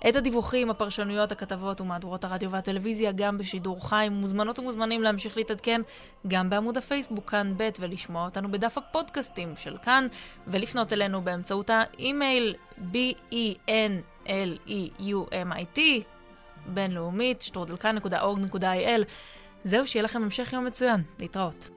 את 0.08 0.16
הדיווחים, 0.16 0.70
הפרשנויות, 0.70 1.32
הכתבות 1.32 1.80
ומהדורות 1.80 2.24
הרדיו 2.24 2.50
והטלוויזיה, 2.50 3.12
גם 3.12 3.38
בשידור 3.38 3.88
חי. 3.88 4.08
מוזמנות 4.10 4.58
ומוזמנים 4.58 5.02
להמשיך 5.02 5.36
להתעדכן 5.36 5.80
גם 6.28 6.50
בעמוד 6.50 6.76
הפייסבוק 6.76 7.30
כאן 7.30 7.54
ב' 7.56 7.68
ולשמוע 7.80 8.24
אותנו 8.24 8.50
בדף 8.50 8.78
הפודקאסטים 8.78 9.56
של 9.56 9.76
כאן, 9.82 10.06
ולפנות 10.46 10.92
אלינו 10.92 11.22
באמצעות 11.22 11.70
האימייל 11.70 12.54
b-e-n-l-e-u-m-i-t 12.92 15.80
בינלאומית, 16.66 17.42
שטרודלקן.org.il. 17.42 19.04
זהו, 19.64 19.86
שיהיה 19.86 20.02
לכם 20.02 20.22
המשך 20.22 20.52
יום 20.52 20.64
מצוין. 20.64 21.02
להתראות. 21.20 21.70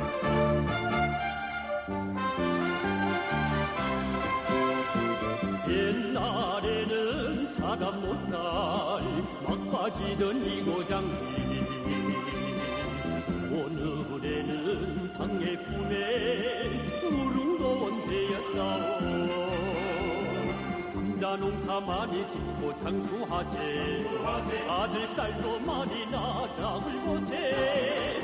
옛날 0.00 0.39
사람 8.30 9.16
못살 9.16 9.24
막 9.42 9.70
빠지던 9.70 10.46
이 10.46 10.62
고장이 10.62 11.08
오늘에는 13.50 15.12
당의 15.18 15.56
품에 15.64 17.02
우릉도원 17.02 18.06
되었다오. 18.06 19.00
감자 20.94 21.36
농사 21.36 21.80
많이 21.80 22.28
짓고 22.30 22.76
장수하세. 22.76 24.06
아들 24.68 25.16
딸도 25.16 25.58
많이 25.60 26.06
낳아 26.06 26.76
울고세 26.76 28.20